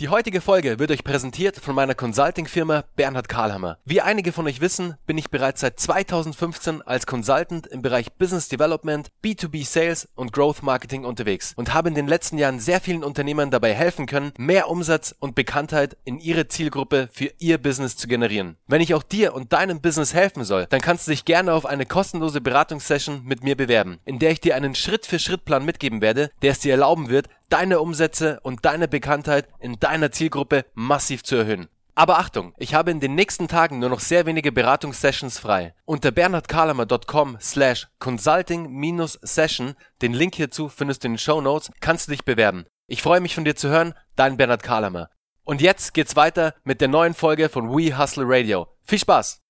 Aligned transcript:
Die 0.00 0.08
heutige 0.08 0.40
Folge 0.40 0.78
wird 0.78 0.90
euch 0.92 1.04
präsentiert 1.04 1.58
von 1.58 1.74
meiner 1.74 1.94
Consulting-Firma 1.94 2.84
Bernhard 2.96 3.28
Karlhammer. 3.28 3.76
Wie 3.84 4.00
einige 4.00 4.32
von 4.32 4.46
euch 4.46 4.62
wissen, 4.62 4.94
bin 5.04 5.18
ich 5.18 5.28
bereits 5.28 5.60
seit 5.60 5.78
2015 5.78 6.80
als 6.80 7.04
Consultant 7.04 7.66
im 7.66 7.82
Bereich 7.82 8.10
Business 8.14 8.48
Development, 8.48 9.10
B2B 9.22 9.66
Sales 9.66 10.08
und 10.14 10.32
Growth 10.32 10.62
Marketing 10.62 11.04
unterwegs 11.04 11.52
und 11.54 11.74
habe 11.74 11.90
in 11.90 11.94
den 11.94 12.06
letzten 12.06 12.38
Jahren 12.38 12.60
sehr 12.60 12.80
vielen 12.80 13.04
Unternehmern 13.04 13.50
dabei 13.50 13.74
helfen 13.74 14.06
können, 14.06 14.32
mehr 14.38 14.70
Umsatz 14.70 15.14
und 15.18 15.34
Bekanntheit 15.34 15.98
in 16.04 16.18
ihre 16.18 16.48
Zielgruppe 16.48 17.10
für 17.12 17.30
ihr 17.38 17.58
Business 17.58 17.98
zu 17.98 18.08
generieren. 18.08 18.56
Wenn 18.66 18.80
ich 18.80 18.94
auch 18.94 19.02
dir 19.02 19.34
und 19.34 19.52
deinem 19.52 19.82
Business 19.82 20.14
helfen 20.14 20.44
soll, 20.44 20.64
dann 20.70 20.80
kannst 20.80 21.08
du 21.08 21.10
dich 21.10 21.26
gerne 21.26 21.52
auf 21.52 21.66
eine 21.66 21.84
kostenlose 21.84 22.40
Beratungssession 22.40 23.26
mit 23.26 23.44
mir 23.44 23.54
bewerben, 23.54 23.98
in 24.06 24.18
der 24.18 24.30
ich 24.30 24.40
dir 24.40 24.54
einen 24.54 24.74
Schritt-für-Schritt-Plan 24.74 25.62
mitgeben 25.62 26.00
werde, 26.00 26.30
der 26.40 26.52
es 26.52 26.60
dir 26.60 26.72
erlauben 26.72 27.10
wird, 27.10 27.28
deine 27.50 27.80
Umsätze 27.80 28.40
und 28.42 28.64
deine 28.64 28.88
Bekanntheit 28.88 29.48
in 29.58 29.78
deiner 29.78 30.10
Zielgruppe 30.10 30.64
massiv 30.74 31.22
zu 31.22 31.36
erhöhen. 31.36 31.68
Aber 31.94 32.18
Achtung, 32.18 32.54
ich 32.56 32.72
habe 32.72 32.90
in 32.90 33.00
den 33.00 33.14
nächsten 33.14 33.46
Tagen 33.46 33.78
nur 33.78 33.90
noch 33.90 34.00
sehr 34.00 34.24
wenige 34.24 34.52
Beratungssessions 34.52 35.38
frei. 35.38 35.74
Unter 35.84 36.10
bernhardkarlamer.com 36.10 37.36
slash 37.40 37.88
consulting-session, 37.98 39.74
den 40.00 40.14
Link 40.14 40.34
hierzu 40.34 40.68
findest 40.68 41.04
du 41.04 41.08
in 41.08 41.12
den 41.14 41.18
Show 41.18 41.40
Notes, 41.40 41.70
kannst 41.80 42.08
du 42.08 42.12
dich 42.12 42.24
bewerben. 42.24 42.64
Ich 42.86 43.02
freue 43.02 43.20
mich 43.20 43.34
von 43.34 43.44
dir 43.44 43.54
zu 43.54 43.68
hören, 43.68 43.94
dein 44.16 44.36
Bernhard 44.36 44.62
Karlamer. 44.62 45.10
Und 45.44 45.60
jetzt 45.60 45.92
geht's 45.92 46.16
weiter 46.16 46.54
mit 46.64 46.80
der 46.80 46.88
neuen 46.88 47.14
Folge 47.14 47.48
von 47.48 47.70
We 47.70 47.98
Hustle 47.98 48.24
Radio. 48.26 48.68
Viel 48.84 48.98
Spaß! 48.98 49.40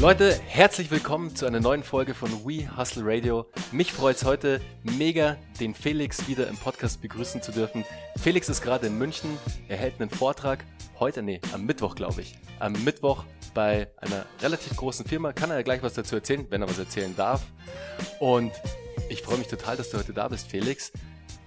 Leute, 0.00 0.40
herzlich 0.46 0.90
willkommen 0.90 1.36
zu 1.36 1.44
einer 1.44 1.60
neuen 1.60 1.82
Folge 1.82 2.14
von 2.14 2.30
We 2.46 2.74
Hustle 2.74 3.02
Radio. 3.04 3.44
Mich 3.70 3.92
freut 3.92 4.16
es 4.16 4.24
heute 4.24 4.62
mega, 4.82 5.36
den 5.60 5.74
Felix 5.74 6.26
wieder 6.26 6.48
im 6.48 6.56
Podcast 6.56 7.02
begrüßen 7.02 7.42
zu 7.42 7.52
dürfen. 7.52 7.84
Felix 8.16 8.48
ist 8.48 8.62
gerade 8.62 8.86
in 8.86 8.96
München, 8.96 9.28
er 9.68 9.76
hält 9.76 10.00
einen 10.00 10.08
Vortrag 10.08 10.64
heute, 10.98 11.22
nee, 11.22 11.42
am 11.52 11.66
Mittwoch 11.66 11.94
glaube 11.96 12.22
ich. 12.22 12.34
Am 12.60 12.72
Mittwoch 12.82 13.24
bei 13.52 13.88
einer 13.98 14.24
relativ 14.40 14.74
großen 14.74 15.04
Firma. 15.04 15.34
Kann 15.34 15.50
er 15.50 15.56
ja 15.56 15.62
gleich 15.62 15.82
was 15.82 15.92
dazu 15.92 16.14
erzählen, 16.14 16.46
wenn 16.48 16.62
er 16.62 16.70
was 16.70 16.78
erzählen 16.78 17.14
darf. 17.14 17.42
Und 18.20 18.52
ich 19.10 19.20
freue 19.20 19.36
mich 19.36 19.48
total, 19.48 19.76
dass 19.76 19.90
du 19.90 19.98
heute 19.98 20.14
da 20.14 20.28
bist, 20.28 20.50
Felix. 20.50 20.92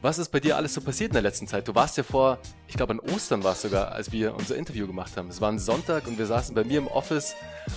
Was 0.04 0.20
ist 0.20 0.30
bei 0.30 0.40
dir 0.40 0.58
alles 0.58 0.76
so 0.76 0.82
passiert 0.82 1.10
in 1.10 1.14
der 1.14 1.24
letzten 1.24 1.48
Zeit? 1.48 1.68
Du 1.68 1.74
warst 1.74 1.98
ja 1.98 2.04
vor, 2.04 2.38
ich 2.74 2.78
glaube 2.78 2.94
an 2.94 3.00
Ostern 3.00 3.44
war 3.44 3.52
es 3.52 3.62
sogar, 3.62 3.92
als 3.92 4.12
wir 4.12 4.34
unser 4.34 4.56
Interview 4.56 4.88
gemacht 4.88 5.16
haben. 5.16 5.30
Es 5.30 5.40
war 5.40 5.52
ein 5.52 5.60
Sonntag 5.60 6.08
und 6.08 6.18
wir 6.18 6.26
saßen 6.26 6.56
bei 6.56 6.64
mir 6.64 6.80
im 6.80 6.88
Office 6.88 7.36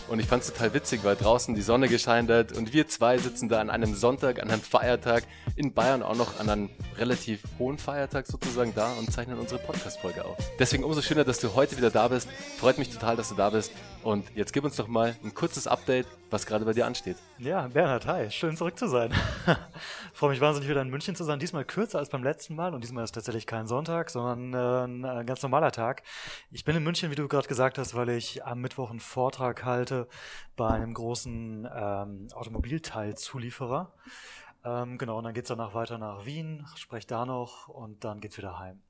und 0.08 0.20
ich 0.20 0.26
fand 0.26 0.42
es 0.42 0.50
total 0.50 0.72
witzig, 0.72 1.04
weil 1.04 1.16
draußen 1.16 1.54
die 1.54 1.60
Sonne 1.60 1.88
gescheint 1.88 2.30
hat 2.30 2.52
und 2.52 2.72
wir 2.72 2.88
zwei 2.88 3.18
sitzen 3.18 3.50
da 3.50 3.60
an 3.60 3.68
einem 3.68 3.94
Sonntag, 3.94 4.40
an 4.40 4.50
einem 4.50 4.62
Feiertag 4.62 5.24
in 5.54 5.74
Bayern 5.74 6.02
auch 6.02 6.16
noch 6.16 6.40
an 6.40 6.48
einem 6.48 6.70
relativ 6.96 7.42
hohen 7.58 7.76
Feiertag 7.76 8.26
sozusagen 8.26 8.72
da 8.74 8.94
und 8.94 9.12
zeichnen 9.12 9.38
unsere 9.38 9.60
Podcast-Folge 9.60 10.24
auf. 10.24 10.36
Deswegen 10.58 10.82
umso 10.82 11.02
schöner, 11.02 11.24
dass 11.24 11.40
du 11.40 11.54
heute 11.54 11.76
wieder 11.76 11.90
da 11.90 12.08
bist. 12.08 12.28
Freut 12.58 12.78
mich 12.78 12.88
total, 12.88 13.16
dass 13.16 13.28
du 13.28 13.34
da 13.34 13.50
bist. 13.50 13.72
Und 14.02 14.24
jetzt 14.36 14.52
gib 14.52 14.64
uns 14.64 14.76
doch 14.76 14.86
mal 14.86 15.16
ein 15.24 15.34
kurzes 15.34 15.66
Update, 15.66 16.06
was 16.30 16.46
gerade 16.46 16.64
bei 16.64 16.72
dir 16.72 16.86
ansteht. 16.86 17.16
Ja, 17.38 17.66
Bernhard, 17.66 18.06
hi, 18.06 18.30
schön 18.30 18.56
zurück 18.56 18.78
zu 18.78 18.88
sein. 18.88 19.12
Freue 20.12 20.30
mich 20.30 20.40
wahnsinnig 20.40 20.68
wieder 20.68 20.80
in 20.80 20.90
München 20.90 21.16
zu 21.16 21.24
sein. 21.24 21.40
Diesmal 21.40 21.64
kürzer 21.64 21.98
als 21.98 22.08
beim 22.08 22.22
letzten 22.22 22.54
Mal 22.54 22.72
und 22.72 22.84
diesmal 22.84 23.02
ist 23.02 23.16
tatsächlich 23.16 23.46
kein 23.46 23.66
Sonntag, 23.66 24.10
sondern 24.10 24.54
äh, 24.54 24.85
ein 24.86 25.26
ganz 25.26 25.42
normaler 25.42 25.72
Tag. 25.72 26.02
Ich 26.50 26.64
bin 26.64 26.76
in 26.76 26.82
München, 26.84 27.10
wie 27.10 27.14
du 27.14 27.28
gerade 27.28 27.48
gesagt 27.48 27.78
hast, 27.78 27.94
weil 27.94 28.08
ich 28.10 28.44
am 28.44 28.60
Mittwoch 28.60 28.90
einen 28.90 29.00
Vortrag 29.00 29.64
halte 29.64 30.08
bei 30.56 30.68
einem 30.68 30.94
großen 30.94 31.68
ähm, 31.72 32.28
Automobilteilzulieferer. 32.32 33.92
Ähm, 34.64 34.98
genau, 34.98 35.18
und 35.18 35.24
dann 35.24 35.34
geht's 35.34 35.48
danach 35.48 35.74
weiter 35.74 35.98
nach 35.98 36.26
Wien, 36.26 36.66
spreche 36.76 37.06
da 37.06 37.24
noch 37.24 37.68
und 37.68 38.04
dann 38.04 38.20
geht's 38.20 38.38
wieder 38.38 38.58
heim. 38.58 38.82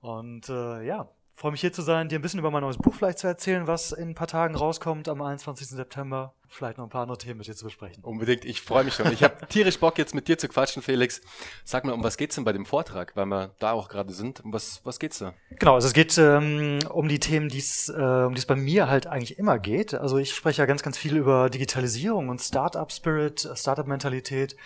Und 0.00 0.48
äh, 0.48 0.82
ja, 0.82 1.08
freue 1.38 1.52
mich 1.52 1.60
hier 1.60 1.72
zu 1.72 1.82
sein, 1.82 2.08
dir 2.08 2.18
ein 2.18 2.22
bisschen 2.22 2.40
über 2.40 2.50
mein 2.50 2.62
neues 2.62 2.78
Buch 2.78 2.92
vielleicht 2.92 3.20
zu 3.20 3.28
erzählen, 3.28 3.68
was 3.68 3.92
in 3.92 4.08
ein 4.08 4.14
paar 4.16 4.26
Tagen 4.26 4.56
rauskommt 4.56 5.08
am 5.08 5.22
21. 5.22 5.68
September. 5.68 6.34
Vielleicht 6.48 6.78
noch 6.78 6.84
ein 6.86 6.90
paar 6.90 7.02
andere 7.02 7.16
Themen 7.16 7.38
mit 7.38 7.46
dir 7.46 7.54
zu 7.54 7.64
besprechen. 7.64 8.02
Unbedingt, 8.02 8.44
ich 8.44 8.60
freue 8.60 8.82
mich 8.82 8.94
schon. 8.94 9.12
Ich 9.12 9.22
habe 9.22 9.46
tierisch 9.48 9.78
Bock, 9.78 9.98
jetzt 9.98 10.16
mit 10.16 10.26
dir 10.26 10.36
zu 10.36 10.48
quatschen, 10.48 10.82
Felix. 10.82 11.20
Sag 11.62 11.84
mal, 11.84 11.92
um 11.92 12.02
was 12.02 12.16
geht's 12.16 12.34
denn 12.34 12.44
bei 12.44 12.52
dem 12.52 12.66
Vortrag, 12.66 13.14
weil 13.14 13.26
wir 13.26 13.54
da 13.60 13.70
auch 13.70 13.88
gerade 13.88 14.12
sind? 14.12 14.40
Um 14.44 14.52
was, 14.52 14.80
was 14.82 14.98
geht's 14.98 15.18
da? 15.18 15.34
Genau, 15.50 15.74
also 15.74 15.86
es 15.86 15.94
geht 15.94 16.18
ähm, 16.18 16.80
um 16.88 17.06
die 17.06 17.20
Themen, 17.20 17.48
die's, 17.48 17.88
äh, 17.88 17.92
um 17.92 18.34
die 18.34 18.40
es 18.40 18.46
bei 18.46 18.56
mir 18.56 18.88
halt 18.88 19.06
eigentlich 19.06 19.38
immer 19.38 19.60
geht. 19.60 19.94
Also 19.94 20.18
ich 20.18 20.34
spreche 20.34 20.62
ja 20.62 20.66
ganz, 20.66 20.82
ganz 20.82 20.98
viel 20.98 21.16
über 21.16 21.50
Digitalisierung 21.50 22.30
und 22.30 22.40
Startup-Spirit, 22.40 23.48
Startup-Mentalität 23.54 24.56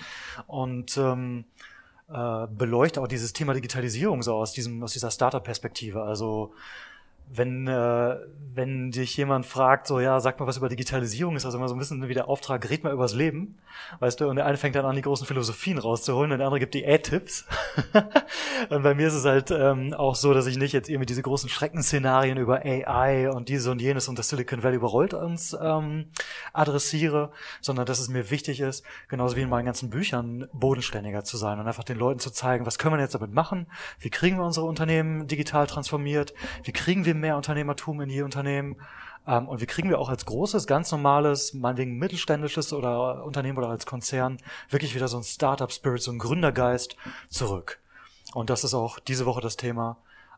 und 0.46 0.96
ähm, 0.96 1.44
äh, 2.08 2.46
beleuchte 2.48 3.00
auch 3.00 3.08
dieses 3.08 3.32
Thema 3.32 3.54
Digitalisierung 3.54 4.22
so 4.22 4.34
aus 4.34 4.52
diesem 4.52 4.82
aus 4.82 4.92
dieser 4.92 5.10
Startup-Perspektive. 5.10 6.02
Also 6.02 6.52
wenn, 7.34 7.66
äh, 7.66 8.16
wenn 8.54 8.90
dich 8.90 9.16
jemand 9.16 9.46
fragt, 9.46 9.86
so, 9.86 10.00
ja, 10.00 10.20
sag 10.20 10.38
mal 10.38 10.46
was 10.46 10.58
über 10.58 10.68
Digitalisierung, 10.68 11.36
ist 11.36 11.44
das 11.44 11.54
immer 11.54 11.68
so 11.68 11.74
ein 11.74 11.78
bisschen 11.78 12.06
wie 12.08 12.14
der 12.14 12.28
Auftrag, 12.28 12.68
red 12.68 12.84
mal 12.84 12.92
übers 12.92 13.14
Leben, 13.14 13.58
weißt 14.00 14.20
du, 14.20 14.28
und 14.28 14.36
der 14.36 14.44
eine 14.44 14.58
fängt 14.58 14.74
dann 14.76 14.84
an, 14.84 14.94
die 14.94 15.02
großen 15.02 15.26
Philosophien 15.26 15.78
rauszuholen 15.78 16.32
und 16.32 16.38
der 16.38 16.46
andere 16.46 16.60
gibt 16.60 16.74
die 16.74 16.86
A-Tipps. 16.86 17.46
und 18.68 18.82
bei 18.82 18.94
mir 18.94 19.08
ist 19.08 19.14
es 19.14 19.24
halt 19.24 19.50
ähm, 19.50 19.94
auch 19.94 20.14
so, 20.14 20.34
dass 20.34 20.46
ich 20.46 20.58
nicht 20.58 20.72
jetzt 20.72 20.90
irgendwie 20.90 21.06
diese 21.06 21.22
großen 21.22 21.48
Schreckensszenarien 21.48 22.36
über 22.36 22.62
AI 22.64 23.30
und 23.30 23.48
dieses 23.48 23.66
und 23.68 23.80
jenes 23.80 24.08
und 24.08 24.18
das 24.18 24.28
Silicon 24.28 24.62
Valley 24.62 24.76
überrollt 24.76 25.14
uns 25.14 25.56
ähm, 25.60 26.06
adressiere, 26.52 27.30
sondern 27.62 27.86
dass 27.86 27.98
es 27.98 28.08
mir 28.08 28.30
wichtig 28.30 28.60
ist, 28.60 28.84
genauso 29.08 29.36
wie 29.36 29.42
in 29.42 29.48
meinen 29.48 29.64
ganzen 29.64 29.88
Büchern, 29.88 30.48
bodenständiger 30.52 31.24
zu 31.24 31.38
sein 31.38 31.58
und 31.58 31.66
einfach 31.66 31.84
den 31.84 31.98
Leuten 31.98 32.20
zu 32.20 32.30
zeigen, 32.30 32.66
was 32.66 32.78
können 32.78 32.96
wir 32.96 33.00
jetzt 33.00 33.14
damit 33.14 33.32
machen, 33.32 33.66
wie 33.98 34.10
kriegen 34.10 34.36
wir 34.36 34.44
unsere 34.44 34.66
Unternehmen 34.66 35.26
digital 35.26 35.66
transformiert, 35.66 36.34
wie 36.64 36.72
kriegen 36.72 37.06
wir 37.06 37.14
mehr 37.22 37.36
Unternehmertum 37.36 38.02
in 38.02 38.10
die 38.10 38.20
Unternehmen. 38.20 38.76
Ähm, 39.26 39.48
und 39.48 39.60
wie 39.60 39.66
kriegen 39.66 39.88
wir 39.88 39.98
auch 39.98 40.10
als 40.10 40.26
großes, 40.26 40.66
ganz 40.66 40.92
normales, 40.92 41.54
meinetwegen 41.54 41.98
mittelständisches 41.98 42.72
oder 42.72 43.24
Unternehmen 43.24 43.56
oder 43.56 43.68
als 43.68 43.86
Konzern 43.86 44.38
wirklich 44.68 44.94
wieder 44.94 45.08
so 45.08 45.16
ein 45.16 45.24
Startup-Spirit, 45.24 46.02
so 46.02 46.12
ein 46.12 46.18
Gründergeist 46.18 46.96
zurück. 47.30 47.78
Und 48.34 48.50
das 48.50 48.64
ist 48.64 48.74
auch 48.74 48.98
diese 48.98 49.24
Woche 49.24 49.40
das 49.40 49.56
Thema. 49.56 49.96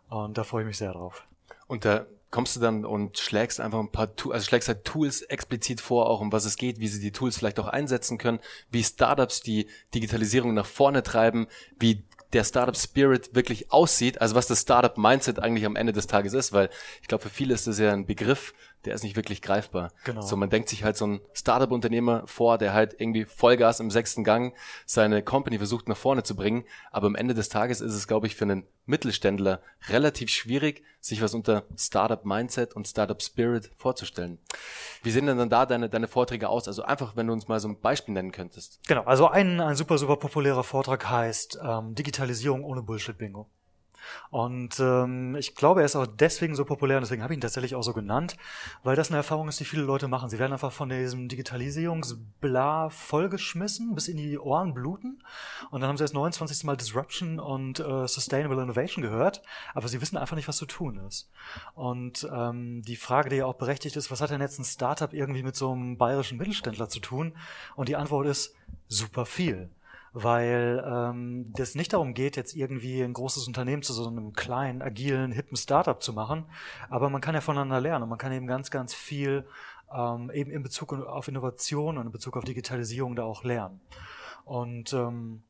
Und 0.08 0.38
da 0.38 0.44
freue 0.44 0.62
ich 0.62 0.68
mich 0.68 0.78
sehr 0.78 0.92
drauf. 0.92 1.26
Und 1.66 1.84
da 1.84 2.06
kommst 2.30 2.56
du 2.56 2.60
dann 2.60 2.84
und 2.84 3.16
schlägst 3.18 3.60
einfach 3.60 3.78
ein 3.78 3.92
paar, 3.92 4.08
also 4.30 4.44
schlägst 4.44 4.66
halt 4.66 4.84
Tools 4.84 5.22
explizit 5.22 5.80
vor, 5.80 6.10
auch 6.10 6.20
um 6.20 6.32
was 6.32 6.44
es 6.44 6.56
geht, 6.56 6.80
wie 6.80 6.88
sie 6.88 7.00
die 7.00 7.12
Tools 7.12 7.38
vielleicht 7.38 7.60
auch 7.60 7.68
einsetzen 7.68 8.18
können, 8.18 8.40
wie 8.70 8.82
Startups 8.82 9.40
die 9.40 9.68
Digitalisierung 9.94 10.52
nach 10.52 10.66
vorne 10.66 11.04
treiben, 11.04 11.46
wie 11.78 12.02
der 12.34 12.44
Startup 12.44 12.76
Spirit 12.76 13.34
wirklich 13.34 13.72
aussieht, 13.72 14.20
also 14.20 14.34
was 14.34 14.46
das 14.46 14.60
Startup 14.60 14.96
Mindset 14.98 15.38
eigentlich 15.38 15.64
am 15.64 15.76
Ende 15.76 15.92
des 15.92 16.06
Tages 16.06 16.34
ist, 16.34 16.52
weil 16.52 16.68
ich 17.00 17.08
glaube, 17.08 17.22
für 17.22 17.30
viele 17.30 17.54
ist 17.54 17.66
das 17.66 17.78
ja 17.78 17.92
ein 17.92 18.06
Begriff, 18.06 18.52
der 18.84 18.94
ist 18.94 19.02
nicht 19.02 19.16
wirklich 19.16 19.42
greifbar. 19.42 19.92
Genau. 20.04 20.20
So, 20.20 20.36
man 20.36 20.50
denkt 20.50 20.68
sich 20.68 20.84
halt 20.84 20.96
so 20.96 21.06
ein 21.06 21.20
Startup-Unternehmer 21.32 22.26
vor, 22.26 22.58
der 22.58 22.72
halt 22.72 23.00
irgendwie 23.00 23.24
Vollgas 23.24 23.80
im 23.80 23.90
sechsten 23.90 24.24
Gang 24.24 24.54
seine 24.86 25.22
Company 25.22 25.58
versucht 25.58 25.88
nach 25.88 25.96
vorne 25.96 26.22
zu 26.22 26.36
bringen. 26.36 26.64
Aber 26.90 27.06
am 27.06 27.14
Ende 27.14 27.34
des 27.34 27.48
Tages 27.48 27.80
ist 27.80 27.94
es, 27.94 28.06
glaube 28.06 28.26
ich, 28.26 28.36
für 28.36 28.44
einen 28.44 28.66
Mittelständler 28.86 29.60
relativ 29.88 30.30
schwierig, 30.30 30.82
sich 31.00 31.22
was 31.22 31.34
unter 31.34 31.64
Startup-Mindset 31.76 32.74
und 32.74 32.86
Startup-Spirit 32.86 33.70
vorzustellen. 33.76 34.38
Wie 35.02 35.10
sehen 35.10 35.26
denn 35.26 35.38
dann 35.38 35.50
da 35.50 35.66
deine, 35.66 35.88
deine 35.88 36.08
Vorträge 36.08 36.48
aus? 36.48 36.68
Also 36.68 36.82
einfach, 36.82 37.16
wenn 37.16 37.26
du 37.26 37.32
uns 37.32 37.48
mal 37.48 37.60
so 37.60 37.68
ein 37.68 37.80
Beispiel 37.80 38.14
nennen 38.14 38.32
könntest. 38.32 38.80
Genau, 38.86 39.02
also 39.04 39.28
ein, 39.28 39.60
ein 39.60 39.76
super, 39.76 39.98
super 39.98 40.16
populärer 40.16 40.64
Vortrag 40.64 41.08
heißt 41.08 41.58
ähm, 41.62 41.94
Digitalisierung 41.94 42.64
ohne 42.64 42.82
Bullshit-Bingo. 42.82 43.48
Und 44.30 44.78
ähm, 44.80 45.36
ich 45.36 45.54
glaube, 45.54 45.80
er 45.80 45.86
ist 45.86 45.96
auch 45.96 46.06
deswegen 46.06 46.54
so 46.54 46.64
populär 46.64 46.98
und 46.98 47.02
deswegen 47.02 47.22
habe 47.22 47.32
ich 47.32 47.38
ihn 47.38 47.42
tatsächlich 47.42 47.74
auch 47.74 47.82
so 47.82 47.92
genannt, 47.92 48.36
weil 48.82 48.96
das 48.96 49.08
eine 49.08 49.18
Erfahrung 49.18 49.48
ist, 49.48 49.60
die 49.60 49.64
viele 49.64 49.82
Leute 49.82 50.08
machen. 50.08 50.28
Sie 50.28 50.38
werden 50.38 50.52
einfach 50.52 50.72
von 50.72 50.88
diesem 50.88 51.28
Digitalisierungsbla 51.28 52.90
vollgeschmissen, 52.90 53.94
bis 53.94 54.08
in 54.08 54.16
die 54.16 54.38
Ohren 54.38 54.74
bluten. 54.74 55.22
Und 55.70 55.80
dann 55.80 55.88
haben 55.88 55.96
sie 55.96 56.04
das 56.04 56.12
29. 56.12 56.64
Mal 56.64 56.76
Disruption 56.76 57.38
und 57.38 57.80
äh, 57.80 58.06
Sustainable 58.06 58.62
Innovation 58.62 59.02
gehört, 59.02 59.42
aber 59.74 59.88
sie 59.88 60.00
wissen 60.00 60.16
einfach 60.16 60.36
nicht, 60.36 60.48
was 60.48 60.56
zu 60.56 60.66
tun 60.66 61.00
ist. 61.06 61.30
Und 61.74 62.28
ähm, 62.32 62.82
die 62.82 62.96
Frage, 62.96 63.30
die 63.30 63.36
ja 63.36 63.46
auch 63.46 63.54
berechtigt 63.54 63.96
ist, 63.96 64.10
was 64.10 64.20
hat 64.20 64.30
denn 64.30 64.40
jetzt 64.40 64.58
ein 64.58 64.64
Startup 64.64 65.12
irgendwie 65.12 65.42
mit 65.42 65.56
so 65.56 65.72
einem 65.72 65.96
bayerischen 65.96 66.38
Mittelständler 66.38 66.88
zu 66.88 67.00
tun? 67.00 67.36
Und 67.76 67.88
die 67.88 67.96
Antwort 67.96 68.26
ist 68.26 68.54
super 68.88 69.26
viel 69.26 69.70
weil 70.14 70.82
ähm, 70.86 71.52
das 71.56 71.74
nicht 71.74 71.92
darum 71.92 72.14
geht, 72.14 72.36
jetzt 72.36 72.54
irgendwie 72.54 73.02
ein 73.02 73.12
großes 73.12 73.46
Unternehmen 73.46 73.82
zu 73.82 73.92
so 73.92 74.06
einem 74.06 74.32
kleinen, 74.32 74.80
agilen, 74.80 75.32
hippen 75.32 75.56
Startup 75.56 76.00
zu 76.00 76.12
machen, 76.12 76.46
aber 76.88 77.10
man 77.10 77.20
kann 77.20 77.34
ja 77.34 77.40
voneinander 77.40 77.80
lernen 77.80 78.04
und 78.04 78.08
man 78.08 78.18
kann 78.18 78.32
eben 78.32 78.46
ganz, 78.46 78.70
ganz 78.70 78.94
viel 78.94 79.44
ähm, 79.92 80.30
eben 80.32 80.50
in 80.50 80.62
Bezug 80.62 80.92
auf 80.92 81.28
Innovation 81.28 81.98
und 81.98 82.06
in 82.06 82.12
Bezug 82.12 82.36
auf 82.36 82.44
Digitalisierung 82.44 83.16
da 83.16 83.24
auch 83.24 83.44
lernen. 83.44 83.80
Und 84.44 84.92
ähm, 84.92 85.42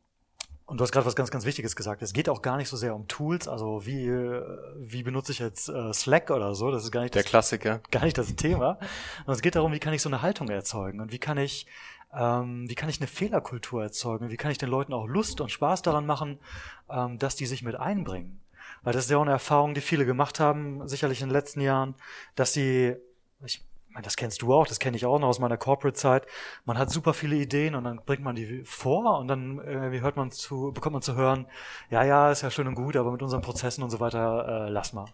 Und 0.67 0.78
du 0.78 0.82
hast 0.82 0.93
gerade 0.93 1.05
was 1.05 1.14
ganz, 1.14 1.31
ganz 1.31 1.44
Wichtiges 1.44 1.76
gesagt. 1.76 2.00
Es 2.00 2.14
geht 2.14 2.31
auch 2.31 2.40
gar 2.40 2.56
nicht 2.56 2.70
so 2.70 2.76
sehr 2.78 2.94
um 2.94 3.06
Tools, 3.06 3.49
also 3.49 3.84
wie, 3.84 4.08
wie 4.78 5.02
benutze 5.02 5.32
ich 5.32 5.40
jetzt 5.40 5.69
äh, 5.69 5.93
Slack 5.93 6.31
oder 6.31 6.55
so. 6.55 6.70
Das 6.70 6.84
ist 6.84 6.90
gar 6.90 7.02
nicht 7.02 7.14
der 7.14 7.22
das, 7.22 7.31
Klassiker. 7.31 7.81
Gar 7.90 8.05
nicht 8.05 8.17
das 8.17 8.34
Thema. 8.34 8.78
Und 9.26 9.34
es 9.34 9.43
geht 9.43 9.56
darum, 9.56 9.72
wie 9.72 9.78
kann 9.78 9.93
ich 9.93 10.00
so 10.00 10.08
eine 10.08 10.22
Haltung 10.22 10.49
erzeugen 10.49 11.00
und 11.00 11.12
wie 11.12 11.19
kann 11.19 11.37
ich, 11.37 11.67
ähm, 12.16 12.69
wie 12.69 12.75
kann 12.75 12.88
ich 12.88 13.00
eine 13.00 13.06
Fehlerkultur 13.06 13.82
erzeugen? 13.82 14.31
Wie 14.31 14.37
kann 14.37 14.50
ich 14.50 14.58
den 14.58 14.69
Leuten 14.69 14.93
auch 14.93 15.06
Lust 15.06 15.40
und 15.40 15.50
Spaß 15.50 15.82
daran 15.82 16.06
machen, 16.06 16.38
ähm, 16.90 17.19
dass 17.19 17.37
die 17.37 17.46
sich 17.46 17.62
mit 17.62 17.76
einbringen? 17.76 18.40
Weil 18.82 18.93
das 18.93 19.05
ist 19.05 19.11
ja 19.11 19.16
auch 19.16 19.22
eine 19.22 19.31
Erfahrung, 19.31 19.75
die 19.75 19.81
viele 19.81 20.06
gemacht 20.06 20.40
haben, 20.40 20.87
sicherlich 20.88 21.22
in 21.22 21.28
den 21.28 21.32
letzten 21.32 21.61
Jahren, 21.61 21.94
dass 22.34 22.52
sie, 22.52 22.96
ich 23.44 23.64
das 24.02 24.16
kennst 24.16 24.43
du 24.43 24.52
auch, 24.52 24.66
das 24.66 24.81
kenne 24.81 24.96
ich 24.96 25.06
auch 25.06 25.19
noch 25.19 25.28
aus 25.28 25.38
meiner 25.38 25.56
Corporate-Zeit. 25.56 26.26
Man 26.64 26.78
hat 26.78 26.90
super 26.90 27.14
viele 27.14 27.37
Ideen 27.37 27.75
und 27.76 27.84
dann 27.84 28.00
bringt 28.05 28.22
man 28.22 28.34
die 28.34 28.64
vor 28.64 29.19
und 29.19 29.28
dann 29.28 29.60
äh, 29.60 30.00
hört 30.00 30.17
man 30.17 30.32
zu, 30.32 30.72
bekommt 30.72 30.94
man 30.94 31.02
zu 31.02 31.14
hören, 31.14 31.46
ja, 31.90 32.02
ja, 32.02 32.31
ist 32.32 32.43
ja 32.43 32.50
schön 32.50 32.67
und 32.67 32.75
gut, 32.75 32.96
aber 32.96 33.12
mit 33.12 33.22
unseren 33.22 33.43
Prozessen 33.43 33.84
und 33.84 33.90
so 33.90 34.00
weiter, 34.00 34.67
äh, 34.67 34.70
lass 34.70 34.93
mal. 34.93 35.06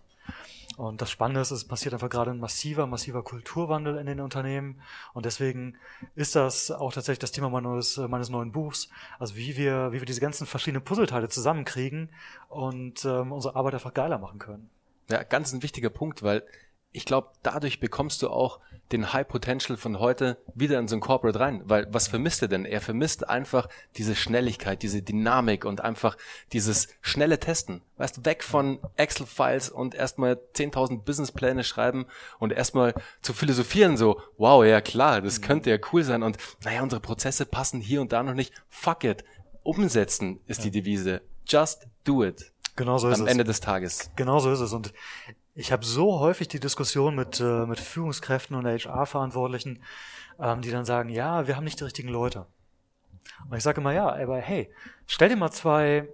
Und 0.77 1.03
das 1.03 1.11
Spannende 1.11 1.41
ist, 1.41 1.51
es 1.51 1.67
passiert 1.67 1.95
einfach 1.95 2.09
gerade 2.09 2.31
ein 2.31 2.39
massiver, 2.39 2.87
massiver 2.87 3.23
Kulturwandel 3.23 3.99
in 3.99 4.07
den 4.07 4.21
Unternehmen. 4.21 4.81
Und 5.13 5.27
deswegen 5.27 5.77
ist 6.15 6.37
das 6.37 6.71
auch 6.71 6.93
tatsächlich 6.93 7.19
das 7.19 7.33
Thema 7.33 7.51
meines, 7.51 7.97
meines 7.97 8.31
neuen 8.31 8.53
Buchs. 8.53 8.89
Also 9.19 9.37
wie 9.37 9.57
wir, 9.57 9.93
wie 9.93 10.01
wir 10.01 10.07
diese 10.07 10.21
ganzen 10.21 10.47
verschiedenen 10.47 10.85
Puzzleteile 10.85 11.29
zusammenkriegen 11.29 12.11
und 12.49 13.05
ähm, 13.05 13.33
unsere 13.33 13.57
Arbeit 13.57 13.75
einfach 13.75 13.95
geiler 13.95 14.19
machen 14.19 14.39
können. 14.39 14.71
Ja, 15.11 15.23
ganz 15.23 15.53
ein 15.53 15.63
wichtiger 15.63 15.91
Punkt, 15.91 16.23
weil 16.23 16.45
ich 16.93 17.05
glaube, 17.05 17.31
dadurch 17.43 17.81
bekommst 17.81 18.23
du 18.23 18.31
auch 18.31 18.61
den 18.93 19.13
High 19.13 19.27
Potential 19.27 19.77
von 19.77 19.99
heute 19.99 20.39
wieder 20.55 20.79
in 20.79 20.89
so 20.89 20.97
ein 20.97 21.01
Corporate 21.01 21.39
rein. 21.39 21.63
Weil 21.65 21.87
was 21.93 22.09
vermisst 22.09 22.43
er 22.43 22.49
denn? 22.49 22.65
Er 22.65 22.81
vermisst 22.81 23.29
einfach 23.29 23.69
diese 23.97 24.17
Schnelligkeit, 24.17 24.83
diese 24.83 25.03
Dynamik 25.03 25.65
und 25.65 25.81
einfach 25.81 26.17
dieses 26.53 26.89
schnelle 27.01 27.39
Testen. 27.39 27.83
Weißt 27.97 28.19
du, 28.19 28.25
weg 28.25 28.43
von 28.43 28.81
Excel-Files 28.97 29.71
und 29.71 29.95
erstmal 29.95 30.41
10.000 30.55 31.03
Businesspläne 31.03 31.65
schreiben 31.65 32.07
und 32.39 32.53
erstmal 32.53 32.95
zu 33.23 33.33
philosophieren 33.33 33.97
so, 33.97 34.21
wow, 34.39 34.65
ja 34.65 34.81
klar, 34.81 35.21
das 35.21 35.41
mhm. 35.41 35.45
könnte 35.45 35.71
ja 35.71 35.79
cool 35.93 36.03
sein 36.03 36.23
und 36.23 36.39
naja, 36.65 36.83
unsere 36.83 37.01
Prozesse 37.01 37.47
passen 37.47 37.81
hier 37.81 38.01
und 38.01 38.13
da 38.13 38.23
noch 38.23 38.35
nicht. 38.35 38.53
Fuck 38.69 39.05
it. 39.05 39.25
Umsetzen 39.63 40.41
ist 40.47 40.59
ja. 40.59 40.65
die 40.65 40.71
Devise. 40.71 41.21
Just 41.47 41.87
do 42.05 42.25
it. 42.25 42.53
Genau 42.77 42.97
so 42.99 43.09
ist 43.09 43.21
Am 43.21 43.27
es. 43.27 43.31
Ende 43.33 43.45
des 43.45 43.61
Tages. 43.61 44.11
Genau 44.17 44.39
so 44.39 44.51
ist 44.51 44.61
es. 44.61 44.73
Und 44.73 44.93
ich 45.55 45.73
habe 45.73 45.85
so 45.85 46.21
häufig 46.21 46.49
die 46.49 46.61
Diskussion 46.61 47.15
mit, 47.15 47.41
äh, 47.41 47.67
mit 47.67 47.81
Führungskräften 47.81 48.57
und 48.57 48.67
HR-Verantwortlichen, 48.67 49.83
ähm, 50.39 50.63
die 50.63 50.71
dann 50.71 50.85
sagen, 50.85 51.09
ja, 51.09 51.47
wir 51.47 51.57
haben 51.57 51.65
nicht 51.65 51.81
die 51.81 51.85
richtigen 51.85 52.09
Leute. 52.09 52.47
Und 53.49 53.57
ich 53.57 53.63
sage 53.63 53.81
immer, 53.81 53.93
ja, 53.93 54.09
aber 54.13 54.39
hey, 54.39 54.73
stell 55.07 55.29
dir 55.29 55.37
mal 55.37 55.51
zwei 55.51 56.09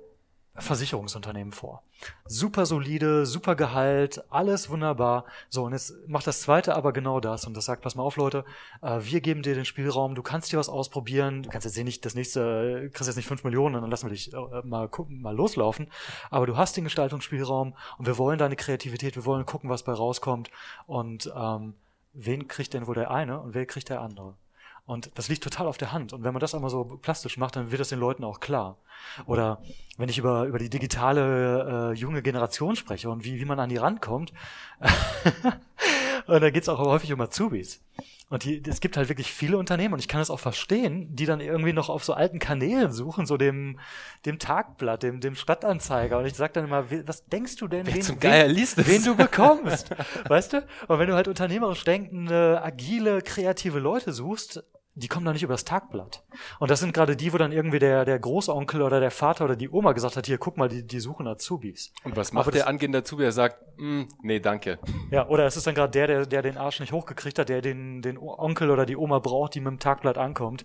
Versicherungsunternehmen 0.59 1.53
vor. 1.53 1.83
Super 2.27 2.67
solide, 2.67 3.27
super 3.27 3.57
Gehalt, 3.57 4.25
alles 4.31 4.71
wunderbar. 4.71 5.25
So, 5.49 5.65
und 5.65 5.73
jetzt 5.73 5.95
macht 6.07 6.27
das 6.27 6.43
zweite 6.43 6.75
aber 6.75 6.93
genau 6.93 7.21
das. 7.21 7.47
Und 7.47 7.57
das 7.57 7.65
sagt, 7.65 7.83
pass 7.83 7.95
mal 7.95 8.03
auf, 8.03 8.17
Leute, 8.17 8.45
äh, 8.83 9.01
wir 9.01 9.21
geben 9.21 9.43
dir 9.43 9.55
den 9.55 9.65
Spielraum, 9.65 10.15
du 10.15 10.23
kannst 10.23 10.53
dir 10.53 10.59
was 10.59 10.69
ausprobieren, 10.69 11.43
du 11.43 11.51
kannst 11.51 11.65
jetzt 11.65 11.77
nicht 11.85 12.05
das 12.05 12.15
nächste, 12.15 12.91
kriegst 12.93 13.07
jetzt 13.07 13.17
nicht 13.17 13.29
fünf 13.29 13.45
Millionen 13.45 13.81
dann 13.81 13.91
lassen 13.91 14.07
wir 14.07 14.11
dich 14.11 14.33
äh, 14.33 14.37
mal, 14.65 14.89
mal 15.09 15.35
loslaufen. 15.35 15.91
Aber 16.31 16.47
du 16.47 16.57
hast 16.57 16.77
den 16.77 16.85
Gestaltungsspielraum 16.85 17.75
und 17.99 18.07
wir 18.07 18.19
wollen 18.19 18.39
deine 18.39 18.57
Kreativität, 18.57 19.17
wir 19.17 19.25
wollen 19.25 19.47
gucken, 19.47 19.71
was 19.71 19.83
bei 19.83 19.93
rauskommt. 19.93 20.51
Und 20.87 21.33
ähm, 21.37 21.75
wen 22.13 22.49
kriegt 22.49 22.75
denn 22.75 22.87
wohl 22.87 22.95
der 22.95 23.11
eine 23.11 23.41
und 23.41 23.55
wer 23.55 23.67
kriegt 23.67 23.89
der 23.89 24.01
andere? 24.01 24.35
Und 24.87 25.11
das 25.17 25.29
liegt 25.29 25.43
total 25.43 25.67
auf 25.67 25.79
der 25.79 25.93
Hand. 25.93 26.13
Und 26.13 26.23
wenn 26.23 26.33
man 26.33 26.41
das 26.41 26.55
einmal 26.55 26.71
so 26.71 26.85
plastisch 26.85 27.37
macht, 27.39 27.57
dann 27.57 27.73
wird 27.73 27.81
das 27.81 27.89
den 27.89 27.99
Leuten 27.99 28.23
auch 28.23 28.39
klar. 28.39 28.79
Oder 29.27 29.61
wenn 29.99 30.09
ich 30.09 30.19
über, 30.19 30.45
über 30.45 30.61
die 30.61 30.71
digitale 30.71 31.93
äh, 31.93 31.99
junge 31.99 32.23
Generation 32.23 32.77
spreche 32.77 33.11
und 33.11 33.25
wie, 33.25 33.41
wie 33.41 33.45
man 33.45 33.59
an 33.59 33.69
die 33.69 33.79
rankommt, 33.79 34.33
und 36.27 36.41
da 36.41 36.51
geht's 36.51 36.69
auch 36.69 36.79
häufig 36.79 37.13
um 37.13 37.21
Azubis. 37.21 37.83
Und 38.29 38.43
die, 38.43 38.61
es 38.67 38.81
gibt 38.81 38.97
halt 38.97 39.09
wirklich 39.09 39.33
viele 39.33 39.57
Unternehmen 39.57 39.95
und 39.95 40.01
ich 40.01 40.09
kann 40.09 40.21
das 40.21 40.31
auch 40.31 40.41
verstehen, 40.41 41.15
die 41.15 41.27
dann 41.27 41.41
irgendwie 41.41 41.73
noch 41.73 41.89
auf 41.89 42.05
so 42.05 42.13
alten 42.13 42.41
Kanälen 42.41 42.91
suchen, 42.91 43.25
so 43.25 43.37
dem, 43.37 43.79
dem 44.25 44.41
Tagblatt, 44.41 45.05
dem, 45.05 45.21
dem 45.21 45.37
Stadtanzeiger. 45.37 46.19
Und 46.19 46.27
ich 46.27 46.35
sag 46.35 46.53
dann 46.53 46.65
immer, 46.65 46.91
was 47.07 47.27
denkst 47.27 47.55
du 47.57 47.69
denn, 47.69 47.87
wen, 47.87 48.03
zum 48.03 48.19
Geier 48.19 48.49
liest 48.49 48.85
wen 48.85 49.05
du 49.05 49.15
bekommst? 49.17 49.91
weißt 50.29 50.55
du? 50.55 50.67
Und 50.89 50.99
wenn 50.99 51.07
du 51.07 51.15
halt 51.15 51.29
unternehmerisch 51.29 51.85
denkende, 51.85 52.61
agile, 52.65 53.23
kreative 53.23 53.79
Leute 53.79 54.13
suchst, 54.13 54.65
die 54.97 55.09
kommen 55.09 55.27
doch 55.27 55.35
nicht 55.35 55.43
übers 55.43 55.65
Tagblatt. 55.65 56.25
Und 56.59 56.71
das 56.71 56.81
sind 56.81 56.95
gerade 56.95 57.17
die, 57.17 57.31
wo 57.35 57.37
dann 57.37 57.53
irgendwie 57.53 57.79
der, 57.79 58.07
der 58.07 58.19
Großonkel 58.19 58.81
oder 58.81 58.99
der 58.99 59.11
Vater 59.11 59.45
oder 59.45 59.55
die 59.55 59.69
Oma 59.69 59.93
gesagt 59.93 60.17
hat, 60.17 60.27
hier, 60.27 60.39
guck 60.39 60.57
mal, 60.57 60.71
die, 60.71 60.87
die 60.87 61.01
suchen 61.01 61.27
Azubis. 61.27 61.93
Und 62.03 62.17
was 62.17 62.33
macht 62.33 62.47
Aber 62.47 62.51
der 62.51 62.67
angehende 62.67 62.99
Azubi? 62.99 63.25
Er 63.25 63.33
sagt, 63.33 63.63
mm, 63.77 64.05
nee, 64.23 64.41
danke. 64.41 64.79
Ja, 65.11 65.29
oder 65.29 65.45
es 65.45 65.57
ist 65.59 65.67
dann 65.67 65.75
gerade 65.75 65.91
der, 65.91 66.07
der, 66.07 66.27
der 66.27 66.43
den 66.43 66.57
Arsch 66.57 66.81
nicht 66.81 66.93
hochgekriegt 66.93 67.39
hat, 67.39 67.51
der 67.51 67.61
den, 67.61 68.01
den 68.01 68.17
Onkel 68.17 68.71
oder 68.71 68.87
die 68.87 68.97
Oma 68.97 69.19
braucht, 69.19 69.55
die 69.55 69.61
mit 69.61 69.71
dem 69.71 69.79
Tagblatt 69.79 70.17
ankommt. 70.17 70.65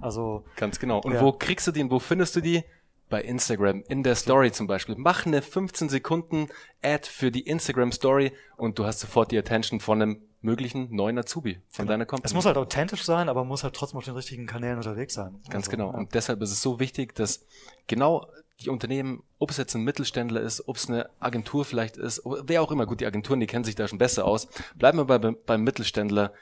Also. 0.00 0.44
Ganz 0.54 0.78
genau. 0.78 1.00
Und 1.00 1.14
ja. 1.14 1.20
wo 1.20 1.32
kriegst 1.32 1.66
du 1.66 1.72
den, 1.72 1.90
wo 1.90 1.98
findest 1.98 2.36
du 2.36 2.40
die? 2.40 2.62
bei 3.08 3.20
Instagram, 3.20 3.84
in 3.88 4.02
der 4.02 4.14
Story 4.14 4.52
zum 4.52 4.66
Beispiel. 4.66 4.94
Mach 4.96 5.26
eine 5.26 5.42
15 5.42 5.90
Sekunden 5.90 6.48
Ad 6.82 7.06
für 7.06 7.30
die 7.30 7.42
Instagram 7.42 7.92
Story 7.92 8.32
und 8.56 8.78
du 8.78 8.86
hast 8.86 9.00
sofort 9.00 9.32
die 9.32 9.38
Attention 9.38 9.80
von 9.80 10.00
einem 10.00 10.22
möglichen 10.42 10.94
neuen 10.94 11.18
Azubi 11.18 11.60
von 11.68 11.84
genau. 11.84 11.92
deiner 11.92 12.06
Company. 12.06 12.26
Es 12.26 12.34
muss 12.34 12.44
halt 12.44 12.56
authentisch 12.56 13.04
sein, 13.04 13.28
aber 13.28 13.44
muss 13.44 13.64
halt 13.64 13.74
trotzdem 13.74 13.98
auf 13.98 14.04
den 14.04 14.14
richtigen 14.14 14.46
Kanälen 14.46 14.76
unterwegs 14.76 15.14
sein. 15.14 15.40
Ganz 15.48 15.66
also, 15.66 15.70
genau. 15.70 15.92
Ja. 15.92 15.98
Und 15.98 16.14
deshalb 16.14 16.42
ist 16.42 16.50
es 16.50 16.60
so 16.60 16.80
wichtig, 16.80 17.14
dass 17.14 17.46
genau 17.86 18.28
die 18.60 18.68
Unternehmen, 18.68 19.22
ob 19.38 19.50
es 19.50 19.56
jetzt 19.56 19.74
ein 19.74 19.82
Mittelständler 19.82 20.40
ist, 20.40 20.68
ob 20.68 20.76
es 20.76 20.88
eine 20.88 21.08
Agentur 21.20 21.64
vielleicht 21.64 21.96
ist, 21.96 22.22
wer 22.24 22.62
auch 22.62 22.70
immer, 22.70 22.86
gut, 22.86 23.00
die 23.00 23.06
Agenturen, 23.06 23.40
die 23.40 23.46
kennen 23.46 23.64
sich 23.64 23.74
da 23.74 23.88
schon 23.88 23.98
besser 23.98 24.24
aus. 24.24 24.48
Bleiben 24.76 24.98
wir 24.98 25.04
bei, 25.04 25.18
beim 25.18 25.62
Mittelständler, 25.62 26.32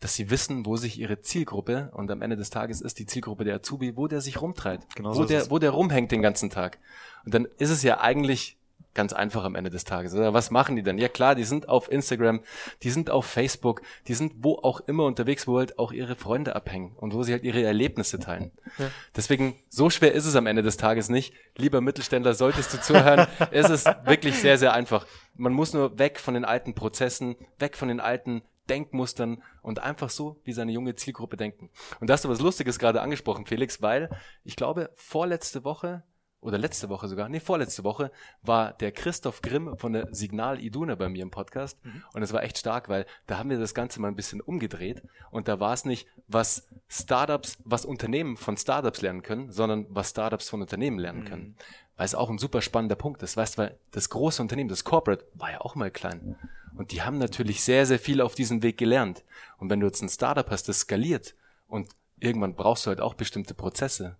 dass 0.00 0.14
sie 0.14 0.30
wissen, 0.30 0.64
wo 0.64 0.76
sich 0.76 0.98
ihre 0.98 1.20
Zielgruppe, 1.20 1.90
und 1.94 2.10
am 2.10 2.22
Ende 2.22 2.36
des 2.36 2.50
Tages 2.50 2.80
ist 2.80 2.98
die 2.98 3.06
Zielgruppe 3.06 3.44
der 3.44 3.56
Azubi, 3.56 3.96
wo 3.96 4.06
der 4.06 4.22
sich 4.22 4.40
rumtreibt, 4.40 4.96
genau 4.96 5.10
wo, 5.10 5.14
so 5.14 5.24
der, 5.26 5.50
wo 5.50 5.58
der 5.58 5.70
rumhängt 5.70 6.10
den 6.10 6.22
ganzen 6.22 6.48
Tag. 6.48 6.78
Und 7.24 7.34
dann 7.34 7.46
ist 7.58 7.70
es 7.70 7.82
ja 7.82 8.00
eigentlich 8.00 8.56
ganz 8.94 9.12
einfach 9.12 9.44
am 9.44 9.54
Ende 9.54 9.70
des 9.70 9.84
Tages. 9.84 10.14
Oder 10.14 10.34
was 10.34 10.50
machen 10.50 10.76
die 10.76 10.82
dann? 10.82 10.98
Ja 10.98 11.08
klar, 11.08 11.34
die 11.34 11.44
sind 11.44 11.68
auf 11.68 11.90
Instagram, 11.90 12.40
die 12.82 12.90
sind 12.90 13.10
auf 13.10 13.26
Facebook, 13.26 13.82
die 14.08 14.14
sind 14.14 14.32
wo 14.38 14.56
auch 14.56 14.80
immer 14.80 15.04
unterwegs, 15.04 15.46
wo 15.46 15.58
halt 15.58 15.78
auch 15.78 15.92
ihre 15.92 16.16
Freunde 16.16 16.56
abhängen 16.56 16.96
und 16.96 17.14
wo 17.14 17.22
sie 17.22 17.32
halt 17.32 17.44
ihre 17.44 17.62
Erlebnisse 17.62 18.18
teilen. 18.18 18.50
Ja. 18.78 18.90
Deswegen, 19.14 19.54
so 19.68 19.90
schwer 19.90 20.12
ist 20.12 20.26
es 20.26 20.36
am 20.36 20.46
Ende 20.46 20.62
des 20.62 20.76
Tages 20.76 21.08
nicht. 21.08 21.34
Lieber 21.56 21.80
Mittelständler, 21.80 22.34
solltest 22.34 22.74
du 22.74 22.80
zuhören, 22.80 23.26
ist 23.50 23.70
es 23.70 23.84
wirklich 24.04 24.38
sehr, 24.38 24.58
sehr 24.58 24.72
einfach. 24.72 25.06
Man 25.34 25.52
muss 25.52 25.72
nur 25.72 25.98
weg 25.98 26.18
von 26.18 26.34
den 26.34 26.44
alten 26.44 26.74
Prozessen, 26.74 27.36
weg 27.58 27.76
von 27.76 27.88
den 27.88 28.00
alten 28.00 28.42
Denkmustern 28.68 29.42
und 29.62 29.82
einfach 29.82 30.10
so 30.10 30.40
wie 30.44 30.52
seine 30.52 30.72
junge 30.72 30.94
Zielgruppe 30.94 31.36
denken. 31.36 31.70
Und 32.00 32.08
da 32.08 32.14
hast 32.14 32.24
du 32.24 32.28
was 32.28 32.40
Lustiges 32.40 32.78
gerade 32.78 33.02
angesprochen, 33.02 33.46
Felix, 33.46 33.82
weil 33.82 34.08
ich 34.44 34.56
glaube, 34.56 34.90
vorletzte 34.94 35.64
Woche 35.64 36.04
oder 36.40 36.58
letzte 36.58 36.88
Woche 36.88 37.06
sogar, 37.08 37.28
nee, 37.28 37.40
vorletzte 37.40 37.84
Woche, 37.84 38.10
war 38.42 38.72
der 38.72 38.92
Christoph 38.92 39.42
Grimm 39.42 39.76
von 39.76 39.92
der 39.92 40.08
Signal 40.14 40.60
Iduna 40.60 40.94
bei 40.94 41.08
mir 41.08 41.22
im 41.22 41.30
Podcast. 41.30 41.84
Mhm. 41.84 42.02
Und 42.14 42.22
es 42.22 42.32
war 42.32 42.42
echt 42.42 42.58
stark, 42.58 42.88
weil 42.88 43.06
da 43.26 43.38
haben 43.38 43.50
wir 43.50 43.58
das 43.58 43.74
Ganze 43.74 44.00
mal 44.00 44.08
ein 44.08 44.16
bisschen 44.16 44.40
umgedreht. 44.40 45.02
Und 45.30 45.48
da 45.48 45.60
war 45.60 45.74
es 45.74 45.84
nicht, 45.84 46.08
was 46.28 46.66
Startups, 46.88 47.58
was 47.64 47.84
Unternehmen 47.84 48.36
von 48.36 48.56
Startups 48.56 49.02
lernen 49.02 49.22
können, 49.22 49.50
sondern 49.52 49.86
was 49.90 50.10
Startups 50.10 50.48
von 50.48 50.62
Unternehmen 50.62 50.98
lernen 50.98 51.20
mhm. 51.20 51.28
können. 51.28 51.56
Weil 51.96 52.06
es 52.06 52.14
auch 52.14 52.30
ein 52.30 52.38
super 52.38 52.62
spannender 52.62 52.96
Punkt 52.96 53.22
ist. 53.22 53.36
Weißt 53.36 53.58
du, 53.58 53.62
weil 53.62 53.78
das 53.90 54.08
große 54.08 54.40
Unternehmen, 54.40 54.70
das 54.70 54.84
Corporate, 54.84 55.26
war 55.34 55.52
ja 55.52 55.60
auch 55.60 55.74
mal 55.74 55.90
klein. 55.90 56.36
Und 56.74 56.92
die 56.92 57.02
haben 57.02 57.18
natürlich 57.18 57.62
sehr, 57.62 57.84
sehr 57.84 57.98
viel 57.98 58.22
auf 58.22 58.34
diesem 58.34 58.62
Weg 58.62 58.78
gelernt. 58.78 59.24
Und 59.58 59.68
wenn 59.68 59.80
du 59.80 59.86
jetzt 59.86 60.00
ein 60.00 60.08
Startup 60.08 60.48
hast, 60.50 60.68
das 60.70 60.80
skaliert 60.80 61.34
und 61.66 61.88
irgendwann 62.18 62.54
brauchst 62.54 62.86
du 62.86 62.88
halt 62.88 63.02
auch 63.02 63.12
bestimmte 63.12 63.52
Prozesse. 63.52 64.16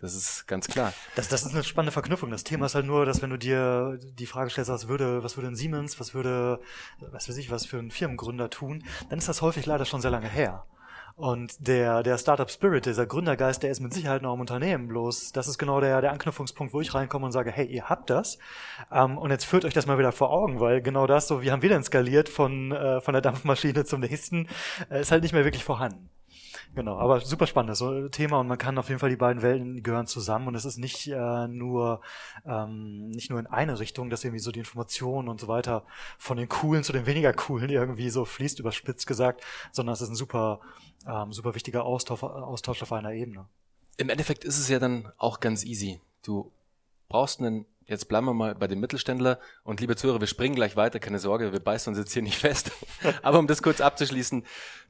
Das 0.00 0.14
ist 0.14 0.46
ganz 0.46 0.68
klar. 0.68 0.92
Das, 1.14 1.28
das 1.28 1.44
ist 1.44 1.54
eine 1.54 1.64
spannende 1.64 1.92
Verknüpfung. 1.92 2.30
Das 2.30 2.44
Thema 2.44 2.66
ist 2.66 2.74
halt 2.74 2.84
nur, 2.84 3.06
dass 3.06 3.22
wenn 3.22 3.30
du 3.30 3.38
dir 3.38 3.98
die 4.02 4.26
Frage 4.26 4.50
stellst, 4.50 4.70
was 4.70 4.88
würde, 4.88 5.22
was 5.22 5.36
würde 5.36 5.48
ein 5.48 5.56
Siemens, 5.56 5.98
was 5.98 6.12
würde, 6.12 6.60
was 6.98 7.28
weiß 7.28 7.36
ich, 7.38 7.50
was 7.50 7.64
für 7.64 7.78
ein 7.78 7.90
Firmengründer 7.90 8.50
tun, 8.50 8.84
dann 9.08 9.18
ist 9.18 9.28
das 9.28 9.40
häufig 9.40 9.64
leider 9.64 9.86
schon 9.86 10.02
sehr 10.02 10.10
lange 10.10 10.28
her. 10.28 10.66
Und 11.16 11.66
der, 11.66 12.02
der 12.02 12.18
Startup 12.18 12.50
Spirit, 12.50 12.84
dieser 12.84 13.06
Gründergeist, 13.06 13.62
der 13.62 13.70
ist 13.70 13.80
mit 13.80 13.94
Sicherheit 13.94 14.20
noch 14.20 14.34
im 14.34 14.40
Unternehmen. 14.40 14.86
Bloß, 14.86 15.32
das 15.32 15.48
ist 15.48 15.56
genau 15.56 15.80
der, 15.80 16.02
der 16.02 16.12
Anknüpfungspunkt, 16.12 16.74
wo 16.74 16.82
ich 16.82 16.94
reinkomme 16.94 17.24
und 17.24 17.32
sage, 17.32 17.50
hey, 17.50 17.64
ihr 17.64 17.88
habt 17.88 18.10
das. 18.10 18.36
Ähm, 18.92 19.16
und 19.16 19.30
jetzt 19.30 19.46
führt 19.46 19.64
euch 19.64 19.72
das 19.72 19.86
mal 19.86 19.98
wieder 19.98 20.12
vor 20.12 20.30
Augen, 20.30 20.60
weil 20.60 20.82
genau 20.82 21.06
das, 21.06 21.26
so 21.26 21.40
wie 21.40 21.50
haben 21.50 21.62
wir 21.62 21.70
denn 21.70 21.82
skaliert 21.82 22.28
von, 22.28 22.70
äh, 22.70 23.00
von 23.00 23.14
der 23.14 23.22
Dampfmaschine 23.22 23.86
zum 23.86 24.00
nächsten, 24.00 24.46
äh, 24.90 25.00
ist 25.00 25.10
halt 25.10 25.22
nicht 25.22 25.32
mehr 25.32 25.44
wirklich 25.44 25.64
vorhanden. 25.64 26.10
Genau, 26.74 26.98
aber 26.98 27.20
super 27.20 27.46
spannendes 27.46 27.82
Thema 28.10 28.40
und 28.40 28.46
man 28.46 28.58
kann 28.58 28.78
auf 28.78 28.88
jeden 28.88 28.98
Fall 28.98 29.10
die 29.10 29.16
beiden 29.16 29.42
Welten 29.42 29.82
gehören 29.82 30.06
zusammen 30.06 30.48
und 30.48 30.54
es 30.54 30.64
ist 30.64 30.78
nicht 30.78 31.08
äh, 31.08 31.48
nur 31.48 32.00
ähm, 32.44 33.08
nicht 33.08 33.30
nur 33.30 33.38
in 33.38 33.46
eine 33.46 33.78
Richtung, 33.78 34.10
dass 34.10 34.24
irgendwie 34.24 34.40
so 34.40 34.52
die 34.52 34.60
Information 34.60 35.28
und 35.28 35.40
so 35.40 35.48
weiter 35.48 35.84
von 36.18 36.36
den 36.36 36.48
coolen 36.48 36.84
zu 36.84 36.92
den 36.92 37.06
weniger 37.06 37.32
coolen 37.32 37.70
irgendwie 37.70 38.10
so 38.10 38.24
fließt, 38.24 38.58
überspitzt 38.60 39.06
gesagt, 39.06 39.42
sondern 39.72 39.92
es 39.94 40.00
ist 40.00 40.10
ein 40.10 40.16
super 40.16 40.60
ähm, 41.06 41.32
super 41.32 41.54
wichtiger 41.54 41.84
Austausch, 41.84 42.22
Austausch 42.22 42.82
auf 42.82 42.92
einer 42.92 43.12
Ebene. 43.12 43.46
Im 43.96 44.08
Endeffekt 44.08 44.44
ist 44.44 44.58
es 44.58 44.68
ja 44.68 44.78
dann 44.78 45.10
auch 45.18 45.40
ganz 45.40 45.64
easy. 45.64 46.00
du 46.22 46.52
brauchst 47.08 47.40
einen 47.40 47.66
Jetzt 47.88 48.08
bleiben 48.08 48.26
wir 48.26 48.34
mal 48.34 48.56
bei 48.56 48.66
dem 48.66 48.80
Mittelständler 48.80 49.38
und 49.62 49.80
liebe 49.80 49.94
Zuhörer, 49.94 50.18
wir 50.18 50.26
springen 50.26 50.56
gleich 50.56 50.74
weiter, 50.74 50.98
keine 50.98 51.20
Sorge, 51.20 51.52
wir 51.52 51.60
beißen 51.60 51.92
uns 51.92 51.98
jetzt 51.98 52.12
hier 52.12 52.22
nicht 52.22 52.38
fest. 52.40 52.72
Aber 53.22 53.38
um 53.38 53.46
das 53.46 53.62
kurz 53.62 53.80
abzuschließen, 53.80 54.44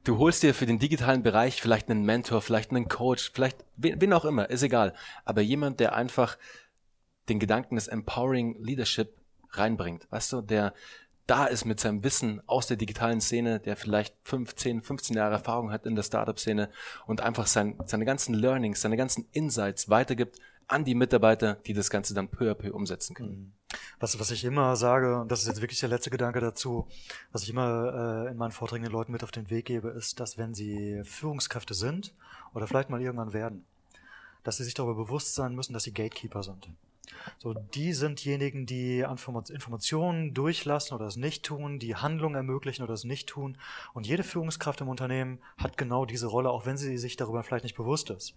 du 0.05 0.19
holst 0.19 0.43
dir 0.43 0.55
für 0.55 0.65
den 0.65 0.79
digitalen 0.79 1.23
Bereich 1.23 1.61
vielleicht 1.61 1.91
einen 1.91 2.05
Mentor, 2.05 2.41
vielleicht 2.41 2.71
einen 2.71 2.89
Coach, 2.89 3.33
vielleicht 3.35 3.65
wen 3.77 4.13
auch 4.15 4.25
immer, 4.25 4.49
ist 4.49 4.63
egal. 4.63 4.95
Aber 5.27 5.43
jemand, 5.43 5.79
der 5.79 5.95
einfach 5.95 6.39
den 7.29 7.39
Gedanken 7.39 7.75
des 7.75 7.87
Empowering 7.89 8.57
Leadership 8.63 9.15
reinbringt, 9.51 10.11
weißt 10.11 10.33
du, 10.33 10.41
der 10.41 10.73
da 11.27 11.47
ist 11.47 11.65
mit 11.65 11.81
seinem 11.81 12.05
Wissen 12.05 12.41
aus 12.47 12.69
der 12.69 12.77
digitalen 12.77 13.21
Szene, 13.21 13.59
der 13.59 13.77
vielleicht 13.77 14.15
15, 14.23 14.83
15 14.83 15.17
Jahre 15.17 15.35
Erfahrung 15.35 15.73
hat 15.73 15.85
in 15.85 15.97
der 15.97 16.05
Startup-Szene 16.05 16.71
und 17.07 17.21
einfach 17.21 17.49
sein, 17.49 17.77
seine 17.85 18.05
ganzen 18.05 18.33
Learnings, 18.33 18.81
seine 18.81 18.97
ganzen 18.97 19.27
Insights 19.33 19.91
weitergibt 19.91 20.39
an 20.69 20.85
die 20.85 20.95
Mitarbeiter, 20.95 21.55
die 21.67 21.75
das 21.75 21.91
Ganze 21.91 22.15
dann 22.15 22.29
peu 22.29 22.51
à 22.51 22.55
peu 22.55 22.73
umsetzen 22.73 23.15
können. 23.15 23.31
Mhm. 23.31 23.53
Was, 23.99 24.19
was 24.19 24.31
ich 24.31 24.45
immer 24.45 24.77
sage, 24.77 25.19
und 25.21 25.31
das 25.31 25.41
ist 25.41 25.49
jetzt 25.49 25.61
wirklich 25.61 25.81
der 25.81 25.89
letzte 25.89 26.11
Gedanke 26.11 26.41
dazu, 26.41 26.87
was 27.33 27.43
ich 27.43 27.51
immer 27.51 28.27
äh, 28.27 28.31
in 28.31 28.37
meinen 28.37 28.53
Vorträgen 28.53 28.85
den 28.85 28.93
Leuten 28.93 29.13
mit 29.13 29.25
auf 29.25 29.31
den 29.31 29.51
Weg 29.51 29.67
gebe, 29.67 29.89
ist, 29.89 30.21
dass 30.21 30.39
wenn 30.39 30.55
sie 30.55 31.03
Führungskräfte 31.05 31.75
sind 31.75 32.15
oder 32.55 32.67
vielleicht 32.67 32.91
mal 32.91 33.03
irgendwann 33.03 33.33
werden, 33.33 33.65
dass 34.45 34.59
sie 34.59 34.65
sich 34.65 34.75
darüber 34.75 34.95
bewusst 34.95 35.35
sein 35.35 35.55
müssen, 35.55 35.73
dass 35.73 35.85
sie 35.85 35.93
Gatekeeper 35.93 36.43
sind. 36.43 36.69
So, 37.39 37.55
die 37.55 37.93
sind 37.93 38.25
diejenigen, 38.25 38.67
die 38.67 39.01
Informationen 39.01 40.35
durchlassen 40.35 40.95
oder 40.95 41.07
es 41.07 41.17
nicht 41.17 41.45
tun, 41.45 41.79
die 41.79 41.97
Handlungen 41.97 42.35
ermöglichen 42.35 42.83
oder 42.83 42.95
es 42.95 43.05
nicht 43.05 43.29
tun. 43.29 43.59
Und 43.95 44.07
jede 44.07 44.23
Führungskraft 44.23 44.81
im 44.81 44.89
Unternehmen 44.89 45.39
hat 45.57 45.77
genau 45.77 46.05
diese 46.05 46.27
Rolle, 46.27 46.51
auch 46.51 46.67
wenn 46.67 46.77
sie 46.77 46.99
sich 46.99 47.17
darüber 47.17 47.43
vielleicht 47.43 47.65
nicht 47.65 47.77
bewusst 47.77 48.11
ist. 48.11 48.35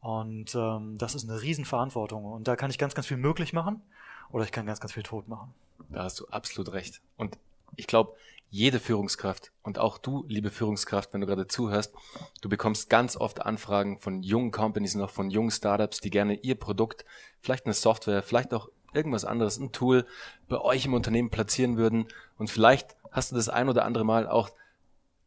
Und 0.00 0.54
ähm, 0.54 0.96
das 0.98 1.14
ist 1.14 1.28
eine 1.28 1.42
Riesenverantwortung. 1.42 2.24
Und 2.24 2.48
da 2.48 2.56
kann 2.56 2.70
ich 2.70 2.78
ganz, 2.78 2.94
ganz 2.94 3.06
viel 3.06 3.16
möglich 3.16 3.52
machen 3.52 3.82
oder 4.30 4.44
ich 4.44 4.52
kann 4.52 4.66
ganz, 4.66 4.80
ganz 4.80 4.92
viel 4.92 5.02
tot 5.02 5.28
machen. 5.28 5.52
Da 5.90 6.04
hast 6.04 6.20
du 6.20 6.26
absolut 6.28 6.72
recht. 6.72 7.00
Und 7.16 7.36
ich 7.76 7.86
glaube, 7.86 8.14
jede 8.50 8.80
Führungskraft 8.80 9.52
und 9.62 9.78
auch 9.78 9.98
du, 9.98 10.24
liebe 10.28 10.50
Führungskraft, 10.50 11.12
wenn 11.12 11.20
du 11.20 11.26
gerade 11.26 11.46
zuhörst, 11.46 11.94
du 12.40 12.48
bekommst 12.48 12.90
ganz 12.90 13.16
oft 13.16 13.42
Anfragen 13.42 13.98
von 13.98 14.22
jungen 14.22 14.50
Companies 14.50 14.96
noch 14.96 15.10
von 15.10 15.30
jungen 15.30 15.52
Startups, 15.52 16.00
die 16.00 16.10
gerne 16.10 16.34
ihr 16.34 16.56
Produkt, 16.56 17.04
vielleicht 17.40 17.66
eine 17.66 17.74
Software, 17.74 18.22
vielleicht 18.22 18.52
auch 18.52 18.68
irgendwas 18.92 19.24
anderes, 19.24 19.58
ein 19.58 19.70
Tool 19.70 20.04
bei 20.48 20.60
euch 20.60 20.84
im 20.84 20.94
Unternehmen 20.94 21.30
platzieren 21.30 21.76
würden. 21.76 22.06
Und 22.38 22.50
vielleicht 22.50 22.96
hast 23.12 23.30
du 23.30 23.36
das 23.36 23.48
ein 23.48 23.68
oder 23.68 23.84
andere 23.84 24.04
Mal 24.04 24.28
auch 24.28 24.50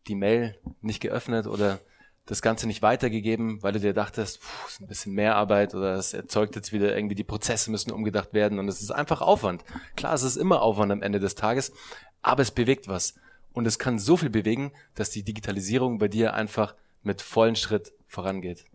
die 0.07 0.15
Mail 0.15 0.57
nicht 0.81 0.99
geöffnet 0.99 1.47
oder 1.47 1.79
das 2.25 2.41
Ganze 2.41 2.67
nicht 2.67 2.81
weitergegeben, 2.81 3.61
weil 3.63 3.73
du 3.73 3.79
dir 3.79 3.93
dachtest, 3.93 4.41
puh, 4.41 4.67
ist 4.67 4.81
ein 4.81 4.87
bisschen 4.87 5.13
mehr 5.13 5.35
Arbeit 5.35 5.75
oder 5.75 5.95
es 5.95 6.13
erzeugt 6.13 6.55
jetzt 6.55 6.71
wieder 6.71 6.95
irgendwie 6.95 7.15
die 7.15 7.23
Prozesse 7.23 7.69
müssen 7.69 7.91
umgedacht 7.91 8.33
werden 8.33 8.59
und 8.59 8.69
es 8.69 8.81
ist 8.81 8.91
einfach 8.91 9.21
Aufwand. 9.21 9.63
Klar, 9.95 10.13
es 10.13 10.23
ist 10.23 10.37
immer 10.37 10.61
Aufwand 10.61 10.91
am 10.91 11.01
Ende 11.01 11.19
des 11.19 11.35
Tages, 11.35 11.73
aber 12.21 12.41
es 12.41 12.51
bewegt 12.51 12.87
was. 12.87 13.15
Und 13.51 13.67
es 13.67 13.77
kann 13.77 13.99
so 13.99 14.17
viel 14.17 14.29
bewegen, 14.29 14.71
dass 14.95 15.11
die 15.11 15.23
Digitalisierung 15.23 15.99
bei 15.99 16.07
dir 16.07 16.33
einfach 16.33 16.75
mit 17.03 17.21
vollen 17.21 17.55
Schritt 17.55 17.93
vorangeht. 18.07 18.65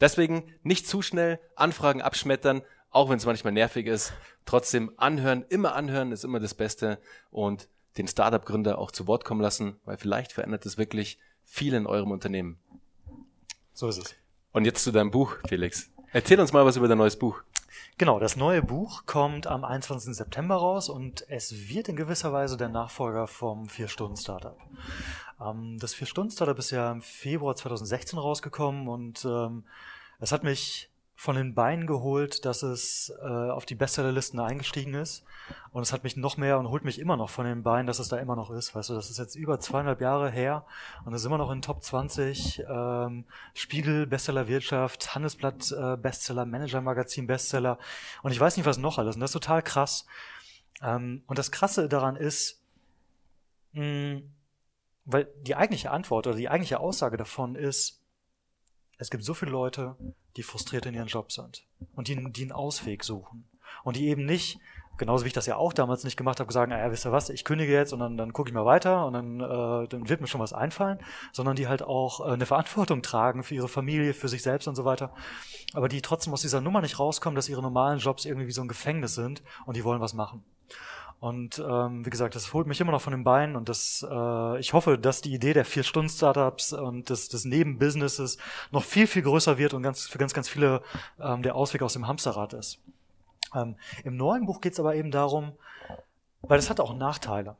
Deswegen 0.00 0.44
nicht 0.62 0.86
zu 0.86 1.02
schnell 1.02 1.40
Anfragen 1.56 2.00
abschmettern, 2.00 2.62
auch 2.90 3.10
wenn 3.10 3.18
es 3.18 3.26
manchmal 3.26 3.52
nervig 3.52 3.86
ist. 3.86 4.12
Trotzdem 4.44 4.92
anhören, 4.96 5.44
immer 5.48 5.74
anhören 5.74 6.12
ist 6.12 6.24
immer 6.24 6.40
das 6.40 6.54
Beste 6.54 6.98
und 7.30 7.68
den 7.98 8.08
Startup-Gründer 8.08 8.78
auch 8.78 8.90
zu 8.90 9.06
Wort 9.06 9.24
kommen 9.24 9.40
lassen, 9.40 9.76
weil 9.84 9.98
vielleicht 9.98 10.32
verändert 10.32 10.64
es 10.64 10.78
wirklich 10.78 11.18
viel 11.52 11.74
in 11.74 11.86
eurem 11.86 12.10
Unternehmen. 12.10 12.58
So 13.74 13.86
ist 13.86 13.98
es. 13.98 14.14
Und 14.52 14.64
jetzt 14.64 14.82
zu 14.82 14.90
deinem 14.90 15.10
Buch, 15.10 15.36
Felix. 15.46 15.90
Erzähl 16.10 16.40
uns 16.40 16.54
mal 16.54 16.64
was 16.64 16.78
über 16.78 16.88
dein 16.88 16.96
neues 16.96 17.18
Buch. 17.18 17.42
Genau, 17.98 18.18
das 18.18 18.36
neue 18.36 18.62
Buch 18.62 19.04
kommt 19.04 19.46
am 19.46 19.62
21. 19.62 20.16
September 20.16 20.54
raus 20.54 20.88
und 20.88 21.26
es 21.28 21.68
wird 21.68 21.90
in 21.90 21.96
gewisser 21.96 22.32
Weise 22.32 22.56
der 22.56 22.70
Nachfolger 22.70 23.26
vom 23.26 23.68
Vier-Stunden-Startup. 23.68 24.56
Ähm, 25.42 25.76
das 25.78 25.92
Vier-Stunden-Startup 25.92 26.58
ist 26.58 26.70
ja 26.70 26.90
im 26.90 27.02
Februar 27.02 27.54
2016 27.54 28.18
rausgekommen 28.18 28.88
und 28.88 29.22
ähm, 29.26 29.64
es 30.20 30.32
hat 30.32 30.44
mich 30.44 30.90
von 31.14 31.36
den 31.36 31.54
Beinen 31.54 31.86
geholt, 31.86 32.44
dass 32.44 32.62
es 32.62 33.12
äh, 33.22 33.26
auf 33.26 33.64
die 33.64 33.74
Bestsellerlisten 33.74 34.40
eingestiegen 34.40 34.94
ist. 34.94 35.24
Und 35.70 35.82
es 35.82 35.92
hat 35.92 36.04
mich 36.04 36.16
noch 36.16 36.36
mehr 36.36 36.58
und 36.58 36.68
holt 36.68 36.84
mich 36.84 36.98
immer 36.98 37.16
noch 37.16 37.30
von 37.30 37.44
den 37.44 37.62
Beinen, 37.62 37.86
dass 37.86 37.98
es 37.98 38.08
da 38.08 38.16
immer 38.18 38.34
noch 38.34 38.50
ist. 38.50 38.74
Weißt 38.74 38.90
du, 38.90 38.94
das 38.94 39.10
ist 39.10 39.18
jetzt 39.18 39.36
über 39.36 39.60
zweieinhalb 39.60 40.00
Jahre 40.00 40.30
her 40.30 40.64
und 41.04 41.14
es 41.14 41.22
ist 41.22 41.26
immer 41.26 41.38
noch 41.38 41.50
in 41.50 41.62
Top 41.62 41.82
20. 41.82 42.64
Ähm, 42.68 43.24
Spiegel, 43.54 44.06
Bestseller 44.06 44.48
Wirtschaft, 44.48 45.14
Handelsblatt, 45.14 45.72
äh, 45.72 45.96
Bestseller, 45.96 46.46
Manager 46.46 46.80
Magazin, 46.80 47.26
Bestseller. 47.26 47.78
Und 48.22 48.32
ich 48.32 48.40
weiß 48.40 48.56
nicht, 48.56 48.66
was 48.66 48.78
noch 48.78 48.98
alles. 48.98 49.14
Und 49.16 49.20
das 49.20 49.30
ist 49.30 49.34
total 49.34 49.62
krass. 49.62 50.06
Ähm, 50.82 51.22
und 51.26 51.38
das 51.38 51.52
Krasse 51.52 51.88
daran 51.88 52.16
ist, 52.16 52.62
mh, 53.72 54.22
weil 55.04 55.28
die 55.42 55.56
eigentliche 55.56 55.90
Antwort 55.90 56.26
oder 56.26 56.36
die 56.36 56.48
eigentliche 56.48 56.80
Aussage 56.80 57.16
davon 57.16 57.54
ist, 57.54 58.00
es 58.98 59.10
gibt 59.10 59.24
so 59.24 59.34
viele 59.34 59.50
Leute, 59.50 59.96
die 60.36 60.42
frustriert 60.42 60.86
in 60.86 60.94
ihren 60.94 61.08
Job 61.08 61.32
sind 61.32 61.64
und 61.94 62.08
die, 62.08 62.32
die 62.32 62.42
einen 62.42 62.52
Ausweg 62.52 63.04
suchen. 63.04 63.48
Und 63.84 63.96
die 63.96 64.08
eben 64.08 64.24
nicht, 64.24 64.58
genauso 64.98 65.24
wie 65.24 65.28
ich 65.28 65.32
das 65.32 65.46
ja 65.46 65.56
auch 65.56 65.72
damals 65.72 66.04
nicht 66.04 66.16
gemacht 66.16 66.40
habe, 66.40 66.52
sagen, 66.52 66.70
naja, 66.70 66.90
wisst 66.90 67.06
ihr 67.06 67.12
was, 67.12 67.30
ich 67.30 67.44
kündige 67.44 67.72
jetzt 67.72 67.92
und 67.92 68.00
dann, 68.00 68.16
dann 68.16 68.32
gucke 68.32 68.50
ich 68.50 68.54
mal 68.54 68.64
weiter 68.64 69.06
und 69.06 69.14
dann, 69.14 69.40
äh, 69.40 69.88
dann 69.88 70.08
wird 70.08 70.20
mir 70.20 70.26
schon 70.26 70.40
was 70.40 70.52
einfallen, 70.52 70.98
sondern 71.32 71.56
die 71.56 71.68
halt 71.68 71.82
auch 71.82 72.20
äh, 72.20 72.32
eine 72.32 72.46
Verantwortung 72.46 73.02
tragen 73.02 73.42
für 73.42 73.54
ihre 73.54 73.68
Familie, 73.68 74.14
für 74.14 74.28
sich 74.28 74.42
selbst 74.42 74.68
und 74.68 74.74
so 74.74 74.84
weiter. 74.84 75.14
Aber 75.74 75.88
die 75.88 76.02
trotzdem 76.02 76.32
aus 76.32 76.42
dieser 76.42 76.60
Nummer 76.60 76.80
nicht 76.82 76.98
rauskommen, 76.98 77.34
dass 77.34 77.48
ihre 77.48 77.62
normalen 77.62 77.98
Jobs 77.98 78.24
irgendwie 78.24 78.46
wie 78.46 78.52
so 78.52 78.62
ein 78.62 78.68
Gefängnis 78.68 79.14
sind 79.14 79.42
und 79.66 79.76
die 79.76 79.84
wollen 79.84 80.00
was 80.00 80.14
machen. 80.14 80.44
Und 81.22 81.62
ähm, 81.64 82.04
wie 82.04 82.10
gesagt, 82.10 82.34
das 82.34 82.52
holt 82.52 82.66
mich 82.66 82.80
immer 82.80 82.90
noch 82.90 83.00
von 83.00 83.12
den 83.12 83.22
Beinen 83.22 83.54
und 83.54 83.68
das, 83.68 84.04
äh, 84.10 84.58
ich 84.58 84.72
hoffe, 84.72 84.98
dass 84.98 85.20
die 85.20 85.32
Idee 85.32 85.52
der 85.52 85.64
Vier-Stunden-Startups 85.64 86.72
und 86.72 87.10
des, 87.10 87.28
des 87.28 87.44
Nebenbusinesses 87.44 88.38
noch 88.72 88.82
viel, 88.82 89.06
viel 89.06 89.22
größer 89.22 89.56
wird 89.56 89.72
und 89.72 89.84
ganz, 89.84 90.08
für 90.08 90.18
ganz, 90.18 90.34
ganz 90.34 90.48
viele 90.48 90.82
ähm, 91.20 91.44
der 91.44 91.54
Ausweg 91.54 91.82
aus 91.82 91.92
dem 91.92 92.08
Hamsterrad 92.08 92.54
ist. 92.54 92.80
Ähm, 93.54 93.76
Im 94.02 94.16
neuen 94.16 94.46
Buch 94.46 94.60
geht 94.60 94.72
es 94.72 94.80
aber 94.80 94.96
eben 94.96 95.12
darum, 95.12 95.52
weil 96.40 96.58
das 96.58 96.68
hat 96.68 96.80
auch 96.80 96.92
Nachteile. 96.92 97.54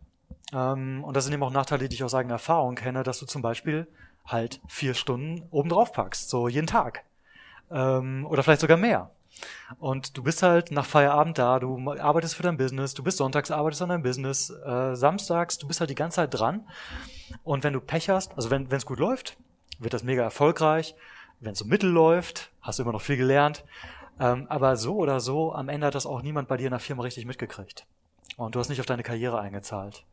Ähm, 0.52 1.04
und 1.04 1.16
das 1.16 1.23
sind 1.23 1.33
eben 1.33 1.45
auch 1.45 1.52
Nachteile, 1.52 1.88
die 1.88 1.95
ich 1.95 2.02
aus 2.02 2.14
eigener 2.14 2.35
Erfahrung 2.35 2.75
kenne, 2.75 3.04
dass 3.04 3.21
du 3.21 3.26
zum 3.26 3.42
Beispiel 3.42 3.87
halt 4.26 4.61
vier 4.66 4.95
Stunden 4.95 5.47
obendrauf 5.52 5.92
packst, 5.92 6.31
so 6.31 6.49
jeden 6.49 6.66
Tag. 6.66 7.04
Ähm, 7.71 8.26
oder 8.28 8.42
vielleicht 8.42 8.62
sogar 8.62 8.76
mehr. 8.76 9.12
Und 9.79 10.17
du 10.17 10.23
bist 10.23 10.43
halt 10.43 10.71
nach 10.71 10.85
Feierabend 10.85 11.39
da, 11.39 11.59
du 11.59 11.91
arbeitest 11.93 12.35
für 12.35 12.43
dein 12.43 12.57
Business, 12.57 12.95
du 12.95 13.03
bist 13.03 13.17
sonntags, 13.17 13.51
arbeitest 13.51 13.83
an 13.83 13.89
deinem 13.89 14.03
Business, 14.03 14.51
äh, 14.51 14.95
samstags, 14.95 15.59
du 15.59 15.67
bist 15.67 15.81
halt 15.81 15.91
die 15.91 15.95
ganze 15.95 16.17
Zeit 16.17 16.35
dran. 16.35 16.69
Und 17.43 17.65
wenn 17.65 17.73
du 17.73 17.81
Pech 17.81 18.11
hast, 18.11 18.35
also 18.37 18.51
wenn 18.51 18.71
es 18.71 18.87
gut 18.87 18.99
läuft, 18.99 19.37
wird 19.79 19.95
das 19.95 20.05
mega 20.05 20.23
erfolgreich. 20.23 20.95
Wenn 21.41 21.53
es 21.53 21.59
so 21.59 21.65
mittel 21.65 21.91
läuft, 21.91 22.51
hast 22.61 22.79
du 22.79 22.85
immer 22.85 22.93
noch 22.93 23.01
viel 23.01 23.17
gelernt. 23.17 23.65
Ähm, 24.21 24.47
aber 24.49 24.77
so 24.77 24.97
oder 24.97 25.21
so, 25.21 25.53
am 25.53 25.69
Ende 25.69 25.87
hat 25.87 25.95
das 25.95 26.07
auch 26.07 26.23
niemand 26.23 26.49
bei 26.49 26.57
dir 26.57 26.67
in 26.67 26.73
der 26.73 26.81
Firma 26.81 27.03
richtig 27.03 27.27
mitgekriegt. 27.27 27.87
Und 28.37 28.55
du 28.55 28.61
hast 28.61 28.69
nicht 28.69 28.81
auf 28.81 28.87
deine 28.87 29.03
Karriere 29.03 29.41
eingezahlt. 29.41 30.05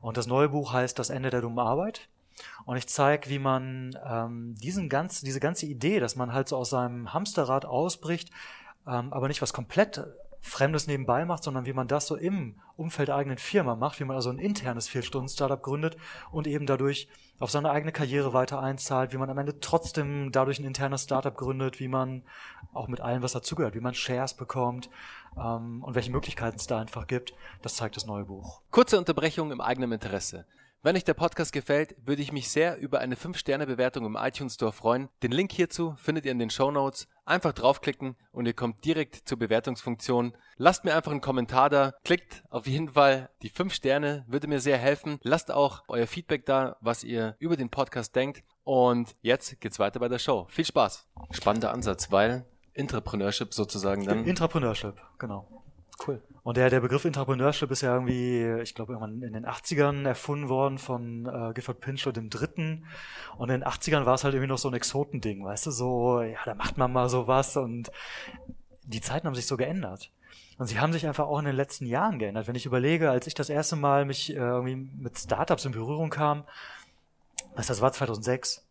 Und 0.00 0.16
das 0.16 0.26
neue 0.26 0.48
Buch 0.48 0.72
heißt 0.72 0.98
Das 0.98 1.10
Ende 1.10 1.30
der 1.30 1.40
dummen 1.40 1.58
Arbeit. 1.58 2.08
Und 2.64 2.76
ich 2.76 2.86
zeige, 2.88 3.28
wie 3.28 3.38
man 3.38 3.96
ähm, 4.04 4.54
diesen 4.56 4.88
ganz, 4.88 5.20
diese 5.20 5.40
ganze 5.40 5.66
Idee, 5.66 6.00
dass 6.00 6.16
man 6.16 6.32
halt 6.32 6.48
so 6.48 6.56
aus 6.56 6.70
seinem 6.70 7.12
Hamsterrad 7.12 7.64
ausbricht, 7.64 8.30
ähm, 8.86 9.12
aber 9.12 9.28
nicht 9.28 9.42
was 9.42 9.52
komplett 9.52 10.04
Fremdes 10.46 10.86
nebenbei 10.86 11.24
macht, 11.24 11.42
sondern 11.42 11.66
wie 11.66 11.72
man 11.72 11.88
das 11.88 12.06
so 12.06 12.14
im 12.14 12.54
Umfeld 12.76 13.08
der 13.08 13.16
eigenen 13.16 13.38
Firma 13.38 13.74
macht, 13.74 13.98
wie 13.98 14.04
man 14.04 14.16
also 14.16 14.30
ein 14.30 14.38
internes 14.38 14.88
Vier-Stunden-Startup 14.88 15.60
gründet 15.60 15.96
und 16.30 16.46
eben 16.46 16.66
dadurch 16.66 17.08
auf 17.40 17.50
seine 17.50 17.70
eigene 17.70 17.92
Karriere 17.92 18.32
weiter 18.32 18.62
einzahlt, 18.62 19.12
wie 19.12 19.16
man 19.16 19.28
am 19.28 19.38
Ende 19.38 19.60
trotzdem 19.60 20.30
dadurch 20.30 20.58
ein 20.58 20.64
internes 20.64 21.02
Startup 21.02 21.36
gründet, 21.36 21.80
wie 21.80 21.88
man 21.88 22.22
auch 22.72 22.86
mit 22.86 23.00
allem, 23.00 23.22
was 23.22 23.32
dazugehört, 23.32 23.74
wie 23.74 23.80
man 23.80 23.94
Shares 23.94 24.34
bekommt 24.34 24.88
ähm, 25.36 25.82
und 25.82 25.94
welche 25.94 26.12
Möglichkeiten 26.12 26.56
es 26.56 26.66
da 26.66 26.78
einfach 26.78 27.06
gibt, 27.06 27.34
das 27.62 27.74
zeigt 27.76 27.96
das 27.96 28.06
neue 28.06 28.24
Buch. 28.24 28.60
Kurze 28.70 28.98
Unterbrechung 28.98 29.50
im 29.50 29.60
eigenen 29.60 29.92
Interesse. 29.92 30.46
Wenn 30.82 30.94
euch 30.94 31.04
der 31.04 31.14
Podcast 31.14 31.52
gefällt, 31.52 31.96
würde 32.06 32.22
ich 32.22 32.32
mich 32.32 32.48
sehr 32.48 32.78
über 32.78 33.00
eine 33.00 33.16
5-Sterne-Bewertung 33.16 34.06
im 34.06 34.16
iTunes 34.16 34.54
Store 34.54 34.72
freuen. 34.72 35.08
Den 35.22 35.32
Link 35.32 35.50
hierzu 35.50 35.96
findet 35.98 36.24
ihr 36.26 36.32
in 36.32 36.38
den 36.38 36.50
Show 36.50 36.70
Notes. 36.70 37.08
Einfach 37.24 37.52
draufklicken 37.52 38.14
und 38.30 38.46
ihr 38.46 38.52
kommt 38.52 38.84
direkt 38.84 39.28
zur 39.28 39.38
Bewertungsfunktion. 39.38 40.36
Lasst 40.56 40.84
mir 40.84 40.94
einfach 40.94 41.10
einen 41.10 41.20
Kommentar 41.20 41.70
da. 41.70 41.94
Klickt 42.04 42.44
auf 42.50 42.68
jeden 42.68 42.90
Fall 42.90 43.30
die 43.42 43.48
5 43.48 43.74
Sterne, 43.74 44.24
würde 44.28 44.46
mir 44.46 44.60
sehr 44.60 44.78
helfen. 44.78 45.18
Lasst 45.22 45.50
auch 45.50 45.82
euer 45.88 46.06
Feedback 46.06 46.46
da, 46.46 46.76
was 46.80 47.02
ihr 47.02 47.34
über 47.40 47.56
den 47.56 47.68
Podcast 47.68 48.14
denkt. 48.14 48.44
Und 48.62 49.16
jetzt 49.22 49.60
geht's 49.60 49.80
weiter 49.80 49.98
bei 49.98 50.08
der 50.08 50.20
Show. 50.20 50.46
Viel 50.50 50.64
Spaß. 50.64 51.08
Spannender 51.32 51.72
Ansatz, 51.72 52.12
weil 52.12 52.46
Entrepreneurship 52.74 53.54
sozusagen 53.54 54.04
dann. 54.04 54.24
Entrepreneurship, 54.24 54.94
genau. 55.18 55.64
Cool. 56.04 56.20
Und 56.42 56.56
der, 56.56 56.68
der 56.68 56.80
Begriff 56.80 57.04
Entrepreneurship 57.04 57.70
ist 57.70 57.80
ja 57.80 57.94
irgendwie, 57.94 58.60
ich 58.62 58.74
glaube, 58.74 58.92
irgendwann 58.92 59.22
in 59.22 59.32
den 59.32 59.46
80ern 59.46 60.06
erfunden 60.06 60.48
worden 60.48 60.78
von 60.78 61.26
äh, 61.26 61.52
Gifford 61.54 61.80
Pinchot 61.80 62.16
dem 62.16 62.28
Dritten. 62.28 62.86
Und 63.38 63.48
in 63.50 63.60
den 63.60 63.68
80ern 63.68 64.04
war 64.04 64.14
es 64.14 64.24
halt 64.24 64.34
irgendwie 64.34 64.50
noch 64.50 64.58
so 64.58 64.68
ein 64.68 64.74
Exotending, 64.74 65.44
weißt 65.44 65.66
du, 65.66 65.70
so, 65.70 66.20
ja, 66.20 66.38
da 66.44 66.54
macht 66.54 66.76
man 66.76 66.92
mal 66.92 67.08
sowas 67.08 67.56
und 67.56 67.90
die 68.84 69.00
Zeiten 69.00 69.26
haben 69.26 69.34
sich 69.34 69.46
so 69.46 69.56
geändert. 69.56 70.10
Und 70.58 70.66
sie 70.66 70.80
haben 70.80 70.92
sich 70.92 71.06
einfach 71.06 71.26
auch 71.26 71.38
in 71.38 71.44
den 71.44 71.56
letzten 71.56 71.86
Jahren 71.86 72.18
geändert. 72.18 72.46
Wenn 72.46 72.54
ich 72.54 72.66
überlege, 72.66 73.10
als 73.10 73.26
ich 73.26 73.34
das 73.34 73.50
erste 73.50 73.76
Mal 73.76 74.04
mich 74.04 74.30
äh, 74.30 74.36
irgendwie 74.36 74.76
mit 74.76 75.18
Startups 75.18 75.64
in 75.64 75.72
Berührung 75.72 76.10
kam, 76.10 76.44
was 77.54 77.66
das 77.66 77.80
war 77.80 77.92
2006. 77.92 78.64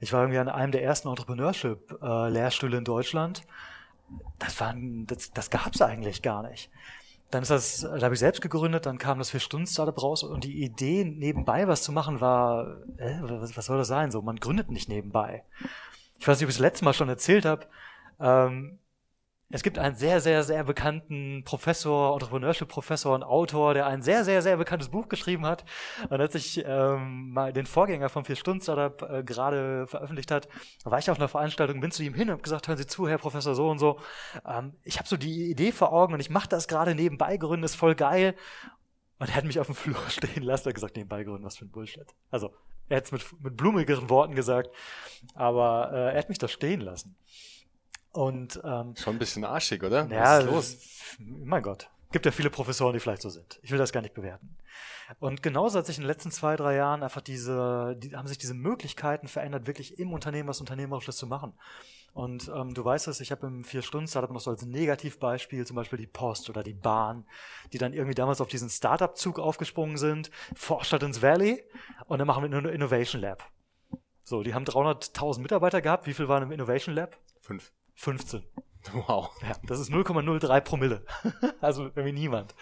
Ich 0.00 0.12
war 0.12 0.20
irgendwie 0.20 0.38
an 0.38 0.48
einem 0.48 0.72
der 0.72 0.82
ersten 0.82 1.08
Entrepreneurship-Lehrstühle 1.08 2.76
in 2.76 2.84
Deutschland. 2.84 3.42
Das 4.38 4.60
war, 4.60 4.74
das, 5.06 5.32
das 5.32 5.50
gab's 5.50 5.80
eigentlich 5.80 6.22
gar 6.22 6.42
nicht. 6.42 6.70
Dann 7.30 7.42
ist 7.42 7.50
das, 7.50 7.80
da 7.80 8.00
habe 8.00 8.14
ich 8.14 8.20
selbst 8.20 8.42
gegründet, 8.42 8.86
dann 8.86 8.98
kam 8.98 9.18
das 9.18 9.30
Vier-Stunden-Startup 9.30 10.00
raus 10.00 10.22
und 10.22 10.44
die 10.44 10.62
Idee, 10.62 11.04
nebenbei 11.04 11.66
was 11.66 11.82
zu 11.82 11.90
machen, 11.90 12.20
war, 12.20 12.76
äh, 12.98 13.16
was, 13.22 13.56
was 13.56 13.66
soll 13.66 13.78
das 13.78 13.88
sein? 13.88 14.10
So, 14.10 14.22
man 14.22 14.36
gründet 14.36 14.70
nicht 14.70 14.88
nebenbei. 14.88 15.42
Ich 16.18 16.28
weiß 16.28 16.38
nicht, 16.38 16.44
ob 16.44 16.50
ich 16.50 16.56
das 16.56 16.62
letzte 16.62 16.84
Mal 16.84 16.94
schon 16.94 17.08
erzählt 17.08 17.44
habe. 17.44 17.66
Ähm, 18.20 18.78
es 19.50 19.62
gibt 19.62 19.78
einen 19.78 19.94
sehr, 19.94 20.20
sehr, 20.20 20.42
sehr 20.42 20.64
bekannten 20.64 21.44
Professor, 21.44 22.14
Entrepreneurship-Professor 22.14 23.14
und 23.14 23.22
Autor, 23.22 23.74
der 23.74 23.86
ein 23.86 24.02
sehr, 24.02 24.24
sehr, 24.24 24.42
sehr 24.42 24.56
bekanntes 24.56 24.88
Buch 24.88 25.08
geschrieben 25.08 25.46
hat. 25.46 25.64
Und 26.08 26.20
als 26.20 26.34
ich 26.34 26.64
ähm, 26.66 27.30
mal 27.30 27.52
den 27.52 27.66
Vorgänger 27.66 28.08
vom 28.08 28.24
Vier-Stunden-Startup 28.24 29.02
äh, 29.02 29.22
gerade 29.22 29.86
veröffentlicht 29.86 30.30
hat, 30.30 30.48
war 30.84 30.98
ich 30.98 31.10
auf 31.10 31.18
einer 31.18 31.28
Veranstaltung, 31.28 31.80
bin 31.80 31.90
zu 31.90 32.02
ihm 32.02 32.14
hin 32.14 32.28
und 32.28 32.32
habe 32.32 32.42
gesagt, 32.42 32.68
hören 32.68 32.78
Sie 32.78 32.86
zu, 32.86 33.06
Herr 33.06 33.18
Professor 33.18 33.54
so 33.54 33.68
und 33.68 33.78
so, 33.78 34.00
ähm, 34.46 34.74
ich 34.82 34.98
habe 34.98 35.08
so 35.08 35.16
die 35.16 35.50
Idee 35.50 35.72
vor 35.72 35.92
Augen 35.92 36.14
und 36.14 36.20
ich 36.20 36.30
mache 36.30 36.48
das 36.48 36.66
gerade 36.66 36.94
nebenbei 36.94 37.36
gründen, 37.36 37.64
ist 37.64 37.76
voll 37.76 37.94
geil. 37.94 38.34
Und 39.18 39.28
er 39.28 39.36
hat 39.36 39.44
mich 39.44 39.60
auf 39.60 39.66
dem 39.66 39.76
Flur 39.76 39.96
stehen 40.08 40.42
lassen 40.42 40.68
und 40.68 40.74
gesagt, 40.74 40.96
nebenbei 40.96 41.22
gründen, 41.22 41.44
was 41.44 41.58
für 41.58 41.66
ein 41.66 41.70
Bullshit. 41.70 42.06
Also, 42.30 42.50
er 42.88 42.96
hat 42.96 43.04
es 43.04 43.12
mit, 43.12 43.24
mit 43.40 43.56
blumigeren 43.56 44.10
Worten 44.10 44.34
gesagt, 44.34 44.70
aber 45.34 45.90
äh, 45.92 46.12
er 46.12 46.18
hat 46.18 46.28
mich 46.28 46.38
da 46.38 46.48
stehen 46.48 46.80
lassen. 46.80 47.16
Und 48.14 48.60
ähm, 48.62 48.94
schon 48.96 49.16
ein 49.16 49.18
bisschen 49.18 49.44
arschig, 49.44 49.82
oder? 49.82 50.06
Ja, 50.06 50.38
Was 50.38 50.44
ist 50.44 50.50
los? 50.50 50.76
mein 51.18 51.62
Gott. 51.62 51.90
Gibt 52.12 52.26
ja 52.26 52.32
viele 52.32 52.48
Professoren, 52.48 52.92
die 52.92 53.00
vielleicht 53.00 53.22
so 53.22 53.28
sind. 53.28 53.58
Ich 53.62 53.72
will 53.72 53.78
das 53.78 53.90
gar 53.90 54.00
nicht 54.00 54.14
bewerten. 54.14 54.56
Und 55.18 55.42
genauso 55.42 55.78
hat 55.78 55.86
sich 55.86 55.96
in 55.96 56.04
den 56.04 56.08
letzten 56.08 56.30
zwei, 56.30 56.54
drei 56.54 56.76
Jahren 56.76 57.02
einfach 57.02 57.20
diese, 57.20 57.96
die, 57.98 58.14
haben 58.14 58.28
sich 58.28 58.38
diese 58.38 58.54
Möglichkeiten 58.54 59.26
verändert, 59.26 59.66
wirklich 59.66 59.98
im 59.98 60.12
Unternehmen 60.12 60.48
was 60.48 60.60
Unternehmerisches 60.60 61.16
zu 61.16 61.26
machen. 61.26 61.54
Und 62.12 62.48
ähm, 62.54 62.72
du 62.72 62.84
weißt 62.84 63.08
es, 63.08 63.18
ich 63.18 63.32
habe 63.32 63.48
im 63.48 63.64
Vier-Stunden-Startup 63.64 64.30
noch 64.30 64.40
so 64.40 64.52
als 64.52 64.64
Negativbeispiel 64.64 65.66
zum 65.66 65.74
Beispiel 65.74 65.98
die 65.98 66.06
Post 66.06 66.48
oder 66.48 66.62
die 66.62 66.72
Bahn, 66.72 67.26
die 67.72 67.78
dann 67.78 67.92
irgendwie 67.92 68.14
damals 68.14 68.40
auf 68.40 68.46
diesen 68.46 68.70
Startup-Zug 68.70 69.40
aufgesprungen 69.40 69.96
sind, 69.96 70.30
Vorstadt 70.54 71.02
ins 71.02 71.20
Valley 71.20 71.64
und 72.06 72.18
dann 72.20 72.28
machen 72.28 72.48
wir 72.48 72.56
eine 72.56 72.70
Innovation 72.70 73.20
Lab. 73.20 73.42
So, 74.22 74.44
die 74.44 74.54
haben 74.54 74.64
300.000 74.64 75.40
Mitarbeiter 75.40 75.82
gehabt. 75.82 76.06
Wie 76.06 76.14
viel 76.14 76.28
waren 76.28 76.44
im 76.44 76.52
Innovation 76.52 76.94
Lab? 76.94 77.18
Fünf. 77.40 77.72
15. 77.94 78.44
Wow. 78.92 79.30
Ja, 79.42 79.56
das 79.64 79.80
ist 79.80 79.90
0,03 79.90 80.60
Promille. 80.60 81.04
also 81.60 81.84
irgendwie 81.84 82.12
niemand. 82.12 82.54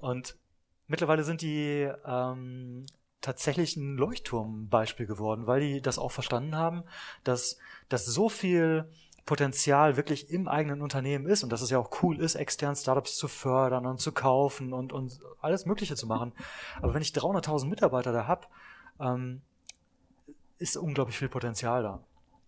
Und 0.00 0.36
mittlerweile 0.86 1.24
sind 1.24 1.42
die 1.42 1.90
ähm, 2.06 2.86
tatsächlich 3.20 3.76
ein 3.76 3.96
Leuchtturmbeispiel 3.96 5.06
geworden, 5.06 5.46
weil 5.46 5.60
die 5.60 5.80
das 5.80 5.98
auch 5.98 6.12
verstanden 6.12 6.56
haben, 6.56 6.84
dass, 7.24 7.58
dass 7.88 8.06
so 8.06 8.28
viel 8.28 8.88
Potenzial 9.24 9.96
wirklich 9.96 10.30
im 10.30 10.46
eigenen 10.46 10.80
Unternehmen 10.80 11.26
ist 11.26 11.42
und 11.42 11.50
dass 11.50 11.60
es 11.60 11.70
ja 11.70 11.78
auch 11.78 12.02
cool 12.02 12.20
ist, 12.20 12.36
extern 12.36 12.76
Startups 12.76 13.16
zu 13.16 13.26
fördern 13.26 13.84
und 13.84 13.98
zu 14.00 14.12
kaufen 14.12 14.72
und, 14.72 14.92
und 14.92 15.18
alles 15.40 15.66
Mögliche 15.66 15.96
zu 15.96 16.06
machen. 16.06 16.32
Aber 16.80 16.94
wenn 16.94 17.02
ich 17.02 17.10
300.000 17.10 17.66
Mitarbeiter 17.66 18.12
da 18.12 18.28
hab, 18.28 18.48
ähm, 19.00 19.42
ist 20.58 20.76
unglaublich 20.76 21.18
viel 21.18 21.28
Potenzial 21.28 21.82
da. 21.82 22.04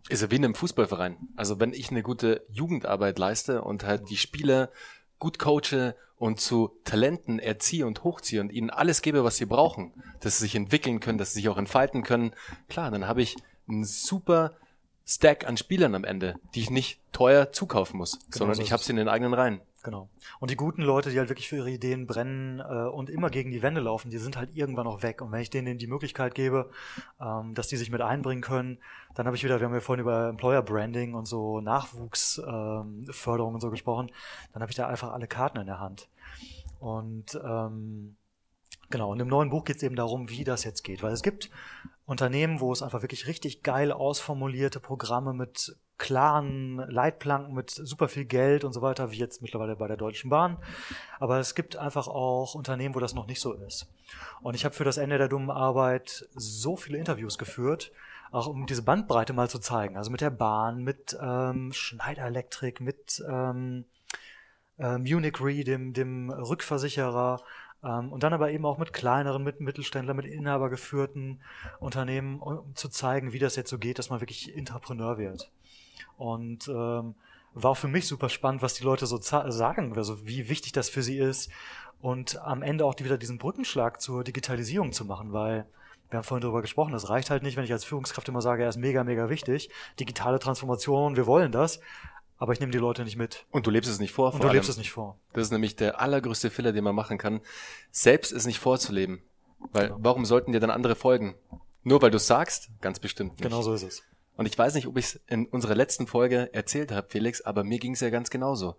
Ist 0.09 0.23
ja 0.23 0.31
wie 0.31 0.37
in 0.37 0.45
einem 0.45 0.55
Fußballverein. 0.55 1.17
Also 1.37 1.61
wenn 1.61 1.73
ich 1.73 1.91
eine 1.91 2.03
gute 2.03 2.45
Jugendarbeit 2.49 3.19
leiste 3.19 3.63
und 3.63 3.85
halt 3.85 4.09
die 4.11 4.17
Spieler 4.17 4.71
gut 5.19 5.39
coache 5.39 5.95
und 6.17 6.41
zu 6.41 6.71
Talenten 6.85 7.39
erziehe 7.39 7.87
und 7.87 8.05
hochziehe 8.05 8.41
und 8.41 8.51
ihnen 8.51 8.71
alles 8.71 9.03
gebe, 9.03 9.25
was 9.25 9.37
sie 9.37 9.47
brauchen, 9.47 9.93
dass 10.21 10.39
sie 10.39 10.45
sich 10.45 10.55
entwickeln 10.55 11.01
können, 11.01 11.19
dass 11.19 11.33
sie 11.33 11.41
sich 11.41 11.49
auch 11.49 11.59
entfalten 11.59 12.03
können, 12.03 12.33
klar, 12.69 12.91
dann 12.91 13.07
habe 13.07 13.23
ich 13.23 13.37
einen 13.69 13.85
super 13.85 14.57
Stack 15.07 15.47
an 15.47 15.57
Spielern 15.57 15.95
am 15.95 16.05
Ende, 16.05 16.35
die 16.55 16.61
ich 16.61 16.71
nicht 16.71 17.01
teuer 17.13 17.53
zukaufen 17.53 17.99
muss, 17.99 18.19
genau 18.19 18.39
sondern 18.39 18.57
so 18.57 18.63
ich 18.63 18.73
habe 18.73 18.83
sie 18.83 18.91
in 18.91 18.97
den 18.97 19.09
eigenen 19.09 19.35
Reihen. 19.35 19.61
Genau. 19.85 20.09
Und 20.41 20.51
die 20.51 20.57
guten 20.57 20.83
Leute, 20.83 21.11
die 21.11 21.19
halt 21.19 21.29
wirklich 21.29 21.49
für 21.49 21.57
ihre 21.57 21.71
Ideen 21.71 22.07
brennen 22.07 22.59
äh, 22.59 22.89
und 22.89 23.11
immer 23.11 23.31
gegen 23.31 23.53
die 23.53 23.63
Wände 23.63 23.81
laufen, 23.81 24.11
die 24.11 24.19
sind 24.19 24.37
halt 24.37 24.51
irgendwann 24.55 24.89
auch 24.89 25.03
weg. 25.03 25.23
Und 25.23 25.31
wenn 25.31 25.41
ich 25.41 25.51
denen 25.51 25.79
die 25.79 25.87
Möglichkeit 25.87 26.35
gebe, 26.35 26.71
ähm, 27.21 27.55
dass 27.55 27.69
die 27.69 27.77
sich 27.77 27.91
mit 27.91 28.01
einbringen 28.01 28.43
können, 28.43 28.79
dann 29.15 29.27
habe 29.27 29.37
ich 29.37 29.45
wieder, 29.45 29.61
wir 29.61 29.67
haben 29.67 29.75
ja 29.75 29.81
vorhin 29.81 30.03
über 30.03 30.29
Employer 30.29 30.63
Branding 30.63 31.15
und 31.15 31.27
so 31.27 31.61
Nachwuchsförderung 31.61 33.51
ähm, 33.51 33.55
und 33.55 33.61
so 33.61 33.71
gesprochen, 33.71 34.11
dann 34.53 34.63
habe 34.63 34.71
ich 34.71 34.77
da 34.77 34.89
einfach 34.89 35.13
alle 35.13 35.29
Karten 35.29 35.59
in 35.59 35.67
der 35.67 35.79
Hand. 35.79 36.09
Und 36.81 37.41
ähm, 37.45 38.17
Genau, 38.91 39.13
und 39.13 39.21
im 39.21 39.29
neuen 39.29 39.51
Buch 39.51 39.65
geht 39.65 39.77
es 39.77 39.83
eben 39.83 39.97
darum, 39.97 40.31
wie 40.31 40.45
das 40.45 40.65
jetzt 40.65 40.83
geht. 40.83 41.03
Weil 41.03 41.13
es 41.13 41.23
gibt 41.23 41.51
Unternehmen, 42.07 42.61
wo 42.61 42.73
es 42.73 42.83
einfach 42.83 43.03
wirklich 43.03 43.27
richtig 43.27 43.63
geil 43.63 43.93
ausformulierte 43.93 44.81
Programme 44.81 45.35
mit 45.35 45.77
klaren 45.99 46.77
Leitplanken, 46.77 47.53
mit 47.53 47.71
super 47.71 48.09
viel 48.09 48.25
Geld 48.25 48.65
und 48.65 48.73
so 48.73 48.81
weiter, 48.81 49.11
wie 49.11 49.19
jetzt 49.19 49.43
mittlerweile 49.43 49.77
bei 49.77 49.89
der 49.89 49.97
Deutschen 49.97 50.31
Bahn. 50.31 50.57
Aber 51.19 51.39
es 51.39 51.55
gibt 51.55 51.77
einfach 51.77 52.09
auch 52.09 52.55
Unternehmen, 52.55 52.95
wo 52.95 53.01
das 53.01 53.15
noch 53.15 53.27
nicht 53.27 53.41
so 53.41 53.53
ist. 53.53 53.89
Und 54.41 54.55
ich 54.55 54.65
habe 54.65 54.75
für 54.75 54.85
das 54.85 54.97
Ende 54.97 55.19
der 55.19 55.29
dummen 55.29 55.51
Arbeit 55.51 56.27
so 56.35 56.77
viele 56.77 56.99
Interviews 56.99 57.37
geführt, 57.37 57.93
auch 58.31 58.47
um 58.47 58.67
diese 58.67 58.83
Bandbreite 58.83 59.33
mal 59.33 59.51
zu 59.51 59.59
zeigen. 59.59 59.97
Also 59.97 60.11
mit 60.11 60.21
der 60.21 60.31
Bahn, 60.31 60.83
mit 60.83 61.19
ähm, 61.21 61.73
Schneider 61.73 62.27
Electric, 62.27 62.83
mit 62.83 63.23
ähm, 63.29 63.85
äh, 64.79 64.99
Munich 64.99 65.41
Re, 65.41 65.65
dem, 65.65 65.93
dem 65.93 66.31
Rückversicherer, 66.31 67.43
und 67.81 68.23
dann 68.23 68.33
aber 68.33 68.51
eben 68.51 68.67
auch 68.67 68.79
mit 68.79 68.93
kleineren, 68.93 69.45
mit 69.45 69.61
Mittelständlern, 69.61 70.17
mit 70.17 70.27
inhabergeführten 70.27 71.41
Unternehmen, 71.79 72.41
um 72.41 72.75
zu 72.75 72.89
zeigen, 72.89 73.33
wie 73.33 73.39
das 73.39 73.57
jetzt 73.57 73.71
so 73.71 73.79
geht, 73.79 73.99
dass 73.99 74.11
man 74.11 74.21
wirklich 74.21 74.55
Intrapreneur 74.55 75.19
wird. 75.19 75.51
Und 76.17 76.69
ähm, 76.69 77.15
war 77.55 77.71
auch 77.71 77.77
für 77.77 77.89
mich 77.89 78.07
super 78.07 78.29
spannend, 78.29 78.63
was 78.63 78.75
die 78.75 78.85
Leute 78.85 79.07
so 79.07 79.19
sagen, 79.21 79.97
also 79.97 80.27
wie 80.27 80.49
wichtig 80.49 80.73
das 80.73 80.89
für 80.89 81.03
sie 81.03 81.19
ist 81.19 81.51
und 82.01 82.39
am 82.43 82.63
Ende 82.63 82.85
auch 82.85 82.95
wieder 82.99 83.19
diesen 83.19 83.39
Brückenschlag 83.39 84.01
zur 84.01 84.25
Digitalisierung 84.25 84.93
zu 84.93 85.05
machen, 85.05 85.33
weil 85.33 85.67
wir 86.11 86.19
haben 86.19 86.25
vorhin 86.25 86.43
darüber 86.43 86.63
gesprochen, 86.63 86.93
das 86.93 87.11
reicht 87.11 87.31
halt 87.31 87.43
nicht, 87.43 87.57
wenn 87.57 87.65
ich 87.65 87.73
als 87.73 87.85
Führungskraft 87.85 88.29
immer 88.29 88.41
sage, 88.41 88.63
er 88.63 88.69
ist 88.71 88.79
mega, 88.79 89.05
mega 89.05 89.29
wichtig, 89.29 89.71
digitale 90.01 90.39
Transformation, 90.39 91.17
wir 91.17 91.27
wollen 91.27 91.53
das, 91.53 91.81
aber 92.39 92.53
ich 92.53 92.61
nehme 92.61 92.73
die 92.73 92.79
Leute 92.79 93.05
nicht 93.05 93.17
mit. 93.17 93.45
Und 93.51 93.67
du 93.67 93.71
lebst 93.71 93.91
es 93.91 93.99
nicht 93.99 94.13
vor. 94.13 94.33
Und 94.33 94.43
du 94.43 94.49
lebst 94.49 94.71
es 94.71 94.77
nicht 94.77 94.93
vor. 94.93 95.19
Das 95.33 95.43
ist 95.43 95.51
nämlich 95.51 95.77
der 95.77 96.01
allergrößte 96.01 96.51
Fehler, 96.51 96.73
den 96.73 96.85
man 96.85 96.95
machen 96.95 97.19
kann, 97.19 97.41
selbst 97.91 98.33
es 98.33 98.47
nicht 98.47 98.59
vorzuleben. 98.59 99.23
Weil 99.73 99.89
genau. 99.89 99.99
warum 100.01 100.25
sollten 100.25 100.53
dir 100.53 100.61
dann 100.61 100.71
andere 100.71 100.95
folgen? 100.95 101.35
Nur 101.83 102.01
weil 102.01 102.11
du 102.11 102.19
sagst? 102.19 102.71
Ganz 102.81 103.01
bestimmt 103.01 103.33
nicht. 103.33 103.43
Genau 103.43 103.63
so 103.63 103.75
ist 103.75 103.83
es. 103.83 104.03
Und 104.37 104.47
ich 104.47 104.57
weiß 104.57 104.75
nicht, 104.75 104.87
ob 104.87 104.97
ich 104.97 105.07
es 105.07 105.21
in 105.27 105.47
unserer 105.47 105.75
letzten 105.75 106.07
Folge 106.07 106.51
erzählt 106.53 106.93
habe, 106.93 107.09
Felix, 107.11 107.41
aber 107.41 107.65
mir 107.65 107.81
ging 107.81 107.95
es 107.95 108.01
ja 108.01 108.11
ganz 108.11 108.31
genauso. 108.31 108.77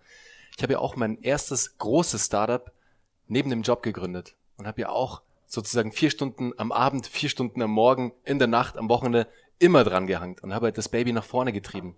Ich 0.55 0.63
habe 0.63 0.73
ja 0.73 0.79
auch 0.79 0.95
mein 0.95 1.21
erstes 1.21 1.77
großes 1.77 2.25
Startup 2.25 2.71
neben 3.27 3.49
dem 3.49 3.61
Job 3.61 3.83
gegründet 3.83 4.35
und 4.55 4.67
habe 4.67 4.81
ja 4.81 4.89
auch 4.89 5.21
sozusagen 5.47 5.91
vier 5.91 6.11
Stunden 6.11 6.53
am 6.57 6.71
Abend, 6.71 7.07
vier 7.07 7.27
Stunden 7.27 7.61
am 7.61 7.71
Morgen, 7.71 8.13
in 8.23 8.39
der 8.39 8.47
Nacht, 8.47 8.77
am 8.77 8.87
Wochenende 8.87 9.27
immer 9.59 9.83
dran 9.83 10.07
gehangt 10.07 10.41
und 10.41 10.53
habe 10.53 10.67
halt 10.67 10.77
das 10.77 10.89
Baby 10.89 11.13
nach 11.13 11.23
vorne 11.23 11.53
getrieben. 11.53 11.97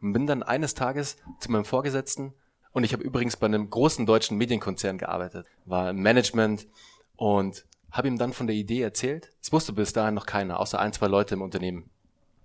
Und 0.00 0.12
bin 0.12 0.26
dann 0.26 0.42
eines 0.42 0.74
Tages 0.74 1.16
zu 1.38 1.50
meinem 1.50 1.64
Vorgesetzten 1.64 2.34
und 2.72 2.82
ich 2.82 2.92
habe 2.92 3.04
übrigens 3.04 3.36
bei 3.36 3.46
einem 3.46 3.70
großen 3.70 4.04
deutschen 4.04 4.36
Medienkonzern 4.36 4.98
gearbeitet, 4.98 5.46
war 5.64 5.90
im 5.90 6.02
Management 6.02 6.66
und 7.16 7.64
habe 7.92 8.08
ihm 8.08 8.18
dann 8.18 8.32
von 8.32 8.48
der 8.48 8.56
Idee 8.56 8.82
erzählt. 8.82 9.30
Es 9.40 9.52
wusste 9.52 9.72
bis 9.72 9.92
dahin 9.92 10.14
noch 10.14 10.26
keiner, 10.26 10.58
außer 10.58 10.80
ein, 10.80 10.92
zwei 10.92 11.06
Leute 11.06 11.34
im 11.34 11.42
Unternehmen. 11.42 11.88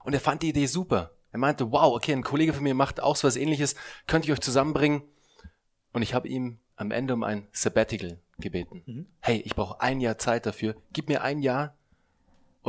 Und 0.04 0.13
er 0.13 0.19
fand 0.19 0.43
die 0.43 0.50
Idee 0.50 0.67
super. 0.67 1.12
Er 1.32 1.39
meinte, 1.39 1.72
wow, 1.72 1.95
okay, 1.95 2.13
ein 2.13 2.24
Kollege 2.24 2.54
von 2.54 2.63
mir 2.63 2.76
macht 2.76 3.02
auch 3.02 3.15
so 3.15 3.28
was 3.28 3.36
ähnliches, 3.36 3.76
könnte 4.06 4.28
ich 4.28 4.32
euch 4.32 4.41
zusammenbringen? 4.41 5.02
Und 5.93 6.04
ich 6.04 6.13
habe 6.13 6.28
ihm 6.28 6.60
am 6.76 6.91
Ende 6.91 7.15
um 7.15 7.24
ein 7.24 7.48
Sabbatical 7.52 8.19
gebeten. 8.38 8.84
Mhm. 8.86 9.08
Hey, 9.19 9.41
ich 9.43 9.56
brauche 9.56 9.82
ein 9.82 10.00
Jahr 10.00 10.19
Zeit 10.19 10.45
dafür. 10.45 10.76
Gib 10.93 11.10
mir 11.10 11.24
ein 11.24 11.39
Jahr 11.39 11.76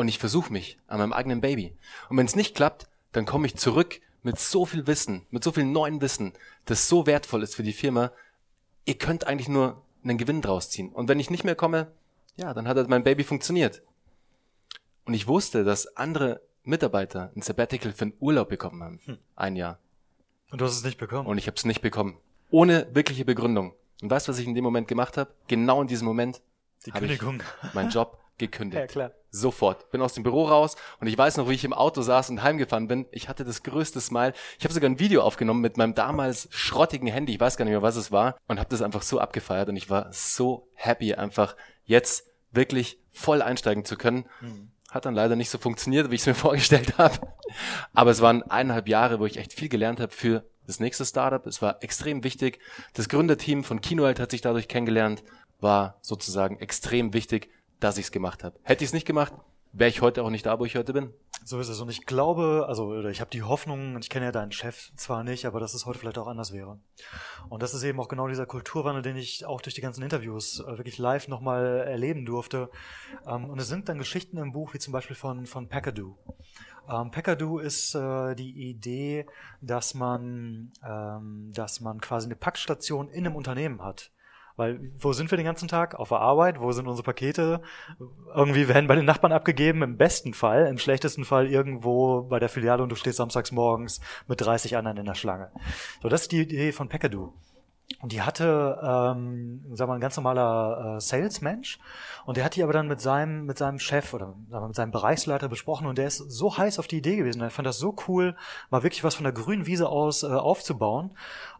und 0.00 0.08
ich 0.08 0.18
versuche 0.18 0.52
mich 0.52 0.78
an 0.86 0.98
meinem 0.98 1.12
eigenen 1.12 1.40
Baby. 1.40 1.76
Und 2.08 2.16
wenn 2.16 2.26
es 2.26 2.36
nicht 2.36 2.54
klappt, 2.54 2.88
dann 3.12 3.26
komme 3.26 3.46
ich 3.46 3.56
zurück 3.56 4.00
mit 4.22 4.38
so 4.38 4.66
viel 4.66 4.86
Wissen, 4.86 5.26
mit 5.30 5.44
so 5.44 5.52
viel 5.52 5.64
neuen 5.64 6.00
Wissen, 6.00 6.32
das 6.64 6.88
so 6.88 7.06
wertvoll 7.06 7.42
ist 7.42 7.54
für 7.54 7.62
die 7.62 7.72
Firma, 7.72 8.12
ihr 8.84 8.98
könnt 8.98 9.26
eigentlich 9.26 9.48
nur 9.48 9.82
einen 10.02 10.18
Gewinn 10.18 10.42
draus 10.42 10.70
ziehen. 10.70 10.90
Und 10.90 11.08
wenn 11.08 11.20
ich 11.20 11.30
nicht 11.30 11.44
mehr 11.44 11.54
komme, 11.54 11.90
ja, 12.36 12.54
dann 12.54 12.66
hat 12.68 12.76
halt 12.76 12.88
mein 12.88 13.04
Baby 13.04 13.24
funktioniert. 13.24 13.82
Und 15.04 15.14
ich 15.14 15.26
wusste, 15.26 15.64
dass 15.64 15.96
andere 15.96 16.40
Mitarbeiter 16.62 17.32
ein 17.34 17.42
Sabbatical 17.42 17.92
für 17.92 18.02
einen 18.02 18.14
Urlaub 18.20 18.48
bekommen 18.48 18.82
haben. 18.82 19.00
Hm. 19.04 19.18
Ein 19.36 19.56
Jahr. 19.56 19.78
Und 20.50 20.60
du 20.60 20.64
hast 20.64 20.76
es 20.76 20.84
nicht 20.84 20.98
bekommen? 20.98 21.26
Und 21.26 21.38
ich 21.38 21.46
habe 21.46 21.56
es 21.56 21.64
nicht 21.64 21.80
bekommen. 21.80 22.18
Ohne 22.50 22.88
wirkliche 22.92 23.24
Begründung. 23.24 23.74
Und 24.02 24.10
weißt 24.10 24.28
du, 24.28 24.32
was 24.32 24.38
ich 24.38 24.46
in 24.46 24.54
dem 24.54 24.64
Moment 24.64 24.88
gemacht 24.88 25.16
habe? 25.16 25.32
Genau 25.46 25.80
in 25.82 25.88
diesem 25.88 26.06
Moment. 26.06 26.40
Die 26.86 26.90
Kündigung. 26.90 27.42
meinen 27.74 27.90
Job 27.90 28.19
gekündigt. 28.40 28.80
Ja, 28.80 28.86
klar. 28.86 29.12
Sofort. 29.30 29.90
Bin 29.92 30.02
aus 30.02 30.14
dem 30.14 30.24
Büro 30.24 30.46
raus 30.46 30.74
und 30.98 31.06
ich 31.06 31.16
weiß 31.16 31.36
noch, 31.36 31.48
wie 31.48 31.54
ich 31.54 31.64
im 31.64 31.72
Auto 31.72 32.02
saß 32.02 32.30
und 32.30 32.42
heimgefahren 32.42 32.88
bin. 32.88 33.06
Ich 33.12 33.28
hatte 33.28 33.44
das 33.44 33.62
größte 33.62 34.00
Smile. 34.00 34.32
Ich 34.58 34.64
habe 34.64 34.74
sogar 34.74 34.90
ein 34.90 34.98
Video 34.98 35.22
aufgenommen 35.22 35.60
mit 35.60 35.76
meinem 35.76 35.94
damals 35.94 36.48
schrottigen 36.50 37.06
Handy. 37.06 37.34
Ich 37.34 37.40
weiß 37.40 37.56
gar 37.56 37.64
nicht 37.64 37.72
mehr, 37.72 37.82
was 37.82 37.94
es 37.94 38.10
war. 38.10 38.36
Und 38.48 38.58
habe 38.58 38.70
das 38.70 38.82
einfach 38.82 39.02
so 39.02 39.20
abgefeiert. 39.20 39.68
Und 39.68 39.76
ich 39.76 39.88
war 39.88 40.12
so 40.12 40.68
happy, 40.74 41.14
einfach 41.14 41.54
jetzt 41.84 42.26
wirklich 42.50 42.98
voll 43.12 43.40
einsteigen 43.40 43.84
zu 43.84 43.96
können. 43.96 44.26
Mhm. 44.40 44.72
Hat 44.90 45.06
dann 45.06 45.14
leider 45.14 45.36
nicht 45.36 45.50
so 45.50 45.58
funktioniert, 45.58 46.10
wie 46.10 46.16
ich 46.16 46.22
es 46.22 46.26
mir 46.26 46.34
vorgestellt 46.48 46.98
habe. 46.98 47.18
Aber 47.94 48.10
es 48.10 48.20
waren 48.20 48.42
eineinhalb 48.42 48.88
Jahre, 48.88 49.20
wo 49.20 49.26
ich 49.26 49.36
echt 49.36 49.52
viel 49.52 49.68
gelernt 49.68 50.00
habe 50.00 50.12
für 50.12 50.44
das 50.66 50.80
nächste 50.80 51.04
Startup. 51.04 51.46
Es 51.46 51.62
war 51.62 51.82
extrem 51.84 52.24
wichtig. 52.24 52.58
Das 52.94 53.08
Gründerteam 53.08 53.62
von 53.62 53.80
Kinoheld 53.80 54.18
hat 54.18 54.32
sich 54.32 54.40
dadurch 54.40 54.66
kennengelernt. 54.66 55.22
War 55.60 55.98
sozusagen 56.00 56.58
extrem 56.58 57.12
wichtig 57.12 57.50
dass 57.80 57.98
ich 57.98 58.06
es 58.06 58.12
gemacht 58.12 58.44
habe. 58.44 58.58
Hätte 58.62 58.84
ich 58.84 58.90
es 58.90 58.94
nicht 58.94 59.06
gemacht, 59.06 59.32
wäre 59.72 59.90
ich 59.90 60.00
heute 60.00 60.22
auch 60.22 60.30
nicht 60.30 60.46
da, 60.46 60.58
wo 60.58 60.64
ich 60.64 60.76
heute 60.76 60.92
bin. 60.92 61.12
So 61.44 61.58
ist 61.58 61.68
es. 61.68 61.80
Und 61.80 61.88
ich 61.88 62.04
glaube, 62.04 62.66
also 62.68 63.02
ich 63.08 63.20
habe 63.20 63.30
die 63.30 63.42
Hoffnung, 63.42 63.98
ich 63.98 64.10
kenne 64.10 64.26
ja 64.26 64.32
deinen 64.32 64.52
Chef 64.52 64.92
zwar 64.96 65.24
nicht, 65.24 65.46
aber 65.46 65.58
dass 65.58 65.74
es 65.74 65.86
heute 65.86 65.98
vielleicht 65.98 66.18
auch 66.18 66.26
anders 66.26 66.52
wäre. 66.52 66.78
Und 67.48 67.62
das 67.62 67.72
ist 67.72 67.82
eben 67.82 67.98
auch 67.98 68.08
genau 68.08 68.28
dieser 68.28 68.46
Kulturwandel, 68.46 69.02
den 69.02 69.16
ich 69.16 69.46
auch 69.46 69.60
durch 69.60 69.74
die 69.74 69.80
ganzen 69.80 70.02
Interviews 70.02 70.60
äh, 70.60 70.78
wirklich 70.78 70.98
live 70.98 71.28
nochmal 71.28 71.84
erleben 71.86 72.26
durfte. 72.26 72.70
Ähm, 73.26 73.46
und 73.46 73.58
es 73.58 73.68
sind 73.68 73.88
dann 73.88 73.98
Geschichten 73.98 74.36
im 74.36 74.52
Buch, 74.52 74.74
wie 74.74 74.78
zum 74.78 74.92
Beispiel 74.92 75.16
von, 75.16 75.46
von 75.46 75.68
Packadoo. 75.68 76.16
Ähm, 76.88 77.10
Packadoo 77.10 77.58
ist 77.58 77.94
äh, 77.94 78.34
die 78.34 78.68
Idee, 78.68 79.26
dass 79.60 79.94
man, 79.94 80.72
ähm, 80.84 81.52
dass 81.54 81.80
man 81.80 82.00
quasi 82.00 82.26
eine 82.26 82.36
Packstation 82.36 83.08
in 83.08 83.26
einem 83.26 83.36
Unternehmen 83.36 83.82
hat. 83.82 84.10
Weil 84.60 84.92
wo 84.98 85.14
sind 85.14 85.30
wir 85.30 85.38
den 85.38 85.46
ganzen 85.46 85.68
Tag? 85.68 85.94
Auf 85.94 86.10
der 86.10 86.18
Arbeit? 86.18 86.60
Wo 86.60 86.70
sind 86.72 86.86
unsere 86.86 87.02
Pakete? 87.02 87.62
Irgendwie 88.34 88.68
werden 88.68 88.88
bei 88.88 88.94
den 88.94 89.06
Nachbarn 89.06 89.32
abgegeben, 89.32 89.82
im 89.82 89.96
besten 89.96 90.34
Fall. 90.34 90.66
Im 90.66 90.76
schlechtesten 90.76 91.24
Fall 91.24 91.46
irgendwo 91.46 92.24
bei 92.24 92.38
der 92.38 92.50
Filiale 92.50 92.82
und 92.82 92.90
du 92.90 92.94
stehst 92.94 93.16
samstags 93.16 93.52
morgens 93.52 94.02
mit 94.28 94.42
30 94.42 94.76
anderen 94.76 94.98
in 94.98 95.06
der 95.06 95.14
Schlange. 95.14 95.50
So, 96.02 96.10
das 96.10 96.20
ist 96.20 96.32
die 96.32 96.42
Idee 96.42 96.72
von 96.72 96.90
Packadoo. 96.90 97.32
Und 98.02 98.12
die 98.12 98.20
hatte, 98.20 98.78
ähm, 98.82 99.62
sagen 99.70 99.78
wir 99.78 99.86
mal, 99.86 99.94
ein 99.94 100.00
ganz 100.02 100.16
normaler 100.16 100.96
äh, 100.96 101.00
Salesmensch. 101.00 101.78
Und 102.26 102.36
der 102.36 102.44
hat 102.44 102.54
die 102.54 102.62
aber 102.62 102.74
dann 102.74 102.86
mit 102.86 103.00
seinem, 103.00 103.46
mit 103.46 103.56
seinem 103.56 103.78
Chef 103.78 104.12
oder 104.12 104.34
wir, 104.48 104.60
mit 104.60 104.76
seinem 104.76 104.92
Bereichsleiter 104.92 105.48
besprochen. 105.48 105.86
Und 105.86 105.96
der 105.96 106.06
ist 106.06 106.18
so 106.18 106.58
heiß 106.58 106.78
auf 106.78 106.86
die 106.86 106.98
Idee 106.98 107.16
gewesen. 107.16 107.40
Er 107.40 107.48
fand 107.48 107.66
das 107.66 107.78
so 107.78 107.96
cool, 108.08 108.36
mal 108.68 108.82
wirklich 108.82 109.04
was 109.04 109.14
von 109.14 109.24
der 109.24 109.32
grünen 109.32 109.64
Wiese 109.64 109.88
aus 109.88 110.22
äh, 110.22 110.26
aufzubauen. 110.26 111.12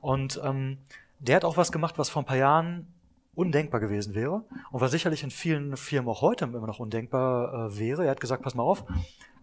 Und 0.02 0.38
ähm, 0.44 0.76
der 1.20 1.36
hat 1.36 1.44
auch 1.44 1.56
was 1.56 1.70
gemacht, 1.70 1.98
was 1.98 2.10
vor 2.10 2.22
ein 2.22 2.26
paar 2.26 2.36
Jahren 2.36 2.92
undenkbar 3.34 3.80
gewesen 3.80 4.14
wäre 4.14 4.44
und 4.70 4.80
was 4.80 4.90
sicherlich 4.90 5.22
in 5.22 5.30
vielen 5.30 5.76
Firmen 5.76 6.10
auch 6.10 6.20
heute 6.20 6.46
immer 6.46 6.66
noch 6.66 6.80
undenkbar 6.80 7.68
äh, 7.68 7.78
wäre. 7.78 8.04
Er 8.04 8.10
hat 8.10 8.20
gesagt, 8.20 8.42
pass 8.42 8.54
mal 8.54 8.62
auf, 8.62 8.84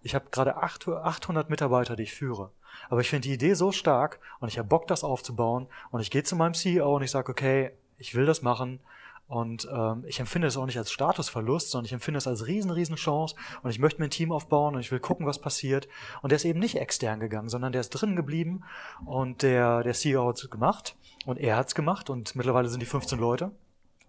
ich 0.04 0.14
habe 0.14 0.26
gerade 0.32 0.58
800 0.58 1.50
Mitarbeiter, 1.50 1.96
die 1.96 2.04
ich 2.04 2.14
führe. 2.14 2.52
Aber 2.90 3.02
ich 3.02 3.10
finde 3.10 3.28
die 3.28 3.34
Idee 3.34 3.54
so 3.54 3.72
stark 3.72 4.20
und 4.40 4.50
ich 4.50 4.58
habe 4.58 4.68
Bock, 4.68 4.88
das 4.88 5.04
aufzubauen 5.04 5.68
und 5.92 6.02
ich 6.02 6.12
gehe 6.12 6.24
zu 6.24 6.36
meinem 6.36 6.54
CEO 6.54 6.96
und 6.96 7.04
ich 7.04 7.12
sage, 7.12 7.32
okay, 7.32 7.72
ich 7.98 8.14
will 8.14 8.26
das 8.26 8.42
machen 8.42 8.80
und 9.28 9.68
ähm, 9.72 10.04
ich 10.08 10.20
empfinde 10.20 10.48
es 10.48 10.56
auch 10.56 10.66
nicht 10.66 10.78
als 10.78 10.92
Statusverlust, 10.92 11.72
sondern 11.72 11.86
ich 11.86 11.94
empfinde 11.94 12.18
es 12.18 12.28
als 12.28 12.48
riesen, 12.48 12.72
riesen 12.72 12.96
Chance 12.96 13.36
und 13.62 13.70
ich 13.70 13.80
möchte 13.80 14.00
mir 14.00 14.08
ein 14.08 14.12
Team 14.12 14.32
aufbauen 14.32 14.76
und 14.76 14.82
ich 14.82 14.92
will 14.92 15.00
gucken, 15.00 15.26
was 15.26 15.40
passiert. 15.40 15.88
Und 16.22 16.32
der 16.32 16.38
ist 16.38 16.46
eben 16.46 16.60
nicht 16.60 16.78
extern 16.78 17.20
gegangen, 17.20 17.50
sondern 17.50 17.74
der 17.74 17.82
ist 17.82 17.90
drin 17.90 18.16
geblieben 18.16 18.64
und 19.06 19.42
der, 19.42 19.84
der 19.84 19.94
CEO 19.94 20.30
hat 20.30 20.38
es 20.38 20.50
gemacht 20.50 20.96
und 21.26 21.38
er 21.38 21.58
hat 21.58 21.68
es 21.68 21.76
gemacht 21.76 22.10
und 22.10 22.36
mittlerweile 22.36 22.70
sind 22.70 22.82
die 22.82 22.86
15 22.86 23.20
Leute. 23.20 23.52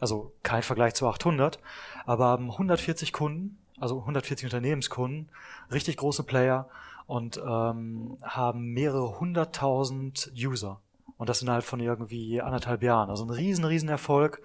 Also 0.01 0.33
kein 0.45 0.63
Vergleich 0.63 0.95
zu 0.95 1.09
800, 1.09 1.59
aber 2.07 2.27
haben 2.27 2.53
140 2.53 3.13
Kunden, 3.13 3.59
also 3.81 3.99
140 3.99 4.47
Unternehmenskunden, 4.47 5.29
richtig 5.73 5.97
große 5.97 6.23
Player 6.23 6.69
und 7.09 7.39
ähm, 7.39 8.19
haben 8.23 8.73
mehrere 8.73 9.19
hunderttausend 9.19 10.31
User. 10.37 10.81
Und 11.17 11.29
das 11.29 11.43
innerhalb 11.43 11.65
von 11.65 11.81
irgendwie 11.81 12.41
anderthalb 12.41 12.85
Jahren. 12.85 13.11
Also 13.11 13.25
ein 13.25 13.31
riesen, 13.31 13.65
riesen 13.65 13.89
Erfolg. 13.89 14.41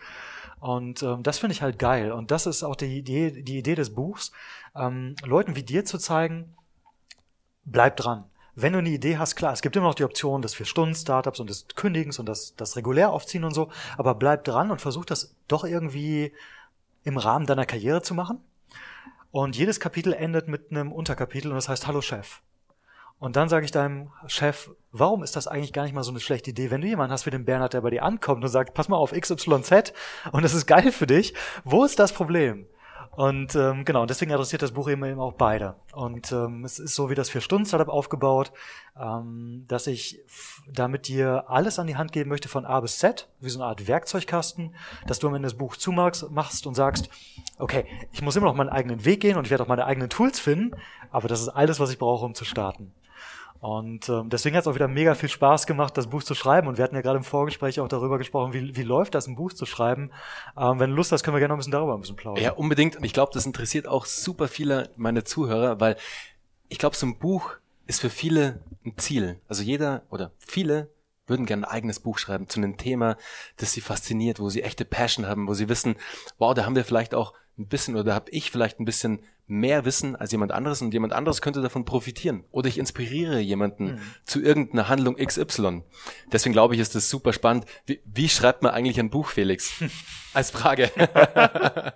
Und 0.64 1.04
ähm, 1.04 1.24
das 1.24 1.40
finde 1.40 1.56
ich 1.56 1.62
halt 1.62 1.78
geil. 1.78 2.14
Und 2.14 2.32
das 2.32 2.46
ist 2.46 2.64
auch 2.64 2.78
die 2.78 2.98
Idee, 2.98 3.32
die 3.32 3.58
Idee 3.58 3.76
des 3.76 3.94
Buchs, 3.94 4.32
ähm, 4.74 5.18
Leuten 5.22 5.58
wie 5.58 5.64
dir 5.64 5.84
zu 5.84 5.98
zeigen, 5.98 6.56
bleib 7.66 7.98
dran. 7.98 8.24
Wenn 8.56 8.72
du 8.72 8.80
eine 8.80 8.88
Idee 8.88 9.18
hast, 9.18 9.36
klar, 9.36 9.52
es 9.52 9.62
gibt 9.62 9.76
immer 9.76 9.88
noch 9.88 9.96
die 9.96 10.06
Option 10.06 10.42
des 10.42 10.54
Vier-Stunden-Startups 10.54 11.42
und 11.42 11.50
des 11.50 11.68
Kündigens 11.76 12.18
und 12.18 12.28
das, 12.28 12.56
das 12.56 12.78
regulär 12.78 13.12
aufziehen 13.12 13.44
und 13.44 13.54
so, 13.54 13.72
aber 13.98 14.16
bleib 14.16 14.46
dran 14.46 14.72
und 14.72 14.80
versuch 14.80 15.04
das 15.04 15.36
doch 15.50 15.66
irgendwie 15.66 16.32
im 17.04 17.18
Rahmen 17.18 17.46
deiner 17.46 17.66
Karriere 17.66 18.02
zu 18.02 18.14
machen. 18.14 18.40
Und 19.32 19.58
jedes 19.58 19.82
Kapitel 19.82 20.14
endet 20.14 20.48
mit 20.48 20.72
einem 20.72 20.94
Unterkapitel 20.94 21.52
und 21.52 21.56
das 21.56 21.68
heißt 21.68 21.88
Hallo 21.88 22.00
Chef. 22.00 22.40
Und 23.20 23.36
dann 23.36 23.50
sage 23.50 23.66
ich 23.66 23.72
deinem 23.72 24.14
Chef, 24.28 24.70
warum 24.94 25.24
ist 25.24 25.36
das 25.36 25.48
eigentlich 25.48 25.74
gar 25.74 25.84
nicht 25.84 25.94
mal 25.94 26.04
so 26.04 26.12
eine 26.12 26.22
schlechte 26.22 26.52
Idee, 26.52 26.72
wenn 26.72 26.82
du 26.82 26.88
jemanden 26.88 27.12
hast 27.12 27.26
wie 27.26 27.32
den 27.32 27.46
Bernhard, 27.46 27.74
der 27.74 27.82
bei 27.82 27.90
dir 27.90 28.04
ankommt 28.04 28.44
und 28.44 28.50
sagt, 28.50 28.74
pass 28.74 28.88
mal 28.88 28.98
auf 28.98 29.12
XYZ 29.12 29.94
und 30.32 30.44
das 30.44 30.54
ist 30.54 30.68
geil 30.68 30.92
für 30.92 31.08
dich, 31.08 31.34
wo 31.66 31.84
ist 31.84 32.00
das 32.00 32.14
Problem? 32.14 32.68
Und 33.16 33.54
ähm, 33.54 33.86
genau, 33.86 34.08
deswegen 34.08 34.32
adressiert 34.32 34.64
das 34.64 34.72
Buch 34.72 34.90
eben, 34.90 35.20
auch 35.20 35.34
beide. 35.34 35.76
Und 35.94 36.32
ähm, 36.32 36.66
es 36.66 36.80
ist 36.80 36.96
so 36.96 37.12
wie 37.12 37.16
das 37.16 37.30
Vier-Stunden-Startup 37.30 37.90
aufgebaut, 37.90 38.52
ähm, 39.00 39.66
dass 39.68 39.86
ich 39.86 40.20
damit 40.68 41.08
dir 41.08 41.46
alles 41.48 41.78
an 41.78 41.86
die 41.86 41.96
Hand 41.96 42.12
geben 42.12 42.32
möchte 42.32 42.50
von 42.50 42.66
A 42.66 42.80
bis 42.80 42.98
Z, 42.98 43.30
wie 43.40 43.50
so 43.50 43.60
eine 43.60 43.68
Art 43.68 43.88
Werkzeugkasten, 43.88 44.74
dass 45.06 45.20
du 45.20 45.28
am 45.28 45.36
Ende 45.36 45.46
das 45.46 45.58
Buch 45.58 45.78
zumachst 45.78 46.32
machst 46.32 46.66
und 46.66 46.74
sagst, 46.74 47.10
okay, 47.60 47.86
ich 48.12 48.24
muss 48.24 48.36
immer 48.36 48.48
noch 48.48 48.56
meinen 48.56 48.70
eigenen 48.70 49.06
Weg 49.06 49.22
gehen 49.22 49.38
und 49.38 49.46
ich 49.46 49.52
werde 49.52 49.64
auch 49.64 49.68
meine 49.68 49.86
eigenen 49.86 50.10
Tools 50.10 50.40
finden, 50.40 50.76
aber 51.12 51.28
das 51.28 51.42
ist 51.42 51.50
alles, 51.50 51.80
was 51.80 51.92
ich 51.92 52.00
brauche, 52.00 52.26
um 52.26 52.34
zu 52.34 52.46
starten. 52.46 52.94
Und 53.64 54.10
ähm, 54.10 54.30
deswegen 54.30 54.58
hat 54.58 54.64
es 54.64 54.68
auch 54.68 54.76
wieder 54.76 54.90
mega 54.90 55.16
viel 55.16 55.30
Spaß 55.30 55.66
gemacht, 55.68 55.96
das 55.96 56.08
Buch 56.08 56.22
zu 56.22 56.36
schreiben. 56.36 56.68
Und 56.68 56.78
wir 56.78 56.84
hatten 56.84 56.96
ja 56.96 57.02
gerade 57.02 57.16
im 57.16 57.24
Vorgespräch 57.24 57.80
auch 57.80 57.88
darüber 57.88 58.18
gesprochen, 58.18 58.52
wie, 58.52 58.76
wie 58.76 58.84
läuft 58.84 59.16
das, 59.16 59.26
ein 59.26 59.38
Buch 59.38 59.54
zu 59.54 59.66
schreiben. 59.66 60.12
Ähm, 60.58 60.82
wenn 60.82 60.90
du 60.90 60.98
Lust 60.98 61.14
hast, 61.14 61.24
können 61.24 61.34
wir 61.34 61.40
gerne 61.40 61.54
noch 61.54 61.56
ein 61.56 61.60
bisschen 61.60 61.72
darüber 61.72 61.94
ein 61.94 62.02
bisschen 62.02 62.18
plaudern. 62.18 62.44
Ja, 62.44 62.52
unbedingt. 62.52 62.98
Und 62.98 63.06
ich 63.06 63.14
glaube, 63.14 63.32
das 63.34 63.46
interessiert 63.46 63.88
auch 63.88 64.06
super 64.06 64.50
viele 64.50 64.90
meine 64.98 65.24
Zuhörer, 65.24 65.80
weil 65.80 65.96
ich 66.68 66.78
glaube, 66.78 66.98
so 66.98 67.06
ein 67.06 67.18
Buch 67.18 67.54
ist 67.88 68.02
für 68.02 68.10
viele 68.10 68.60
ein 68.86 68.98
Ziel. 68.98 69.40
Also 69.48 69.64
jeder 69.64 70.02
oder 70.10 70.32
viele 70.40 70.90
würden 71.26 71.46
gerne 71.46 71.66
ein 71.66 71.72
eigenes 71.72 72.02
Buch 72.02 72.18
schreiben 72.18 72.50
zu 72.50 72.60
einem 72.60 72.76
Thema, 72.76 73.16
das 73.56 73.72
sie 73.72 73.80
fasziniert, 73.80 74.42
wo 74.42 74.50
sie 74.50 74.64
echte 74.64 74.84
Passion 74.84 75.26
haben, 75.26 75.48
wo 75.48 75.54
sie 75.54 75.70
wissen, 75.70 75.96
wow, 76.38 76.54
da 76.54 76.66
haben 76.66 76.76
wir 76.76 76.84
vielleicht 76.84 77.16
auch 77.16 77.34
ein 77.58 77.68
bisschen 77.68 77.96
oder 77.96 78.14
habe 78.14 78.30
ich 78.32 78.52
vielleicht 78.52 78.82
ein 78.82 78.86
bisschen 78.86 79.24
mehr 79.46 79.84
Wissen 79.86 80.16
als 80.16 80.32
jemand 80.32 80.52
anderes 80.52 80.82
und 80.82 80.94
jemand 80.94 81.14
anderes 81.14 81.42
könnte 81.42 81.62
davon 81.62 81.86
profitieren. 81.86 82.46
Oder 82.52 82.70
ich 82.70 82.78
inspiriere 82.78 83.40
jemanden 83.40 83.86
mhm. 83.86 84.02
zu 84.24 84.42
irgendeiner 84.42 84.88
Handlung 84.88 85.18
XY. 85.18 85.84
Deswegen 86.32 86.54
glaube 86.54 86.76
ich, 86.76 86.82
ist 86.82 86.96
das 86.96 87.10
super 87.10 87.34
spannend. 87.34 87.66
Wie, 87.86 88.02
wie 88.06 88.30
schreibt 88.30 88.64
man 88.64 88.74
eigentlich 88.74 89.00
ein 89.00 89.10
Buch, 89.10 89.30
Felix? 89.30 89.74
Als 90.34 90.50
Frage. 90.50 90.90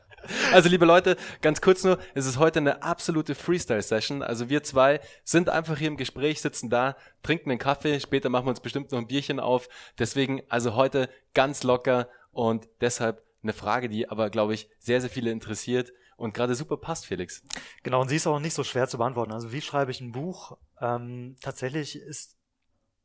also 0.52 0.70
liebe 0.70 0.86
Leute, 0.86 1.16
ganz 1.42 1.62
kurz 1.62 1.84
nur, 1.84 1.98
es 2.14 2.26
ist 2.26 2.38
heute 2.38 2.60
eine 2.60 2.84
absolute 2.84 3.34
Freestyle-Session. 3.34 4.22
Also 4.22 4.50
wir 4.50 4.64
zwei 4.64 5.00
sind 5.24 5.50
einfach 5.50 5.78
hier 5.78 5.88
im 5.88 5.98
Gespräch, 5.98 6.42
sitzen 6.42 6.70
da, 6.70 6.98
trinken 7.24 7.50
einen 7.50 7.60
Kaffee, 7.60 8.00
später 8.00 8.30
machen 8.30 8.46
wir 8.46 8.52
uns 8.52 8.60
bestimmt 8.60 8.92
noch 8.92 9.00
ein 9.00 9.08
Bierchen 9.08 9.40
auf. 9.40 9.70
Deswegen 9.98 10.42
also 10.50 10.76
heute 10.76 11.10
ganz 11.34 11.64
locker 11.64 12.10
und 12.32 12.68
deshalb 12.82 13.24
eine 13.42 13.54
Frage, 13.54 13.88
die 13.88 14.10
aber, 14.10 14.30
glaube 14.30 14.54
ich, 14.54 14.70
sehr, 14.80 15.00
sehr 15.00 15.10
viele 15.10 15.32
interessiert 15.32 15.94
und 16.18 16.34
gerade 16.34 16.56
super 16.56 16.78
passt, 16.78 17.06
Felix. 17.06 17.44
Genau, 17.84 18.02
und 18.02 18.10
sie 18.10 18.18
ist 18.18 18.28
auch 18.28 18.40
nicht 18.40 18.54
so 18.54 18.64
schwer 18.64 18.88
zu 18.88 18.98
beantworten. 18.98 19.32
Also 19.32 19.52
wie 19.52 19.62
schreibe 19.62 19.92
ich 19.92 20.02
ein 20.02 20.12
Buch? 20.12 20.58
Ähm, 20.82 21.38
tatsächlich 21.42 21.96
ist 21.96 22.36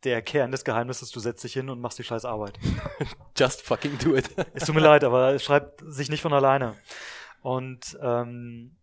der 0.04 0.22
Kern 0.22 0.50
des 0.50 0.64
Geheimnisses, 0.64 1.10
du 1.10 1.20
setzt 1.20 1.44
dich 1.44 1.52
hin 1.52 1.70
und 1.70 1.80
machst 1.80 1.98
die 1.98 2.04
scheiß 2.04 2.24
Arbeit. 2.24 2.58
Just 3.38 3.62
fucking 3.62 3.98
do 3.98 4.16
it. 4.16 4.30
es 4.54 4.66
tut 4.66 4.74
mir 4.74 4.80
leid, 4.80 5.04
aber 5.04 5.34
es 5.34 5.44
schreibt 5.44 5.82
sich 5.86 6.08
nicht 6.08 6.22
von 6.22 6.32
alleine. 6.32 6.74
Und 7.42 7.96
ähm, 8.02 8.76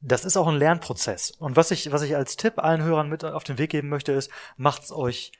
das 0.00 0.24
ist 0.24 0.36
auch 0.36 0.46
ein 0.46 0.56
Lernprozess. 0.56 1.32
Und 1.32 1.56
was 1.56 1.70
ich, 1.70 1.92
was 1.92 2.02
ich 2.02 2.16
als 2.16 2.36
Tipp 2.36 2.58
allen 2.58 2.82
Hörern 2.82 3.08
mit 3.08 3.24
auf 3.24 3.44
den 3.44 3.58
Weg 3.58 3.70
geben 3.70 3.88
möchte, 3.88 4.12
ist, 4.12 4.30
macht's 4.56 4.90
euch 4.90 5.32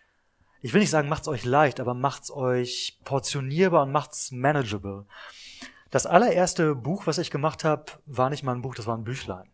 ich 0.65 0.73
will 0.73 0.81
nicht 0.81 0.91
sagen, 0.91 1.09
macht's 1.09 1.27
euch 1.27 1.45
leicht, 1.45 1.81
aber 1.81 1.93
macht's 1.93 2.31
euch 2.31 2.99
portionierbar 3.05 3.83
und 3.83 3.93
macht's 3.93 4.31
manageable. 4.31 5.07
Das 5.93 6.07
allererste 6.07 6.75
Buch, 6.75 7.07
was 7.07 7.19
ich 7.19 7.31
gemacht 7.31 7.65
habe, 7.65 7.85
war 8.07 8.31
nicht 8.31 8.43
mal 8.43 8.55
ein 8.55 8.63
Buch, 8.63 8.75
das 8.75 8.87
war 8.87 8.97
ein 8.97 9.05
Büchlein. 9.05 9.53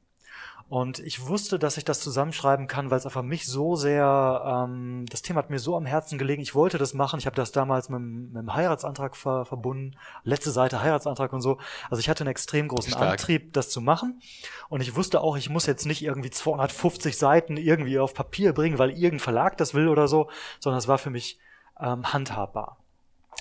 Und 0.69 1.01
ich 1.01 1.27
wusste, 1.27 1.59
dass 1.59 1.79
ich 1.79 1.85
das 1.85 1.99
zusammenschreiben 1.99 2.69
kann, 2.69 2.91
weil 2.91 2.99
es 2.99 3.07
einfach 3.07 3.23
mich 3.23 3.47
so 3.47 3.75
sehr, 3.75 4.43
ähm, 4.47 5.07
das 5.11 5.23
Thema 5.23 5.39
hat 5.39 5.51
mir 5.51 5.59
so 5.59 5.77
am 5.77 5.85
Herzen 5.85 6.17
gelegen. 6.17 6.41
Ich 6.43 6.55
wollte 6.55 6.79
das 6.79 6.95
machen. 6.95 7.19
Ich 7.19 7.27
habe 7.27 7.35
das 7.35 7.51
damals 7.51 7.89
mit, 7.89 8.01
mit 8.01 8.37
dem 8.37 8.55
Heiratsantrag 8.55 9.17
ver, 9.17 9.47
verbunden. 9.47 9.97
Letzte 10.23 10.53
Seite 10.53 10.81
Heiratsantrag 10.81 11.33
und 11.33 11.41
so. 11.41 11.59
Also 11.91 12.01
ich 12.01 12.09
hatte 12.09 12.23
einen 12.23 12.31
extrem 12.31 12.69
großen 12.69 12.93
Stark. 12.93 13.13
Antrieb, 13.13 13.55
das 13.55 13.71
zu 13.71 13.81
machen. 13.81 14.21
Und 14.69 14.81
ich 14.81 14.95
wusste 14.95 15.23
auch, 15.23 15.37
ich 15.37 15.49
muss 15.49 15.67
jetzt 15.67 15.87
nicht 15.87 16.03
irgendwie 16.03 16.31
250 16.31 17.17
Seiten 17.17 17.57
irgendwie 17.57 17.99
auf 17.99 18.15
Papier 18.15 18.53
bringen, 18.53 18.79
weil 18.79 18.91
irgendein 18.91 19.21
Verlag 19.21 19.57
das 19.57 19.75
will 19.75 19.89
oder 19.89 20.07
so, 20.07 20.31
sondern 20.61 20.79
es 20.79 20.87
war 20.87 20.99
für 20.99 21.11
mich 21.11 21.41
ähm, 21.81 22.13
handhabbar. 22.13 22.77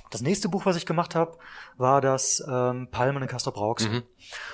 Das 0.10 0.22
nächste 0.22 0.48
Buch, 0.48 0.66
was 0.66 0.78
ich 0.78 0.86
gemacht 0.86 1.16
habe, 1.16 1.38
war 1.78 2.00
das 2.00 2.44
ähm, 2.48 2.88
Palmen 2.92 3.24
in 3.24 3.28
Castor 3.28 3.54
Brauxel. 3.54 3.90
Mhm. 3.90 4.04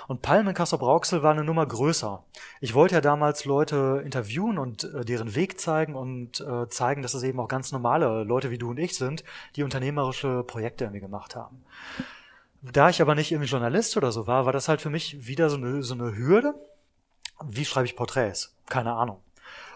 Und 0.08 0.22
Palmen 0.22 0.48
in 0.48 0.54
Castor 0.56 0.80
Brauxel 0.80 1.22
war 1.22 1.32
eine 1.32 1.44
Nummer 1.44 1.66
größer. 1.66 2.24
Ich 2.60 2.74
wollte 2.74 2.96
ja 2.96 3.02
damals 3.02 3.46
Leute 3.46 4.02
interviewen 4.04 4.58
und 4.58 4.84
äh, 4.84 5.06
deren 5.06 5.36
Weg 5.36 5.60
zeigen 5.60 5.96
und 5.96 6.42
äh, 6.42 6.68
zeigen, 6.70 7.04
dass 7.04 7.14
es 7.14 7.24
eben 7.24 7.40
auch 7.40 7.48
ganz 7.48 7.72
normale 7.72 8.24
Leute 8.24 8.50
wie 8.50 8.58
du 8.58 8.72
und 8.72 8.80
ich 8.80 8.96
sind, 8.96 9.24
die 9.56 9.64
unternehmerische 9.64 10.44
Projekte 10.44 10.86
irgendwie 10.86 11.02
gemacht 11.02 11.36
haben. 11.36 11.64
Da 12.62 12.90
ich 12.90 13.02
aber 13.02 13.14
nicht 13.14 13.32
irgendwie 13.32 13.50
Journalist 13.50 13.96
oder 13.98 14.12
so 14.12 14.26
war, 14.26 14.46
war 14.46 14.54
das 14.54 14.70
halt 14.70 14.82
für 14.82 14.90
mich 14.90 15.28
wieder 15.28 15.50
so 15.50 15.58
eine, 15.58 15.84
so 15.84 15.94
eine 15.94 16.16
Hürde. 16.16 16.56
Wie 17.44 17.66
schreibe 17.66 17.86
ich 17.86 17.96
Porträts? 17.96 18.56
Keine 18.68 18.94
Ahnung. 18.94 19.23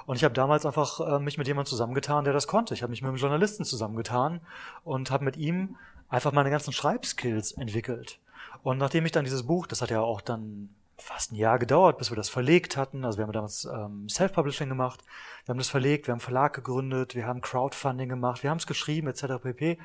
Und 0.07 0.15
ich 0.15 0.23
habe 0.23 0.33
damals 0.33 0.65
einfach 0.65 1.01
äh, 1.01 1.19
mich 1.19 1.37
mit 1.37 1.47
jemandem 1.47 1.69
zusammengetan, 1.69 2.23
der 2.23 2.31
das 2.31 2.47
konnte. 2.47 2.73
Ich 2.73 2.81
habe 2.81 2.91
mich 2.91 3.01
mit 3.01 3.09
einem 3.09 3.17
Journalisten 3.17 3.65
zusammengetan 3.65 4.39
und 4.85 5.11
habe 5.11 5.25
mit 5.25 5.35
ihm 5.35 5.75
einfach 6.07 6.31
meine 6.31 6.49
ganzen 6.49 6.71
Schreibskills 6.71 7.51
entwickelt. 7.51 8.17
Und 8.63 8.77
nachdem 8.77 9.05
ich 9.05 9.11
dann 9.11 9.25
dieses 9.25 9.45
Buch, 9.45 9.67
das 9.67 9.81
hat 9.81 9.91
ja 9.91 9.99
auch 9.99 10.21
dann 10.21 10.69
fast 10.97 11.33
ein 11.33 11.35
Jahr 11.35 11.59
gedauert, 11.59 11.97
bis 11.97 12.09
wir 12.09 12.15
das 12.15 12.29
verlegt 12.29 12.77
hatten. 12.77 13.03
Also 13.03 13.17
wir 13.17 13.25
haben 13.25 13.33
damals 13.33 13.65
ähm, 13.65 14.07
Self-Publishing 14.07 14.69
gemacht, 14.69 15.03
wir 15.45 15.51
haben 15.51 15.59
das 15.59 15.67
verlegt, 15.67 16.07
wir 16.07 16.13
haben 16.13 16.21
Verlag 16.21 16.53
gegründet, 16.53 17.13
wir 17.13 17.27
haben 17.27 17.41
Crowdfunding 17.41 18.07
gemacht, 18.07 18.43
wir 18.43 18.49
haben 18.49 18.59
es 18.59 18.65
geschrieben, 18.65 19.09
etc. 19.09 19.43
pp. 19.43 19.77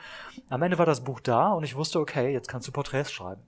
Am 0.51 0.63
Ende 0.63 0.79
war 0.79 0.87
das 0.87 1.03
Buch 1.03 1.19
da 1.19 1.49
und 1.49 1.65
ich 1.65 1.75
wusste, 1.75 1.99
okay, 1.99 2.33
jetzt 2.33 2.49
kannst 2.49 2.69
du 2.69 2.73
Porträts 2.73 3.11
schreiben. 3.11 3.43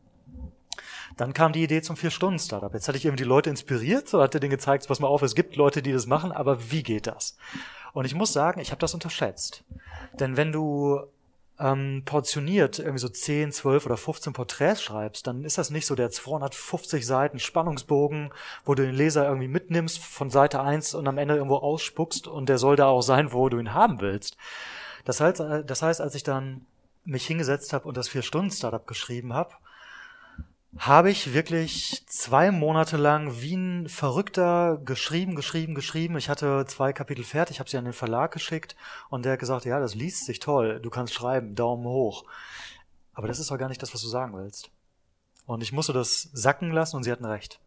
Dann 1.16 1.32
kam 1.32 1.52
die 1.52 1.62
Idee 1.62 1.82
zum 1.82 1.96
Vier-Stunden-Startup. 1.96 2.72
Jetzt 2.72 2.88
hatte 2.88 2.98
ich 2.98 3.04
irgendwie 3.04 3.22
die 3.22 3.28
Leute 3.28 3.50
inspiriert, 3.50 4.08
so 4.08 4.20
hatte 4.20 4.40
denen 4.40 4.50
gezeigt, 4.50 4.88
pass 4.88 5.00
mal 5.00 5.08
auf, 5.08 5.22
es 5.22 5.34
gibt 5.34 5.56
Leute, 5.56 5.82
die 5.82 5.92
das 5.92 6.06
machen, 6.06 6.32
aber 6.32 6.70
wie 6.70 6.82
geht 6.82 7.06
das? 7.06 7.36
Und 7.92 8.04
ich 8.04 8.14
muss 8.14 8.32
sagen, 8.32 8.60
ich 8.60 8.70
habe 8.70 8.80
das 8.80 8.94
unterschätzt. 8.94 9.64
Denn 10.18 10.36
wenn 10.36 10.50
du 10.50 11.02
ähm, 11.58 12.02
portioniert 12.04 12.80
irgendwie 12.80 12.98
so 12.98 13.08
10, 13.08 13.52
12 13.52 13.86
oder 13.86 13.96
15 13.96 14.32
Porträts 14.32 14.82
schreibst, 14.82 15.26
dann 15.26 15.44
ist 15.44 15.58
das 15.58 15.70
nicht 15.70 15.86
so 15.86 15.94
der 15.94 16.10
250 16.10 17.06
Seiten 17.06 17.38
Spannungsbogen, 17.38 18.32
wo 18.64 18.74
du 18.74 18.82
den 18.82 18.94
Leser 18.94 19.26
irgendwie 19.26 19.48
mitnimmst 19.48 20.00
von 20.00 20.30
Seite 20.30 20.60
1 20.60 20.94
und 20.94 21.06
am 21.06 21.18
Ende 21.18 21.36
irgendwo 21.36 21.56
ausspuckst 21.56 22.26
und 22.26 22.48
der 22.48 22.58
soll 22.58 22.76
da 22.76 22.86
auch 22.86 23.02
sein, 23.02 23.32
wo 23.32 23.48
du 23.48 23.58
ihn 23.58 23.72
haben 23.72 24.00
willst. 24.00 24.36
Das 25.04 25.20
heißt, 25.20 25.40
äh, 25.40 25.64
das 25.64 25.82
heißt 25.82 26.00
als 26.00 26.14
ich 26.16 26.24
dann 26.24 26.66
mich 27.04 27.26
hingesetzt 27.26 27.72
habe 27.72 27.86
und 27.86 27.96
das 27.96 28.08
Vier-Stunden-Startup 28.08 28.86
geschrieben 28.86 29.34
habe, 29.34 29.54
habe 30.78 31.10
ich 31.10 31.32
wirklich 31.32 32.04
zwei 32.06 32.50
Monate 32.50 32.96
lang 32.96 33.40
wie 33.40 33.54
ein 33.54 33.88
Verrückter 33.88 34.80
geschrieben, 34.84 35.36
geschrieben, 35.36 35.74
geschrieben. 35.74 36.16
Ich 36.16 36.28
hatte 36.28 36.64
zwei 36.66 36.92
Kapitel 36.92 37.24
fertig, 37.24 37.60
habe 37.60 37.70
sie 37.70 37.78
an 37.78 37.84
den 37.84 37.92
Verlag 37.92 38.32
geschickt 38.32 38.76
und 39.08 39.24
der 39.24 39.32
hat 39.32 39.40
gesagt, 39.40 39.64
ja, 39.64 39.80
das 39.80 39.94
liest 39.94 40.26
sich 40.26 40.40
toll, 40.40 40.80
du 40.80 40.90
kannst 40.90 41.14
schreiben, 41.14 41.54
Daumen 41.54 41.86
hoch. 41.86 42.24
Aber 43.12 43.28
das 43.28 43.38
ist 43.38 43.50
doch 43.50 43.58
gar 43.58 43.68
nicht 43.68 43.82
das, 43.82 43.94
was 43.94 44.02
du 44.02 44.08
sagen 44.08 44.36
willst. 44.36 44.70
Und 45.46 45.62
ich 45.62 45.72
musste 45.72 45.92
das 45.92 46.30
sacken 46.32 46.70
lassen 46.72 46.96
und 46.96 47.04
sie 47.04 47.12
hatten 47.12 47.24
recht. 47.24 47.60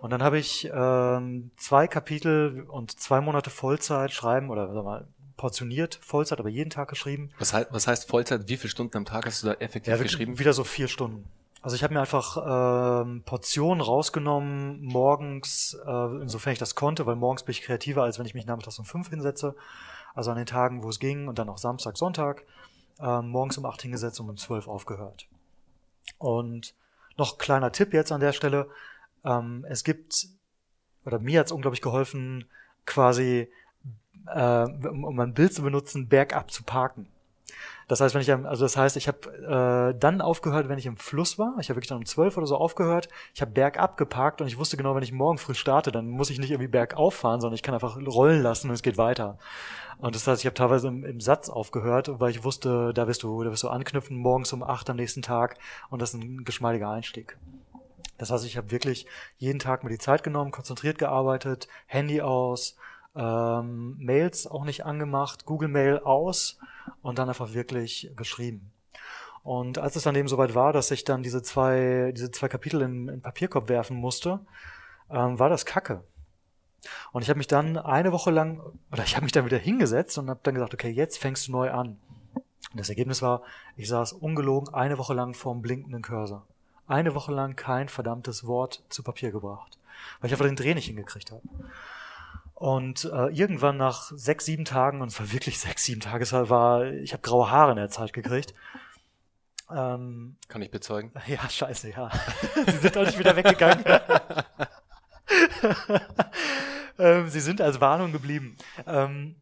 Und 0.00 0.10
dann 0.10 0.22
habe 0.22 0.38
ich 0.38 0.70
ähm, 0.72 1.50
zwei 1.56 1.88
Kapitel 1.88 2.66
und 2.68 3.00
zwei 3.00 3.20
Monate 3.20 3.50
Vollzeit 3.50 4.12
schreiben 4.12 4.50
oder 4.50 4.72
sag 4.72 4.84
mal, 4.84 5.08
portioniert 5.36 5.98
Vollzeit, 6.02 6.38
aber 6.38 6.50
jeden 6.50 6.70
Tag 6.70 6.88
geschrieben. 6.88 7.30
Was 7.38 7.52
heißt, 7.52 7.68
was 7.70 7.86
heißt 7.86 8.08
Vollzeit? 8.08 8.48
Wie 8.48 8.56
viele 8.56 8.70
Stunden 8.70 8.96
am 8.96 9.04
Tag 9.04 9.26
hast 9.26 9.42
du 9.42 9.48
da 9.48 9.54
effektiv 9.54 9.92
ja, 9.92 10.02
geschrieben? 10.02 10.38
Wieder 10.38 10.52
so 10.52 10.64
vier 10.64 10.88
Stunden. 10.88 11.28
Also 11.62 11.74
ich 11.74 11.82
habe 11.82 11.94
mir 11.94 12.00
einfach 12.00 13.02
ähm, 13.02 13.22
Portionen 13.24 13.80
rausgenommen, 13.80 14.82
morgens, 14.82 15.76
äh, 15.84 16.22
insofern 16.22 16.52
ich 16.52 16.58
das 16.58 16.74
konnte, 16.74 17.06
weil 17.06 17.16
morgens 17.16 17.42
bin 17.42 17.52
ich 17.52 17.62
kreativer, 17.62 18.02
als 18.02 18.18
wenn 18.18 18.26
ich 18.26 18.34
mich 18.34 18.46
nachmittags 18.46 18.78
um 18.78 18.84
fünf 18.84 19.10
hinsetze. 19.10 19.56
Also 20.14 20.30
an 20.30 20.36
den 20.36 20.46
Tagen, 20.46 20.82
wo 20.82 20.88
es 20.88 20.98
ging 20.98 21.28
und 21.28 21.38
dann 21.38 21.48
auch 21.48 21.58
Samstag, 21.58 21.96
Sonntag, 21.96 22.44
äh, 23.00 23.20
morgens 23.20 23.58
um 23.58 23.66
acht 23.66 23.82
hingesetzt 23.82 24.20
und 24.20 24.30
um 24.30 24.36
zwölf 24.36 24.68
aufgehört. 24.68 25.26
Und 26.18 26.74
noch 27.16 27.38
kleiner 27.38 27.72
Tipp 27.72 27.92
jetzt 27.92 28.12
an 28.12 28.20
der 28.20 28.32
Stelle. 28.32 28.68
Ähm, 29.24 29.66
es 29.68 29.84
gibt, 29.84 30.28
oder 31.04 31.18
mir 31.18 31.40
hat 31.40 31.46
es 31.46 31.52
unglaublich 31.52 31.82
geholfen, 31.82 32.48
quasi, 32.84 33.50
äh, 34.26 34.62
um 34.62 35.18
ein 35.20 35.34
Bild 35.34 35.52
zu 35.52 35.62
benutzen, 35.62 36.08
bergab 36.08 36.50
zu 36.50 36.62
parken. 36.62 37.08
Das 37.88 38.00
heißt, 38.00 38.14
wenn 38.14 38.22
ich 38.22 38.32
also 38.32 38.64
das 38.64 38.76
heißt, 38.76 38.96
ich 38.96 39.06
habe 39.06 39.92
äh, 39.94 39.98
dann 39.98 40.20
aufgehört, 40.20 40.68
wenn 40.68 40.78
ich 40.78 40.86
im 40.86 40.96
Fluss 40.96 41.38
war. 41.38 41.54
Ich 41.60 41.68
habe 41.68 41.76
wirklich 41.76 41.88
dann 41.88 41.98
um 41.98 42.06
zwölf 42.06 42.36
oder 42.36 42.46
so 42.46 42.56
aufgehört. 42.56 43.08
Ich 43.34 43.40
habe 43.40 43.52
bergab 43.52 43.96
geparkt 43.96 44.40
und 44.40 44.48
ich 44.48 44.58
wusste 44.58 44.76
genau, 44.76 44.94
wenn 44.96 45.04
ich 45.04 45.12
morgen 45.12 45.38
früh 45.38 45.54
starte, 45.54 45.92
dann 45.92 46.08
muss 46.08 46.30
ich 46.30 46.38
nicht 46.38 46.50
irgendwie 46.50 46.68
bergauf 46.68 47.14
fahren, 47.14 47.40
sondern 47.40 47.54
ich 47.54 47.62
kann 47.62 47.74
einfach 47.74 47.96
rollen 47.96 48.42
lassen 48.42 48.68
und 48.68 48.74
es 48.74 48.82
geht 48.82 48.98
weiter. 48.98 49.38
Und 49.98 50.14
das 50.14 50.26
heißt, 50.26 50.42
ich 50.42 50.46
habe 50.46 50.54
teilweise 50.54 50.88
im, 50.88 51.04
im, 51.04 51.20
Satz 51.20 51.48
aufgehört, 51.48 52.20
weil 52.20 52.30
ich 52.30 52.44
wusste, 52.44 52.92
da 52.92 53.06
wirst 53.06 53.22
du, 53.22 53.42
da 53.44 53.50
wirst 53.50 53.62
du 53.62 53.68
anknüpfen 53.68 54.16
morgens 54.16 54.52
um 54.52 54.62
acht 54.62 54.90
am 54.90 54.96
nächsten 54.96 55.22
Tag 55.22 55.56
und 55.88 56.02
das 56.02 56.12
ist 56.12 56.20
ein 56.20 56.44
geschmeidiger 56.44 56.90
Einstieg. 56.90 57.38
Das 58.18 58.30
heißt, 58.30 58.44
ich 58.46 58.56
habe 58.56 58.70
wirklich 58.70 59.06
jeden 59.38 59.58
Tag 59.58 59.84
mir 59.84 59.90
die 59.90 59.98
Zeit 59.98 60.22
genommen, 60.22 60.50
konzentriert 60.50 60.98
gearbeitet, 60.98 61.68
Handy 61.86 62.20
aus, 62.20 62.76
ähm, 63.16 63.96
Mails 63.98 64.46
auch 64.46 64.64
nicht 64.64 64.84
angemacht, 64.84 65.46
Google 65.46 65.68
Mail 65.68 65.98
aus 66.00 66.58
und 67.02 67.18
dann 67.18 67.28
einfach 67.28 67.54
wirklich 67.54 68.10
geschrieben. 68.16 68.72
Und 69.42 69.78
als 69.78 69.94
es 69.94 70.02
dann 70.02 70.16
eben 70.16 70.28
soweit 70.28 70.54
war, 70.54 70.72
dass 70.72 70.90
ich 70.90 71.04
dann 71.04 71.22
diese 71.22 71.42
zwei, 71.42 72.12
diese 72.14 72.30
zwei 72.30 72.48
Kapitel 72.48 72.82
in, 72.82 73.08
in 73.08 73.22
Papierkorb 73.22 73.68
werfen 73.68 73.96
musste, 73.96 74.40
ähm, 75.08 75.38
war 75.38 75.48
das 75.48 75.64
Kacke. 75.64 76.02
Und 77.12 77.22
ich 77.22 77.28
habe 77.28 77.38
mich 77.38 77.46
dann 77.46 77.76
eine 77.76 78.12
Woche 78.12 78.30
lang, 78.30 78.60
oder 78.92 79.04
ich 79.04 79.14
habe 79.14 79.24
mich 79.24 79.32
dann 79.32 79.44
wieder 79.44 79.58
hingesetzt 79.58 80.18
und 80.18 80.30
habe 80.30 80.40
dann 80.42 80.54
gesagt, 80.54 80.74
okay, 80.74 80.90
jetzt 80.90 81.18
fängst 81.18 81.48
du 81.48 81.52
neu 81.52 81.70
an. 81.70 81.98
Und 82.72 82.80
das 82.80 82.88
Ergebnis 82.88 83.22
war, 83.22 83.42
ich 83.76 83.88
saß 83.88 84.12
ungelogen 84.12 84.74
eine 84.74 84.98
Woche 84.98 85.14
lang 85.14 85.34
vorm 85.34 85.62
blinkenden 85.62 86.02
Cursor. 86.02 86.44
Eine 86.88 87.14
Woche 87.14 87.32
lang 87.32 87.56
kein 87.56 87.88
verdammtes 87.88 88.46
Wort 88.46 88.82
zu 88.88 89.02
Papier 89.02 89.30
gebracht, 89.30 89.78
weil 90.20 90.28
ich 90.28 90.34
einfach 90.34 90.46
den 90.46 90.56
Dreh 90.56 90.74
nicht 90.74 90.86
hingekriegt 90.86 91.30
habe. 91.30 91.42
Und 92.56 93.04
äh, 93.04 93.26
irgendwann 93.28 93.76
nach 93.76 94.10
sechs, 94.14 94.46
sieben 94.46 94.64
Tagen, 94.64 95.02
und 95.02 95.08
es 95.08 95.20
war 95.20 95.30
wirklich 95.30 95.58
sechs, 95.60 95.84
sieben 95.84 96.00
Tage, 96.00 96.24
es 96.24 96.32
war, 96.32 96.86
ich 96.86 97.12
habe 97.12 97.22
graue 97.22 97.50
Haare 97.50 97.72
in 97.72 97.76
der 97.76 97.90
Zeit 97.90 98.12
gekriegt. 98.12 98.54
Ähm, 99.70 100.36
Kann 100.48 100.62
ich 100.62 100.70
bezeugen? 100.70 101.12
Ja, 101.26 101.48
scheiße, 101.48 101.90
ja. 101.90 102.10
Sie 102.66 102.78
sind 102.78 102.96
auch 102.96 103.04
nicht 103.04 103.18
wieder 103.18 103.36
weggegangen. 103.36 103.84
ähm, 106.98 107.28
sie 107.28 107.40
sind 107.40 107.60
als 107.60 107.80
Warnung 107.80 108.12
geblieben. 108.12 108.56
Ähm, 108.86 109.36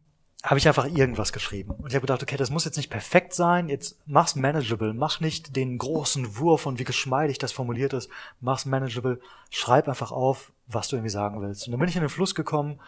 habe 0.45 0.59
ich 0.59 0.67
einfach 0.67 0.85
irgendwas 0.85 1.33
geschrieben. 1.33 1.71
Und 1.71 1.87
ich 1.87 1.95
habe 1.95 2.01
gedacht, 2.01 2.21
okay, 2.21 2.37
das 2.37 2.51
muss 2.51 2.65
jetzt 2.65 2.77
nicht 2.77 2.91
perfekt 2.91 3.33
sein, 3.33 3.67
jetzt 3.67 3.99
mach's 4.05 4.35
manageable, 4.35 4.93
mach 4.93 5.19
nicht 5.19 5.55
den 5.55 5.79
großen 5.79 6.37
Wurf 6.37 6.67
und 6.67 6.77
wie 6.77 6.83
geschmeidig 6.83 7.39
das 7.39 7.51
formuliert 7.51 7.93
ist, 7.93 8.09
mach's 8.41 8.65
manageable, 8.65 9.19
schreib 9.49 9.87
einfach 9.87 10.11
auf, 10.11 10.51
was 10.67 10.87
du 10.87 10.97
irgendwie 10.97 11.09
sagen 11.09 11.41
willst. 11.41 11.65
Und 11.65 11.71
dann 11.71 11.79
bin 11.79 11.89
ich 11.89 11.95
in 11.95 12.01
den 12.01 12.09
Fluss 12.09 12.35
gekommen 12.35 12.79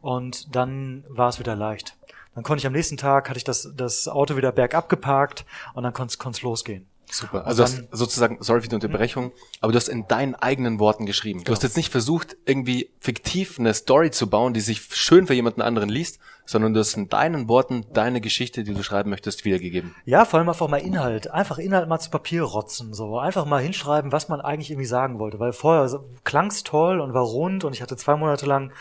und 0.00 0.54
dann 0.54 1.04
war 1.08 1.28
es 1.28 1.40
wieder 1.40 1.56
leicht. 1.56 1.96
Dann 2.36 2.44
konnte 2.44 2.60
ich 2.60 2.66
am 2.66 2.72
nächsten 2.72 2.96
Tag, 2.96 3.28
hatte 3.28 3.38
ich 3.38 3.44
das, 3.44 3.72
das 3.74 4.06
Auto 4.06 4.36
wieder 4.36 4.52
bergab 4.52 4.88
geparkt 4.88 5.44
und 5.74 5.82
dann 5.82 5.92
konnte 5.92 6.16
es 6.30 6.42
losgehen. 6.42 6.86
Super. 7.10 7.46
Also 7.46 7.64
dann, 7.64 7.72
hast 7.72 7.88
sozusagen, 7.90 8.38
sorry 8.40 8.62
für 8.62 8.68
die 8.68 8.74
Unterbrechung, 8.74 9.32
aber 9.60 9.72
du 9.72 9.76
hast 9.76 9.88
in 9.88 10.06
deinen 10.08 10.34
eigenen 10.34 10.78
Worten 10.78 11.06
geschrieben. 11.06 11.40
Du 11.40 11.44
genau. 11.44 11.56
hast 11.56 11.62
jetzt 11.62 11.76
nicht 11.76 11.90
versucht, 11.90 12.36
irgendwie 12.44 12.90
fiktiv 13.00 13.58
eine 13.58 13.74
Story 13.74 14.10
zu 14.10 14.28
bauen, 14.28 14.54
die 14.54 14.60
sich 14.60 14.82
schön 14.92 15.26
für 15.26 15.34
jemanden 15.34 15.62
anderen 15.62 15.88
liest, 15.88 16.18
sondern 16.46 16.74
du 16.74 16.80
hast 16.80 16.94
in 16.96 17.08
deinen 17.08 17.48
Worten 17.48 17.86
deine 17.92 18.20
Geschichte, 18.20 18.64
die 18.64 18.74
du 18.74 18.82
schreiben 18.82 19.10
möchtest, 19.10 19.44
wiedergegeben. 19.44 19.94
Ja, 20.04 20.24
vor 20.24 20.38
allem 20.38 20.48
einfach 20.48 20.68
mal 20.68 20.78
Inhalt. 20.78 21.30
Einfach 21.30 21.58
Inhalt 21.58 21.88
mal 21.88 22.00
zu 22.00 22.10
Papier 22.10 22.42
rotzen, 22.42 22.92
so. 22.92 23.18
Einfach 23.18 23.44
mal 23.44 23.62
hinschreiben, 23.62 24.12
was 24.12 24.28
man 24.28 24.40
eigentlich 24.40 24.70
irgendwie 24.70 24.86
sagen 24.86 25.18
wollte. 25.18 25.38
Weil 25.38 25.52
vorher 25.52 26.00
klang's 26.24 26.64
toll 26.64 27.00
und 27.00 27.14
war 27.14 27.22
rund 27.22 27.64
und 27.64 27.72
ich 27.72 27.82
hatte 27.82 27.96
zwei 27.96 28.16
Monate 28.16 28.46
lang 28.46 28.72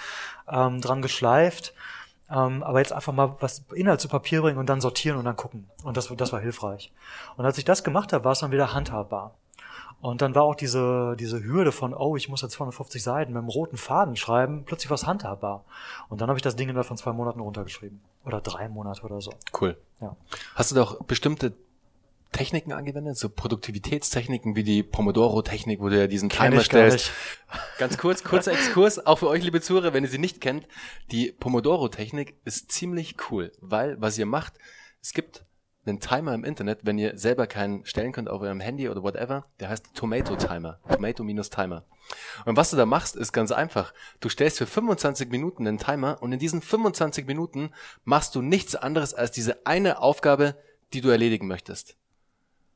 ähm, 0.51 0.81
dran 0.81 1.01
geschleift. 1.01 1.73
Ähm, 2.31 2.63
aber 2.63 2.79
jetzt 2.79 2.93
einfach 2.93 3.13
mal 3.13 3.35
was 3.39 3.63
Inhalt 3.73 4.01
zu 4.01 4.07
Papier 4.07 4.41
bringen 4.41 4.57
und 4.57 4.69
dann 4.69 4.81
sortieren 4.81 5.17
und 5.17 5.25
dann 5.25 5.35
gucken. 5.35 5.69
Und 5.83 5.97
das, 5.97 6.13
das 6.15 6.31
war 6.31 6.39
hilfreich. 6.39 6.91
Und 7.37 7.45
als 7.45 7.57
ich 7.57 7.65
das 7.65 7.83
gemacht 7.83 8.13
habe, 8.13 8.23
war 8.23 8.33
es 8.33 8.39
dann 8.39 8.51
wieder 8.51 8.73
handhabbar. 8.73 9.33
Und 10.01 10.21
dann 10.21 10.33
war 10.33 10.43
auch 10.43 10.55
diese, 10.55 11.15
diese 11.19 11.43
Hürde 11.43 11.71
von, 11.71 11.93
oh, 11.93 12.15
ich 12.15 12.29
muss 12.29 12.41
jetzt 12.41 12.53
250 12.53 13.03
Seiten 13.03 13.33
mit 13.33 13.39
einem 13.39 13.49
roten 13.49 13.75
Faden 13.75 14.15
schreiben, 14.15 14.63
plötzlich 14.65 14.89
was 14.89 15.05
handhabbar. 15.05 15.65
Und 16.07 16.21
dann 16.21 16.29
habe 16.29 16.37
ich 16.37 16.43
das 16.43 16.55
Ding 16.55 16.69
innerhalb 16.69 16.87
von 16.87 16.95
zwei 16.95 17.11
Monaten 17.11 17.41
runtergeschrieben. 17.41 17.99
Oder 18.25 18.39
drei 18.39 18.69
Monate 18.69 19.03
oder 19.03 19.19
so. 19.19 19.33
Cool. 19.59 19.75
Ja. 19.99 20.15
Hast 20.55 20.71
du 20.71 20.75
da 20.75 20.83
auch 20.83 21.03
bestimmte 21.03 21.53
Techniken 22.31 22.71
angewendet, 22.71 23.17
so 23.17 23.29
Produktivitätstechniken 23.29 24.55
wie 24.55 24.63
die 24.63 24.83
Pomodoro-Technik, 24.83 25.79
wo 25.79 25.89
du 25.89 25.97
ja 25.97 26.07
diesen 26.07 26.29
Timer 26.29 26.61
stellst. 26.61 27.11
Ganz 27.77 27.97
kurz, 27.97 28.23
kurzer 28.23 28.51
Exkurs, 28.51 29.05
auch 29.05 29.19
für 29.19 29.27
euch, 29.27 29.43
liebe 29.43 29.61
Zuhörer, 29.61 29.93
wenn 29.93 30.03
ihr 30.03 30.09
sie 30.09 30.19
nicht 30.19 30.39
kennt. 30.39 30.67
Die 31.11 31.31
Pomodoro-Technik 31.31 32.35
ist 32.45 32.71
ziemlich 32.71 33.15
cool, 33.29 33.51
weil 33.59 33.99
was 33.99 34.17
ihr 34.17 34.25
macht, 34.25 34.53
es 35.01 35.13
gibt 35.13 35.43
einen 35.85 35.99
Timer 35.99 36.35
im 36.35 36.43
Internet, 36.43 36.81
wenn 36.83 36.99
ihr 36.99 37.17
selber 37.17 37.47
keinen 37.47 37.83
stellen 37.85 38.11
könnt 38.11 38.29
auf 38.29 38.41
eurem 38.41 38.59
Handy 38.59 38.89
oder 38.89 39.01
whatever, 39.01 39.45
der 39.59 39.69
heißt 39.69 39.95
Tomato 39.95 40.35
Timer. 40.35 40.79
Tomato 40.87 41.23
minus 41.23 41.49
Timer. 41.49 41.83
Und 42.45 42.57
was 42.57 42.69
du 42.69 42.77
da 42.77 42.85
machst, 42.85 43.15
ist 43.15 43.31
ganz 43.31 43.51
einfach. 43.51 43.93
Du 44.19 44.29
stellst 44.29 44.59
für 44.59 44.67
25 44.67 45.29
Minuten 45.29 45.67
einen 45.67 45.79
Timer 45.79 46.21
und 46.21 46.31
in 46.31 46.39
diesen 46.39 46.61
25 46.61 47.25
Minuten 47.25 47.71
machst 48.03 48.35
du 48.35 48.41
nichts 48.41 48.75
anderes 48.75 49.13
als 49.15 49.31
diese 49.31 49.65
eine 49.65 50.01
Aufgabe 50.01 50.55
die 50.93 51.01
du 51.01 51.09
erledigen 51.09 51.47
möchtest. 51.47 51.95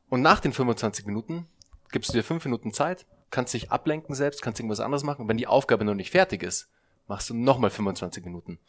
Und 0.09 0.21
nach 0.21 0.39
den 0.39 0.53
25 0.53 1.05
Minuten 1.05 1.47
gibst 1.91 2.09
du 2.09 2.13
dir 2.13 2.23
fünf 2.23 2.45
Minuten 2.45 2.73
Zeit, 2.73 3.05
kannst 3.31 3.53
dich 3.53 3.71
ablenken 3.71 4.15
selbst, 4.15 4.41
kannst 4.41 4.59
irgendwas 4.59 4.79
anderes 4.79 5.03
machen. 5.03 5.27
Wenn 5.27 5.37
die 5.37 5.47
Aufgabe 5.47 5.85
noch 5.85 5.95
nicht 5.95 6.11
fertig 6.11 6.43
ist, 6.43 6.69
machst 7.07 7.29
du 7.29 7.33
nochmal 7.33 7.69
25 7.69 8.23
Minuten. 8.23 8.59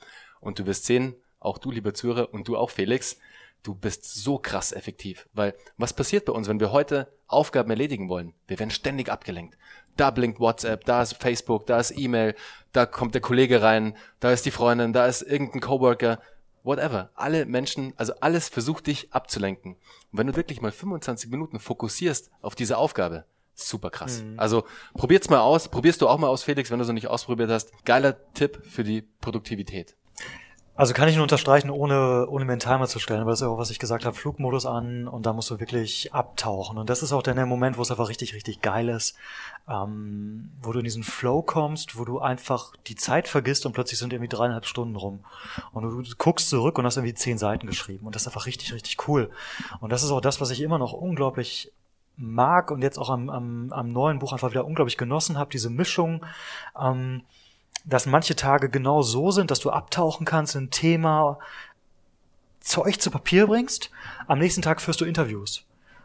Und 0.41 0.59
du 0.59 0.67
wirst 0.67 0.87
sehen, 0.87 1.15
auch 1.41 1.59
du, 1.59 1.71
lieber 1.71 1.95
Zuhörer, 1.95 2.33
und 2.33 2.49
du 2.49 2.57
auch, 2.57 2.71
Felix, 2.71 3.19
du 3.63 3.75
bist 3.75 4.05
so 4.05 4.39
krass 4.39 4.73
effektiv. 4.73 5.29
Weil 5.33 5.55
was 5.77 5.93
passiert 5.93 6.25
bei 6.25 6.33
uns, 6.33 6.49
wenn 6.49 6.61
wir 6.61 6.73
heute 6.73 7.09
Aufgaben 7.27 7.71
erledigen 7.71 8.09
wollen? 8.09 8.33
Wir 8.47 8.59
werden 8.59 8.71
ständig 8.71 9.11
abgelenkt. 9.11 9.57
Da 9.97 10.11
blinkt 10.11 10.41
WhatsApp, 10.41 10.85
da 10.85 11.03
ist 11.03 11.15
Facebook, 11.15 11.67
da 11.67 11.79
ist 11.79 11.97
E-Mail, 11.97 12.35
da 12.73 12.87
kommt 12.87 13.15
der 13.15 13.21
Kollege 13.21 13.63
rein, 13.63 13.97
da 14.21 14.33
ist 14.33 14.47
die 14.47 14.51
Freundin, 14.51 14.93
da 14.93 15.07
ist 15.07 15.23
irgendein 15.23 15.61
Coworker, 15.61 16.21
whatever. 16.63 17.11
Alle 17.15 17.47
Menschen, 17.47 17.95
also 17.97 18.15
alles 18.21 18.49
versucht 18.49 18.87
dich 18.87 19.13
abzulenken. 19.13 19.77
Und 20.15 20.19
wenn 20.19 20.29
du 20.29 20.37
wirklich 20.37 20.61
mal 20.61 20.71
25 20.71 21.29
Minuten 21.29 21.59
fokussierst 21.59 22.31
auf 22.41 22.55
diese 22.55 22.79
Aufgabe, 22.79 23.25
super 23.53 23.91
krass. 23.91 24.23
Mhm. 24.23 24.39
Also 24.39 24.63
probiert's 24.95 25.29
mal 25.29 25.41
aus, 25.41 25.69
probierst 25.69 26.01
du 26.03 26.09
auch 26.09 26.19
mal 26.19 26.29
aus, 26.29 26.45
Felix, 26.45 26.71
wenn 26.71 26.79
du 26.79 26.85
so 26.85 26.93
nicht 26.93 27.09
ausprobiert 27.09 27.51
hast. 27.51 27.73
Geiler 27.85 28.33
Tipp 28.33 28.63
für 28.65 28.85
die 28.85 29.03
Produktivität. 29.03 29.97
Also 30.77 30.93
kann 30.93 31.09
ich 31.09 31.15
nur 31.15 31.23
unterstreichen, 31.23 31.71
ohne, 31.71 32.27
ohne 32.29 32.45
mental 32.45 32.79
mal 32.79 32.89
zu 32.89 32.99
stellen, 32.99 33.21
aber 33.21 33.31
das 33.31 33.41
ist 33.41 33.47
ja 33.47 33.49
auch, 33.49 33.59
was 33.59 33.71
ich 33.71 33.79
gesagt 33.79 34.05
habe, 34.05 34.17
Flugmodus 34.17 34.67
an 34.67 35.07
und 35.07 35.25
da 35.25 35.33
musst 35.33 35.49
du 35.51 35.61
wirklich 35.61 36.13
abtauchen. 36.13 36.79
Und 36.79 36.91
das 36.91 37.05
ist 37.05 37.13
auch 37.13 37.23
dann 37.23 37.37
der 37.37 37.47
Moment, 37.47 37.79
wo 37.79 37.83
es 37.83 37.93
einfach 37.93 38.09
richtig, 38.09 38.35
richtig 38.35 38.61
geil 38.61 38.89
ist, 38.89 39.17
ähm, 39.69 40.51
wo 40.61 40.73
du 40.73 40.81
in 40.81 40.85
diesen 40.85 41.05
Flow 41.05 41.43
kommst, 41.43 41.97
wo 41.97 42.05
du 42.05 42.19
einfach 42.19 42.75
die 42.89 42.97
Zeit 42.97 43.29
vergisst 43.29 43.67
und 43.67 43.73
plötzlich 43.73 44.01
sind 44.01 44.13
irgendwie 44.13 44.29
dreieinhalb 44.29 44.67
Stunden 44.67 44.97
rum. 44.97 45.21
Und 45.73 45.85
du, 45.85 46.03
du 46.03 46.17
guckst 46.19 46.49
zurück 46.49 46.77
und 46.77 46.85
hast 46.85 46.97
irgendwie 46.97 47.15
zehn 47.15 47.39
Seiten 47.39 47.69
geschrieben. 47.69 48.05
Und 48.05 48.17
das 48.17 48.23
ist 48.23 48.29
einfach 48.29 48.47
richtig, 48.47 48.73
richtig 48.73 49.07
cool. 49.07 49.31
Und 49.81 49.93
das 49.93 50.03
ist 50.03 50.11
auch 50.11 50.21
das, 50.21 50.41
was 50.41 50.51
ich 50.51 50.61
immer 50.61 50.79
noch 50.79 50.93
unglaublich 50.93 51.71
mag 52.17 52.73
und 52.73 52.83
jetzt 52.83 52.99
auch 52.99 53.11
am, 53.11 53.31
am, 53.31 53.73
am 53.73 53.93
neuen 53.93 54.19
Buch 54.19 54.33
einfach 54.33 54.51
wieder 54.51 54.65
unglaublich 54.65 54.97
genossen 54.97 55.39
habe, 55.39 55.51
diese 55.51 55.71
Mischung. 55.71 56.27
Ähm, 56.81 57.23
dass 57.85 58.07
manche 58.07 58.37
Tage 58.37 58.71
genau 58.71 59.03
so 59.03 59.31
sind, 59.31 59.51
dass 59.51 59.61
du 59.61 59.71
abtauchen 59.71 60.25
kannst 60.25 60.55
in 60.55 60.65
ein 60.65 60.71
Thema, 60.71 61.39
Zeug 62.61 63.01
zu 63.01 63.11
Papier 63.11 63.47
bringst, 63.47 63.91
am 64.27 64.39
nächsten 64.39 64.63
Tag 64.63 64.81
führst 64.81 65.01
du 65.01 65.05
Interviews. 65.05 65.65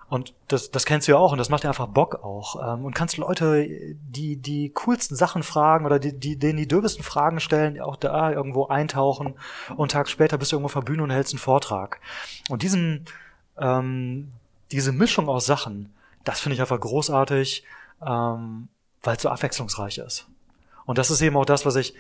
Und 0.10 0.34
das, 0.48 0.72
das 0.72 0.86
kennst 0.86 1.08
du 1.08 1.12
ja 1.12 1.18
auch 1.20 1.32
und 1.32 1.38
das 1.38 1.50
macht 1.50 1.64
dir 1.64 1.68
einfach 1.68 1.88
Bock 1.88 2.24
auch. 2.24 2.74
Ähm, 2.74 2.84
und 2.84 2.96
kannst 2.96 3.18
Leute 3.18 3.68
die, 3.94 4.36
die 4.38 4.72
coolsten 4.72 5.16
Sachen 5.16 5.44
fragen 5.44 5.86
oder 5.86 6.00
die, 6.00 6.18
die, 6.18 6.36
denen 6.36 6.58
die 6.58 6.68
dürfesten 6.68 7.04
Fragen 7.04 7.40
stellen, 7.40 7.80
auch 7.80 7.96
da 7.96 8.32
irgendwo 8.32 8.68
eintauchen 8.68 9.36
und 9.70 9.80
einen 9.80 9.90
Tag 9.90 10.10
später 10.10 10.38
bist 10.38 10.52
du 10.52 10.56
irgendwo 10.56 10.66
auf 10.66 10.74
der 10.74 10.92
Bühne 10.92 11.04
und 11.04 11.12
hältst 11.12 11.34
einen 11.34 11.40
Vortrag. 11.40 12.02
Und 12.50 12.64
diesen, 12.64 13.06
ähm, 13.60 14.32
diese 14.72 14.92
Mischung 14.92 15.30
aus 15.30 15.46
Sachen, 15.46 15.94
das 16.24 16.40
finde 16.40 16.56
ich 16.56 16.62
einfach 16.62 16.80
großartig, 16.80 17.64
ähm, 18.06 18.68
weil 19.04 19.16
es 19.16 19.22
so 19.22 19.30
abwechslungsreich 19.30 20.00
ist. 20.00 20.28
Und 20.90 20.98
das 20.98 21.12
ist 21.12 21.22
eben 21.22 21.38
auch 21.38 21.46
das, 21.46 21.68
was 21.68 21.76
ich 21.76 21.94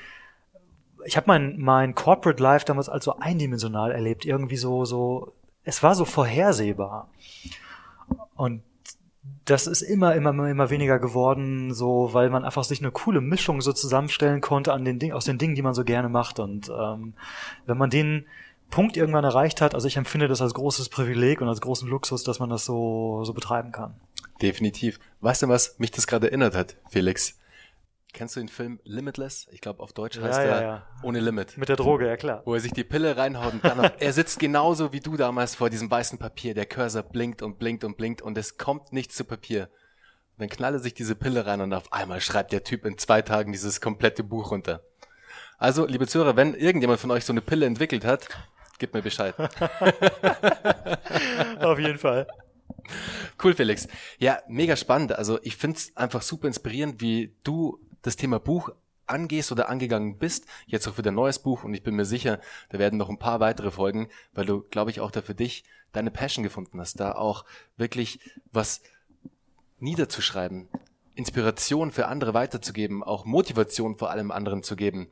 ich 1.05 1.15
habe 1.15 1.27
mein 1.27 1.59
mein 1.59 1.93
Corporate 1.93 2.41
Life 2.41 2.65
damals 2.65 2.89
als 2.89 3.05
so 3.05 3.17
eindimensional 3.19 3.91
erlebt, 3.91 4.25
irgendwie 4.25 4.57
so 4.57 4.83
so 4.83 5.35
es 5.63 5.83
war 5.83 5.93
so 5.93 6.05
vorhersehbar. 6.05 7.07
Und 8.35 8.63
das 9.45 9.67
ist 9.67 9.83
immer, 9.83 10.15
immer, 10.15 10.31
immer 10.49 10.71
weniger 10.71 10.97
geworden, 10.97 11.71
so, 11.71 12.09
weil 12.13 12.31
man 12.31 12.43
einfach 12.43 12.63
sich 12.63 12.79
eine 12.79 12.89
coole 12.89 13.21
Mischung 13.21 13.61
so 13.61 13.73
zusammenstellen 13.73 14.41
konnte 14.41 14.73
an 14.73 14.85
den 14.85 14.97
Dingen, 14.97 15.13
aus 15.13 15.25
den 15.25 15.37
Dingen, 15.37 15.53
die 15.53 15.61
man 15.61 15.75
so 15.75 15.83
gerne 15.83 16.09
macht. 16.09 16.39
Und 16.39 16.69
ähm, 16.69 17.13
wenn 17.67 17.77
man 17.77 17.91
den 17.91 18.25
Punkt 18.71 18.97
irgendwann 18.97 19.23
erreicht 19.23 19.61
hat, 19.61 19.75
also 19.75 19.87
ich 19.87 19.97
empfinde 19.97 20.27
das 20.27 20.41
als 20.41 20.55
großes 20.55 20.89
Privileg 20.89 21.41
und 21.41 21.47
als 21.47 21.61
großen 21.61 21.87
Luxus, 21.87 22.23
dass 22.23 22.39
man 22.39 22.49
das 22.49 22.65
so, 22.65 23.23
so 23.23 23.35
betreiben 23.35 23.71
kann. 23.71 23.93
Definitiv. 24.41 24.99
Weißt 25.21 25.43
du, 25.43 25.47
was 25.47 25.77
mich 25.77 25.91
das 25.91 26.07
gerade 26.07 26.25
erinnert 26.25 26.55
hat, 26.55 26.75
Felix? 26.89 27.39
Kennst 28.11 28.35
du 28.35 28.39
den 28.39 28.49
Film 28.49 28.79
Limitless? 28.83 29.47
Ich 29.51 29.61
glaube, 29.61 29.83
auf 29.83 29.93
Deutsch 29.93 30.19
heißt 30.19 30.39
ja, 30.39 30.45
er 30.45 30.61
ja. 30.61 30.87
Ohne 31.03 31.19
Limit. 31.19 31.57
Mit 31.57 31.69
der 31.69 31.75
Droge, 31.75 32.07
ja 32.07 32.17
klar. 32.17 32.41
Wo 32.43 32.55
er 32.55 32.59
sich 32.59 32.73
die 32.73 32.83
Pille 32.83 33.17
reinhaut 33.17 33.53
und 33.53 33.63
dann 33.63 33.79
er 33.99 34.13
sitzt 34.13 34.39
genauso 34.39 34.91
wie 34.91 34.99
du 34.99 35.15
damals 35.15 35.55
vor 35.55 35.69
diesem 35.69 35.91
weißen 35.91 36.17
Papier. 36.17 36.55
Der 36.55 36.65
Cursor 36.65 37.03
blinkt 37.03 37.43
und 37.43 37.59
blinkt 37.59 37.83
und 37.83 37.97
blinkt 37.97 38.21
und 38.21 38.37
es 38.37 38.57
kommt 38.57 38.93
nichts 38.93 39.15
zu 39.15 39.25
Papier. 39.25 39.69
Und 40.37 40.39
dann 40.39 40.49
knallt 40.49 40.75
er 40.75 40.79
sich 40.79 40.95
diese 40.95 41.15
Pille 41.15 41.45
rein 41.45 41.61
und 41.61 41.73
auf 41.73 41.93
einmal 41.93 42.19
schreibt 42.19 42.51
der 42.51 42.63
Typ 42.63 42.85
in 42.85 42.97
zwei 42.97 43.21
Tagen 43.21 43.51
dieses 43.51 43.79
komplette 43.79 44.23
Buch 44.23 44.51
runter. 44.51 44.81
Also, 45.59 45.85
liebe 45.85 46.07
Zuhörer, 46.07 46.35
wenn 46.35 46.55
irgendjemand 46.55 46.99
von 46.99 47.11
euch 47.11 47.25
so 47.25 47.33
eine 47.33 47.41
Pille 47.41 47.65
entwickelt 47.65 48.05
hat, 48.05 48.29
gib 48.79 48.93
mir 48.93 49.01
Bescheid. 49.01 49.35
auf 51.59 51.77
jeden 51.77 51.99
Fall. 51.99 52.27
Cool, 53.43 53.53
Felix. 53.53 53.87
Ja, 54.17 54.39
mega 54.47 54.75
spannend. 54.75 55.13
Also 55.13 55.39
ich 55.43 55.57
find's 55.57 55.95
einfach 55.95 56.21
super 56.21 56.47
inspirierend, 56.47 57.01
wie 57.01 57.35
du 57.43 57.79
das 58.01 58.15
Thema 58.15 58.39
Buch 58.39 58.71
angehst 59.05 59.51
oder 59.51 59.69
angegangen 59.69 60.17
bist, 60.17 60.45
jetzt 60.67 60.87
auch 60.87 60.93
für 60.93 61.01
dein 61.01 61.15
neues 61.15 61.39
Buch 61.39 61.63
und 61.63 61.73
ich 61.73 61.83
bin 61.83 61.95
mir 61.95 62.05
sicher, 62.05 62.39
da 62.69 62.79
werden 62.79 62.97
noch 62.97 63.09
ein 63.09 63.19
paar 63.19 63.39
weitere 63.39 63.71
folgen, 63.71 64.09
weil 64.33 64.45
du, 64.45 64.61
glaube 64.61 64.91
ich, 64.91 65.01
auch 65.01 65.11
da 65.11 65.21
für 65.21 65.35
dich 65.35 65.63
deine 65.91 66.11
Passion 66.11 66.43
gefunden 66.43 66.79
hast, 66.79 66.99
da 66.99 67.13
auch 67.13 67.45
wirklich 67.75 68.19
was 68.51 68.81
niederzuschreiben, 69.79 70.69
Inspiration 71.15 71.91
für 71.91 72.07
andere 72.07 72.33
weiterzugeben, 72.33 73.03
auch 73.03 73.25
Motivation 73.25 73.97
vor 73.97 74.11
allem 74.11 74.31
anderen 74.31 74.63
zu 74.63 74.75
geben 74.75 75.09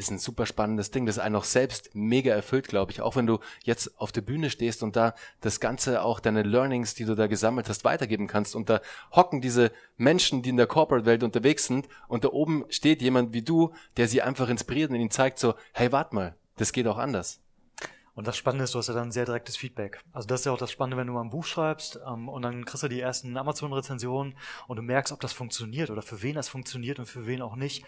ist 0.00 0.10
ein 0.10 0.18
super 0.18 0.46
spannendes 0.46 0.90
Ding, 0.90 1.04
das 1.04 1.18
einen 1.18 1.36
auch 1.36 1.44
selbst 1.44 1.90
mega 1.94 2.32
erfüllt, 2.32 2.66
glaube 2.66 2.90
ich. 2.90 3.02
Auch 3.02 3.16
wenn 3.16 3.26
du 3.26 3.38
jetzt 3.62 4.00
auf 4.00 4.12
der 4.12 4.22
Bühne 4.22 4.48
stehst 4.48 4.82
und 4.82 4.96
da 4.96 5.14
das 5.42 5.60
Ganze, 5.60 6.02
auch 6.02 6.20
deine 6.20 6.42
Learnings, 6.42 6.94
die 6.94 7.04
du 7.04 7.14
da 7.14 7.26
gesammelt 7.26 7.68
hast, 7.68 7.84
weitergeben 7.84 8.26
kannst. 8.26 8.56
Und 8.56 8.70
da 8.70 8.80
hocken 9.12 9.40
diese 9.40 9.72
Menschen, 9.98 10.42
die 10.42 10.48
in 10.48 10.56
der 10.56 10.66
Corporate-Welt 10.66 11.22
unterwegs 11.22 11.66
sind 11.66 11.86
und 12.08 12.24
da 12.24 12.28
oben 12.28 12.64
steht 12.70 13.02
jemand 13.02 13.34
wie 13.34 13.42
du, 13.42 13.74
der 13.98 14.08
sie 14.08 14.22
einfach 14.22 14.48
inspiriert 14.48 14.90
und 14.90 14.96
ihnen 14.96 15.10
zeigt 15.10 15.38
so, 15.38 15.54
hey, 15.72 15.92
warte 15.92 16.14
mal, 16.14 16.34
das 16.56 16.72
geht 16.72 16.86
auch 16.86 16.98
anders. 16.98 17.40
Und 18.14 18.26
das 18.26 18.36
Spannende 18.36 18.64
ist, 18.64 18.74
du 18.74 18.78
hast 18.78 18.88
ja 18.88 18.94
dann 18.94 19.12
sehr 19.12 19.24
direktes 19.24 19.56
Feedback. 19.56 20.02
Also 20.12 20.26
das 20.26 20.40
ist 20.40 20.46
ja 20.46 20.52
auch 20.52 20.58
das 20.58 20.70
Spannende, 20.72 20.96
wenn 20.96 21.06
du 21.06 21.12
mal 21.12 21.22
ein 21.22 21.30
Buch 21.30 21.44
schreibst 21.44 22.00
ähm, 22.06 22.28
und 22.28 22.42
dann 22.42 22.64
kriegst 22.64 22.82
du 22.82 22.88
die 22.88 23.00
ersten 23.00 23.36
Amazon-Rezensionen 23.36 24.34
und 24.66 24.76
du 24.76 24.82
merkst, 24.82 25.12
ob 25.12 25.20
das 25.20 25.32
funktioniert 25.32 25.90
oder 25.90 26.02
für 26.02 26.22
wen 26.22 26.34
das 26.34 26.48
funktioniert 26.48 26.98
und 26.98 27.06
für 27.06 27.26
wen 27.26 27.42
auch 27.42 27.56
nicht. 27.56 27.84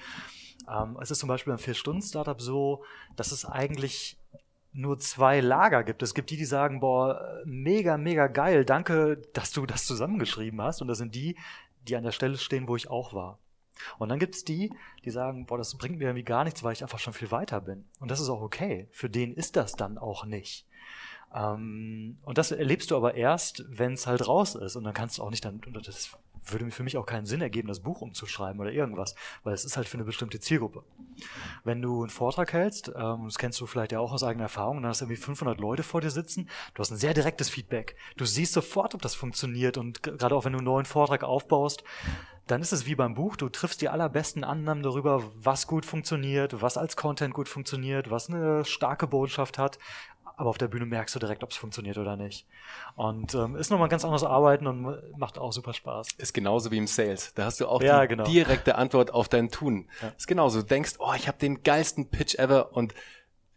Ähm, 0.69 0.99
es 1.01 1.11
ist 1.11 1.19
zum 1.19 1.29
Beispiel 1.29 1.53
beim 1.53 1.59
Vier-Stunden-Startup 1.59 2.41
so, 2.41 2.85
dass 3.17 3.33
es 3.33 3.45
eigentlich 3.45 4.19
nur 4.73 4.99
zwei 4.99 5.41
Lager 5.41 5.85
gibt. 5.85 6.03
Es 6.03 6.15
gibt 6.15 6.31
die, 6.31 6.37
die 6.37 6.45
sagen, 6.45 6.81
boah, 6.81 7.43
mega, 7.45 7.99
mega 7.99 8.27
geil, 8.27 8.65
danke, 8.65 9.23
dass 9.35 9.53
du 9.53 9.67
das 9.67 9.87
zusammengeschrieben 9.87 10.61
hast. 10.63 10.81
Und 10.81 10.89
das 10.89 10.99
sind 10.99 11.15
die, 11.15 11.37
die 11.87 11.97
an 11.97 12.05
der 12.05 12.13
Stelle 12.13 12.39
stehen, 12.39 12.69
wo 12.69 12.77
ich 12.77 12.91
auch 12.91 13.13
war. 13.13 13.39
Und 13.99 14.09
dann 14.09 14.19
gibt's 14.19 14.45
die, 14.45 14.73
die 15.05 15.11
sagen, 15.11 15.47
boah, 15.47 15.59
das 15.59 15.77
bringt 15.77 15.99
mir 15.99 16.05
irgendwie 16.05 16.25
gar 16.25 16.45
nichts, 16.45 16.63
weil 16.63 16.73
ich 16.73 16.83
einfach 16.83 16.99
schon 16.99 17.13
viel 17.13 17.31
weiter 17.31 17.61
bin. 17.61 17.85
Und 18.01 18.11
das 18.11 18.21
ist 18.21 18.29
auch 18.29 18.41
okay. 18.41 18.89
Für 18.93 19.11
den 19.11 19.35
ist 19.35 19.57
das 19.57 19.73
dann 19.73 19.99
auch 19.99 20.25
nicht. 20.25 20.67
Ähm, 21.35 22.19
und 22.23 22.39
das 22.39 22.53
erlebst 22.53 22.91
du 22.91 22.97
aber 22.97 23.15
erst, 23.15 23.65
wenn 23.69 23.95
es 23.95 24.07
halt 24.07 24.27
raus 24.27 24.55
ist. 24.55 24.77
Und 24.77 24.85
dann 24.85 24.95
kannst 24.95 25.19
du 25.19 25.23
auch 25.23 25.31
nicht 25.31 25.45
dann, 25.45 25.61
das 25.85 26.17
würde 26.47 26.71
für 26.71 26.83
mich 26.83 26.97
auch 26.97 27.07
keinen 27.07 27.27
Sinn 27.27 27.41
ergeben, 27.41 27.69
das 27.69 27.81
Buch 27.81 28.01
umzuschreiben 28.01 28.61
oder 28.61 28.73
irgendwas, 28.73 29.15
weil 29.45 29.55
es 29.55 29.65
ist 29.65 29.77
halt 29.77 29.89
für 29.89 29.97
eine 29.97 30.05
bestimmte 30.05 30.41
Zielgruppe. 30.41 30.83
Wenn 31.65 31.83
du 31.83 32.03
einen 32.03 32.11
Vortrag 32.11 32.53
hältst, 32.53 32.93
ähm, 32.97 33.25
das 33.25 33.39
kennst 33.39 33.61
du 33.61 33.67
vielleicht 33.67 33.93
ja 33.93 34.01
auch 34.01 34.13
aus 34.13 34.23
eigener 34.23 34.45
Erfahrung, 34.45 34.83
dann 34.83 34.91
hast 34.91 35.01
du 35.01 35.05
irgendwie 35.05 35.23
500 35.23 35.61
Leute 35.61 35.83
vor 35.83 36.01
dir 36.01 36.11
sitzen, 36.11 36.49
du 36.75 36.81
hast 36.81 36.91
ein 36.91 36.97
sehr 36.97 37.15
direktes 37.15 37.49
Feedback, 37.49 37.97
du 38.17 38.25
siehst 38.25 38.53
sofort, 38.53 38.95
ob 38.95 39.03
das 39.03 39.15
funktioniert 39.15 39.79
und 39.79 40.03
gerade 40.03 40.35
auch 40.35 40.45
wenn 40.45 40.53
du 40.53 40.59
einen 40.59 40.67
neuen 40.67 40.87
Vortrag 40.87 41.25
aufbaust, 41.25 41.85
dann 42.47 42.61
ist 42.61 42.73
es 42.73 42.87
wie 42.87 42.97
beim 42.97 43.15
Buch, 43.15 43.37
du 43.37 43.49
triffst 43.49 43.81
die 43.83 43.89
allerbesten 43.89 44.43
Annahmen 44.43 44.83
darüber, 44.83 45.23
was 45.37 45.67
gut 45.67 45.87
funktioniert, 45.87 46.61
was 46.61 46.77
als 46.77 46.97
Content 46.97 47.35
gut 47.35 47.49
funktioniert, 47.49 48.11
was 48.11 48.29
eine 48.29 48.65
starke 48.65 49.07
Botschaft 49.07 49.59
hat 49.59 49.79
aber 50.37 50.51
auf 50.51 50.59
der 50.59 50.69
Bühne 50.69 50.87
merkst 50.87 51.15
du 51.15 51.19
direkt, 51.19 51.43
ob 51.43 51.51
es 51.51 51.57
funktioniert 51.57 51.99
oder 51.99 52.17
nicht. 52.17 52.47
Und 52.95 53.35
ähm, 53.35 53.57
ist 53.57 53.71
nochmal 53.71 53.89
ein 53.89 53.91
ganz 53.91 54.05
anderes 54.05 54.25
Arbeiten 54.25 54.67
und 54.67 55.19
macht 55.19 55.39
auch 55.39 55.53
super 55.53 55.73
Spaß. 55.73 56.09
Ist 56.19 56.35
genauso 56.35 56.71
wie 56.71 56.79
im 56.79 56.87
Sales. 56.87 57.35
Da 57.35 57.45
hast 57.45 57.61
du 57.61 57.67
auch 57.67 57.83
ja, 57.83 58.03
die 58.03 58.09
genau. 58.09 58.25
direkte 58.25 58.77
Antwort 58.77 59.13
auf 59.13 59.29
dein 59.29 59.51
Tun. 59.51 59.89
Ja. 60.01 60.09
Ist 60.17 60.27
genauso. 60.27 60.61
Du 60.61 60.67
denkst, 60.67 60.95
oh, 60.99 61.13
ich 61.17 61.29
habe 61.29 61.39
den 61.39 61.63
geilsten 61.63 62.09
Pitch 62.11 62.37
ever 62.37 62.73
und 62.75 62.95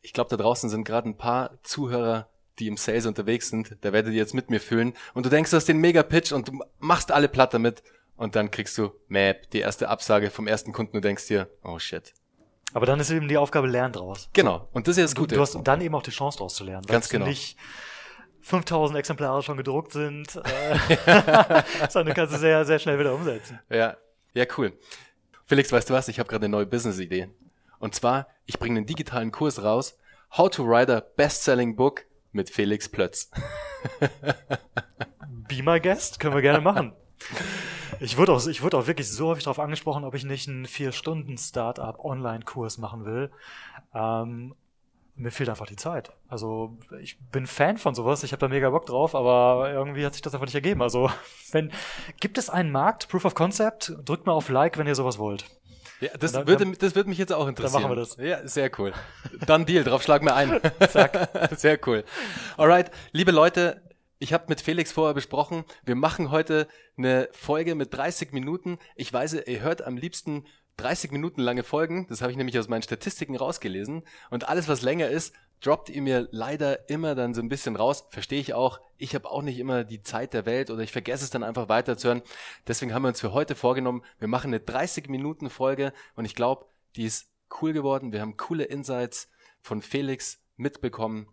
ich 0.02 0.14
glaube, 0.14 0.30
da 0.30 0.38
draußen 0.38 0.70
sind 0.70 0.84
gerade 0.84 1.10
ein 1.10 1.18
paar 1.18 1.58
Zuhörer, 1.64 2.30
die 2.60 2.68
im 2.68 2.78
Sales 2.78 3.06
unterwegs 3.06 3.50
sind. 3.50 3.78
Da 3.82 3.92
werdet 3.92 4.14
ihr 4.14 4.20
jetzt 4.20 4.34
mit 4.34 4.50
mir 4.50 4.60
fühlen. 4.60 4.94
Und 5.14 5.26
du 5.26 5.30
denkst, 5.30 5.52
du 5.52 5.58
hast 5.58 5.68
den 5.68 5.80
Mega-Pitch 5.80 6.32
und 6.32 6.48
du 6.48 6.64
machst 6.80 7.12
alle 7.12 7.28
platt 7.28 7.54
damit. 7.54 7.84
Und 8.16 8.36
dann 8.36 8.52
kriegst 8.52 8.78
du, 8.78 8.92
Map, 9.08 9.50
die 9.52 9.60
erste 9.60 9.90
Absage 9.90 10.30
vom 10.30 10.48
ersten 10.48 10.72
Kunden. 10.72 10.94
Du 10.94 11.02
denkst 11.02 11.28
dir, 11.28 11.50
oh 11.64 11.80
shit, 11.80 12.14
aber 12.76 12.86
dann 12.86 13.00
ist 13.00 13.10
eben 13.10 13.30
die 13.30 13.38
Aufgabe, 13.38 13.68
lernen 13.68 13.94
draus. 13.94 14.30
Genau. 14.34 14.68
Und 14.74 14.86
das 14.86 14.92
ist 14.92 14.98
ja 14.98 15.04
das 15.06 15.16
Gute. 15.16 15.30
Du, 15.30 15.36
du 15.36 15.42
hast 15.42 15.58
dann 15.64 15.80
eben 15.80 15.96
auch 15.96 16.04
die 16.04 16.12
Chance 16.12 16.40
daraus 16.40 16.56
zu 16.56 16.66
lernen. 16.66 16.86
Ganz 16.86 17.08
genau. 17.08 17.26
Nicht 17.26 17.56
5000 18.42 19.00
Exemplare 19.00 19.42
schon 19.44 19.56
gedruckt 19.56 19.94
sind, 19.94 20.36
äh, 20.36 21.64
sondern 21.90 22.14
kannst 22.14 22.34
du 22.34 22.38
sehr, 22.38 22.66
sehr 22.66 22.78
schnell 22.78 23.00
wieder 23.00 23.16
umsetzen. 23.16 23.62
Ja, 23.70 23.96
ja, 24.34 24.46
cool. 24.58 24.74
Felix, 25.46 25.72
weißt 25.72 25.90
du 25.90 25.94
was? 25.94 26.10
Ich 26.10 26.20
habe 26.20 26.28
gerade 26.28 26.48
eine 26.48 26.52
neue 26.52 26.66
Business-Idee. 26.66 27.30
Und 27.80 27.96
zwar, 27.96 28.28
ich 28.46 28.60
bringe 28.60 28.76
einen 28.76 28.86
digitalen 28.86 29.32
Kurs 29.32 29.64
raus, 29.64 29.98
How 30.36 30.50
to 30.50 30.68
Write 30.68 30.94
a 30.94 31.00
Best-Selling 31.00 31.78
Book 31.78 32.04
mit 32.34 32.50
Felix 32.50 32.90
Plötz. 32.90 33.32
Be 35.48 35.64
my 35.64 35.80
guest, 35.80 36.20
können 36.20 36.36
wir 36.36 36.42
gerne 36.42 36.60
machen. 36.60 36.92
Ich 38.00 38.18
wurde 38.18 38.34
auch, 38.34 38.46
ich 38.48 38.62
wurde 38.62 38.78
auch 38.78 38.88
wirklich 38.88 39.10
so 39.10 39.28
häufig 39.28 39.44
darauf 39.44 39.60
angesprochen, 39.60 40.04
ob 40.04 40.14
ich 40.16 40.24
nicht 40.24 40.48
einen 40.48 40.66
vier 40.66 40.92
Stunden 40.92 41.38
Startup 41.38 41.98
Online-Kurs 42.00 42.78
machen 42.78 43.06
will. 43.06 43.32
Ähm, 43.94 44.56
mir 45.16 45.32
fehlt 45.32 45.50
einfach 45.50 45.66
die 45.66 45.78
Zeit. 45.78 46.12
Also 46.28 46.78
ich 47.02 47.18
bin 47.32 47.48
Fan 47.48 47.78
von 47.78 47.96
sowas, 47.96 48.24
ich 48.24 48.34
habe 48.34 48.42
da 48.42 48.48
mega 48.48 48.70
Bock 48.70 48.86
drauf, 48.86 49.16
aber 49.16 49.72
irgendwie 49.72 50.06
hat 50.06 50.14
sich 50.14 50.22
das 50.22 50.34
einfach 50.34 50.46
nicht 50.46 50.56
ergeben. 50.56 50.82
Also 50.82 51.10
wenn 51.52 51.72
gibt 52.20 52.38
es 52.38 52.50
einen 52.50 52.72
Markt, 52.72 53.08
Proof 53.08 53.26
of 53.26 53.36
Concept, 53.36 53.94
drückt 54.04 54.26
mal 54.26 54.34
auf 54.34 54.50
Like, 54.50 54.78
wenn 54.78 54.88
ihr 54.88 54.96
sowas 54.96 55.18
wollt. 55.18 55.46
Ja, 56.02 56.10
das, 56.20 56.34
dann, 56.34 56.46
würde, 56.46 56.70
das 56.74 56.94
würde 56.94 57.08
mich 57.08 57.18
jetzt 57.18 57.32
auch 57.32 57.48
interessieren. 57.48 57.84
Dann 57.84 57.92
machen 57.92 57.98
wir 57.98 58.02
das. 58.02 58.18
Ja, 58.18 58.46
sehr 58.46 58.70
cool. 58.78 58.92
Dann 59.46 59.66
Deal, 59.66 59.86
drauf 59.86 60.04
schlagen 60.04 60.26
wir 60.26 60.36
ein. 60.36 60.60
Zack. 60.90 61.30
Sehr 61.58 61.80
cool. 61.88 62.04
Alright, 62.58 62.92
liebe 63.14 63.32
Leute, 63.32 63.82
ich 64.20 64.34
habe 64.34 64.46
mit 64.48 64.62
Felix 64.62 64.92
vorher 64.92 65.14
besprochen, 65.14 65.66
wir 65.84 65.96
machen 65.96 66.32
heute 66.32 66.68
eine 66.98 67.30
Folge 67.32 67.76
mit 67.76 67.94
30 67.94 68.32
Minuten. 68.32 68.78
Ich 68.96 69.12
weiß, 69.12 69.34
ihr 69.34 69.62
hört 69.62 69.82
am 69.82 69.98
liebsten 69.98 70.46
30 70.78 71.12
Minuten 71.12 71.42
lange 71.42 71.64
Folgen, 71.64 72.06
das 72.08 72.22
habe 72.22 72.32
ich 72.32 72.38
nämlich 72.38 72.60
aus 72.60 72.68
meinen 72.68 72.82
Statistiken 72.82 73.36
rausgelesen. 73.36 74.04
Und 74.30 74.50
alles, 74.50 74.68
was 74.68 74.82
länger 74.82 75.08
ist, 75.08 75.34
droppt 75.62 75.90
ihr 75.90 76.02
mir 76.02 76.28
leider 76.32 76.90
immer 76.90 77.16
dann 77.16 77.34
so 77.34 77.42
ein 77.42 77.50
bisschen 77.50 77.76
raus. 77.76 78.06
Verstehe 78.10 78.40
ich 78.40 78.54
auch. 78.54 78.80
Ich 78.98 79.16
habe 79.16 79.30
auch 79.30 79.42
nicht 79.42 79.58
immer 79.58 79.84
die 79.84 80.04
Zeit 80.04 80.34
der 80.34 80.46
Welt 80.46 80.70
oder 80.70 80.84
ich 80.84 80.92
vergesse 80.92 81.24
es 81.24 81.30
dann 81.30 81.44
einfach 81.44 81.70
weiterzuhören. 81.70 82.22
Deswegen 82.68 82.94
haben 82.94 83.04
wir 83.04 83.10
uns 83.10 83.22
für 83.22 83.34
heute 83.34 83.56
vorgenommen, 83.56 84.04
wir 84.20 84.28
machen 84.28 84.48
eine 84.48 84.60
30 84.60 85.10
Minuten 85.10 85.50
Folge 85.50 85.94
und 86.16 86.26
ich 86.26 86.36
glaube, 86.36 86.66
die 86.96 87.06
ist 87.06 87.30
cool 87.62 87.74
geworden. 87.74 88.12
Wir 88.12 88.22
haben 88.22 88.38
coole 88.38 88.66
Insights 88.66 89.30
von 89.62 89.82
Felix 89.82 90.42
mitbekommen, 90.58 91.28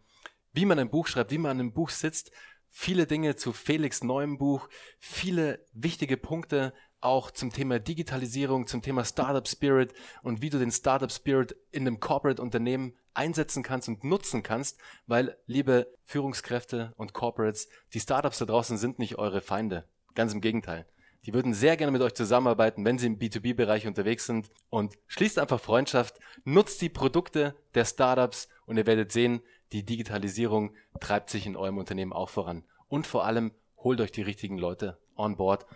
wie 0.53 0.67
man 0.67 0.79
ein 0.79 0.91
Buch 0.91 1.07
schreibt, 1.07 1.31
wie 1.31 1.39
man 1.39 1.53
an 1.53 1.61
einem 1.61 1.73
Buch 1.73 1.91
sitzt. 1.91 2.31
Viele 2.75 3.07
Dinge 3.07 3.37
zu 3.37 3.53
Felix 3.53 4.03
neuem 4.03 4.39
Buch, 4.39 4.67
viele 4.99 5.65
wichtige 5.75 6.17
Punkte, 6.17 6.73
auch 7.03 7.31
zum 7.31 7.53
Thema 7.53 7.79
Digitalisierung, 7.79 8.67
zum 8.67 8.81
Thema 8.81 9.05
Startup 9.05 9.47
Spirit 9.47 9.93
und 10.23 10.41
wie 10.41 10.49
du 10.49 10.59
den 10.59 10.73
Startup 10.73 11.13
Spirit 11.13 11.55
in 11.71 11.87
einem 11.87 12.01
Corporate 12.01 12.41
Unternehmen 12.41 12.97
einsetzen 13.13 13.63
kannst 13.63 13.89
und 13.89 14.05
nutzen 14.05 14.43
kannst, 14.43 14.81
weil, 15.07 15.37
liebe 15.47 15.93
Führungskräfte 16.07 16.95
und 16.97 17.13
Corporates, 17.13 17.69
die 17.93 18.01
Startups 18.01 18.39
da 18.39 18.47
draußen 18.47 18.79
sind 18.79 18.99
nicht 18.99 19.19
eure 19.19 19.43
Feinde. 19.43 19.87
Ganz 20.15 20.33
im 20.33 20.41
Gegenteil. 20.41 20.87
Die 21.27 21.35
würden 21.35 21.53
sehr 21.53 21.77
gerne 21.77 21.93
mit 21.93 22.03
euch 22.03 22.15
zusammenarbeiten, 22.15 22.87
wenn 22.87 22.99
sie 22.99 23.07
im 23.07 23.19
B2B-Bereich 23.19 23.87
unterwegs 23.87 24.25
sind 24.25 24.51
und 24.71 24.95
schließt 25.09 25.39
einfach 25.39 25.61
Freundschaft, 25.61 26.19
nutzt 26.45 26.81
die 26.81 26.89
Produkte 26.89 27.55
der 27.75 27.85
Startups 27.85 28.49
und 28.65 28.79
ihr 28.79 28.87
werdet 28.87 29.13
sehen, 29.13 29.43
die 29.73 29.85
Digitalisierung 29.85 30.75
treibt 31.01 31.31
sich 31.31 31.47
in 31.47 31.57
eurem 31.57 31.79
Unternehmen 31.79 32.13
auch 32.13 32.29
voran. 32.29 32.65
Und 32.89 33.07
vor 33.07 33.25
allem 33.25 33.53
holt 33.79 34.01
euch 34.01 34.13
die 34.13 34.23
richtigen 34.23 34.59
Leute 34.59 34.99
on 35.17 35.37
board 35.37 35.67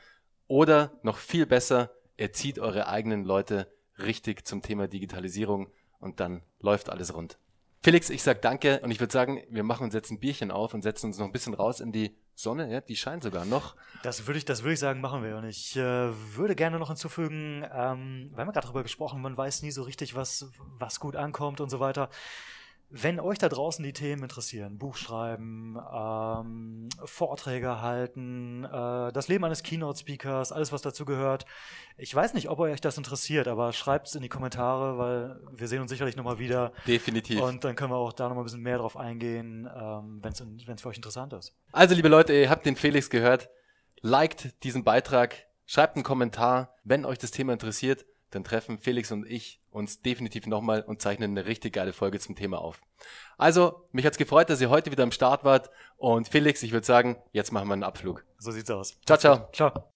oder 0.46 0.92
noch 1.02 1.16
viel 1.16 1.46
besser, 1.46 1.90
erzieht 2.16 2.58
eure 2.58 2.88
eigenen 2.88 3.24
Leute 3.24 3.72
richtig 3.98 4.46
zum 4.46 4.62
Thema 4.62 4.86
Digitalisierung 4.86 5.68
und 5.98 6.20
dann 6.20 6.42
läuft 6.60 6.90
alles 6.90 7.14
rund. 7.14 7.38
Felix, 7.82 8.10
ich 8.10 8.22
sag 8.22 8.42
danke 8.42 8.80
und 8.80 8.90
ich 8.90 9.00
würde 9.00 9.12
sagen, 9.12 9.42
wir 9.48 9.62
machen 9.62 9.84
uns 9.84 9.94
jetzt 9.94 10.10
ein 10.10 10.18
Bierchen 10.18 10.50
auf 10.50 10.74
und 10.74 10.82
setzen 10.82 11.06
uns 11.06 11.18
noch 11.18 11.26
ein 11.26 11.32
bisschen 11.32 11.54
raus 11.54 11.80
in 11.80 11.92
die 11.92 12.16
Sonne, 12.34 12.70
ja, 12.70 12.80
die 12.82 12.96
scheint 12.96 13.22
sogar 13.22 13.46
noch. 13.46 13.76
Das 14.02 14.26
würde 14.26 14.38
ich, 14.38 14.44
das 14.44 14.62
würde 14.62 14.74
ich 14.74 14.78
sagen, 14.78 15.00
machen 15.00 15.22
wir. 15.22 15.36
Und 15.36 15.44
ich 15.44 15.74
äh, 15.76 16.10
würde 16.36 16.54
gerne 16.54 16.78
noch 16.78 16.88
hinzufügen, 16.88 17.64
ähm, 17.72 18.28
wir 18.30 18.38
haben 18.38 18.52
gerade 18.52 18.66
darüber 18.66 18.82
gesprochen, 18.82 19.22
man 19.22 19.36
weiß 19.36 19.62
nie 19.62 19.70
so 19.70 19.84
richtig, 19.84 20.14
was, 20.14 20.50
was 20.78 21.00
gut 21.00 21.16
ankommt 21.16 21.60
und 21.60 21.70
so 21.70 21.80
weiter. 21.80 22.10
Wenn 22.88 23.18
euch 23.18 23.38
da 23.38 23.48
draußen 23.48 23.82
die 23.84 23.92
Themen 23.92 24.22
interessieren, 24.22 24.78
Buch 24.78 24.96
schreiben, 24.96 25.76
ähm, 25.92 26.88
Vorträge 27.04 27.82
halten, 27.82 28.64
äh, 28.64 29.12
das 29.12 29.26
Leben 29.26 29.44
eines 29.44 29.64
Keynote-Speakers, 29.64 30.52
alles 30.52 30.70
was 30.70 30.82
dazu 30.82 31.04
gehört, 31.04 31.46
ich 31.98 32.14
weiß 32.14 32.34
nicht, 32.34 32.48
ob 32.48 32.60
euch 32.60 32.80
das 32.80 32.96
interessiert, 32.96 33.48
aber 33.48 33.72
schreibt 33.72 34.06
es 34.06 34.14
in 34.14 34.22
die 34.22 34.28
Kommentare, 34.28 34.98
weil 34.98 35.40
wir 35.52 35.66
sehen 35.66 35.80
uns 35.82 35.90
sicherlich 35.90 36.14
nochmal 36.14 36.38
wieder. 36.38 36.72
Definitiv. 36.86 37.40
Und 37.40 37.64
dann 37.64 37.74
können 37.74 37.90
wir 37.90 37.96
auch 37.96 38.12
da 38.12 38.28
nochmal 38.28 38.44
ein 38.44 38.46
bisschen 38.46 38.62
mehr 38.62 38.78
drauf 38.78 38.96
eingehen, 38.96 39.68
ähm, 39.74 40.20
wenn 40.22 40.32
es 40.32 40.80
für 40.80 40.88
euch 40.88 40.96
interessant 40.96 41.32
ist. 41.32 41.56
Also 41.72 41.96
liebe 41.96 42.08
Leute, 42.08 42.34
ihr 42.34 42.48
habt 42.48 42.66
den 42.66 42.76
Felix 42.76 43.10
gehört, 43.10 43.50
liked 44.00 44.62
diesen 44.62 44.84
Beitrag, 44.84 45.46
schreibt 45.64 45.96
einen 45.96 46.04
Kommentar, 46.04 46.76
wenn 46.84 47.04
euch 47.04 47.18
das 47.18 47.32
Thema 47.32 47.52
interessiert 47.52 48.06
dann 48.30 48.44
treffen 48.44 48.78
Felix 48.78 49.12
und 49.12 49.26
ich 49.26 49.60
uns 49.70 50.02
definitiv 50.02 50.46
nochmal 50.46 50.82
und 50.82 51.00
zeichnen 51.00 51.32
eine 51.32 51.46
richtig 51.46 51.74
geile 51.74 51.92
Folge 51.92 52.18
zum 52.18 52.34
Thema 52.34 52.60
auf. 52.60 52.80
Also, 53.38 53.88
mich 53.92 54.06
hat's 54.06 54.18
gefreut, 54.18 54.50
dass 54.50 54.60
ihr 54.60 54.70
heute 54.70 54.90
wieder 54.90 55.02
am 55.02 55.12
Start 55.12 55.44
wart. 55.44 55.70
Und 55.96 56.28
Felix, 56.28 56.62
ich 56.62 56.72
würde 56.72 56.86
sagen, 56.86 57.16
jetzt 57.32 57.52
machen 57.52 57.68
wir 57.68 57.74
einen 57.74 57.84
Abflug. 57.84 58.24
So 58.38 58.50
sieht's 58.50 58.70
aus. 58.70 58.98
Ciao, 59.04 59.18
ciao. 59.18 59.48
Ciao. 59.52 59.95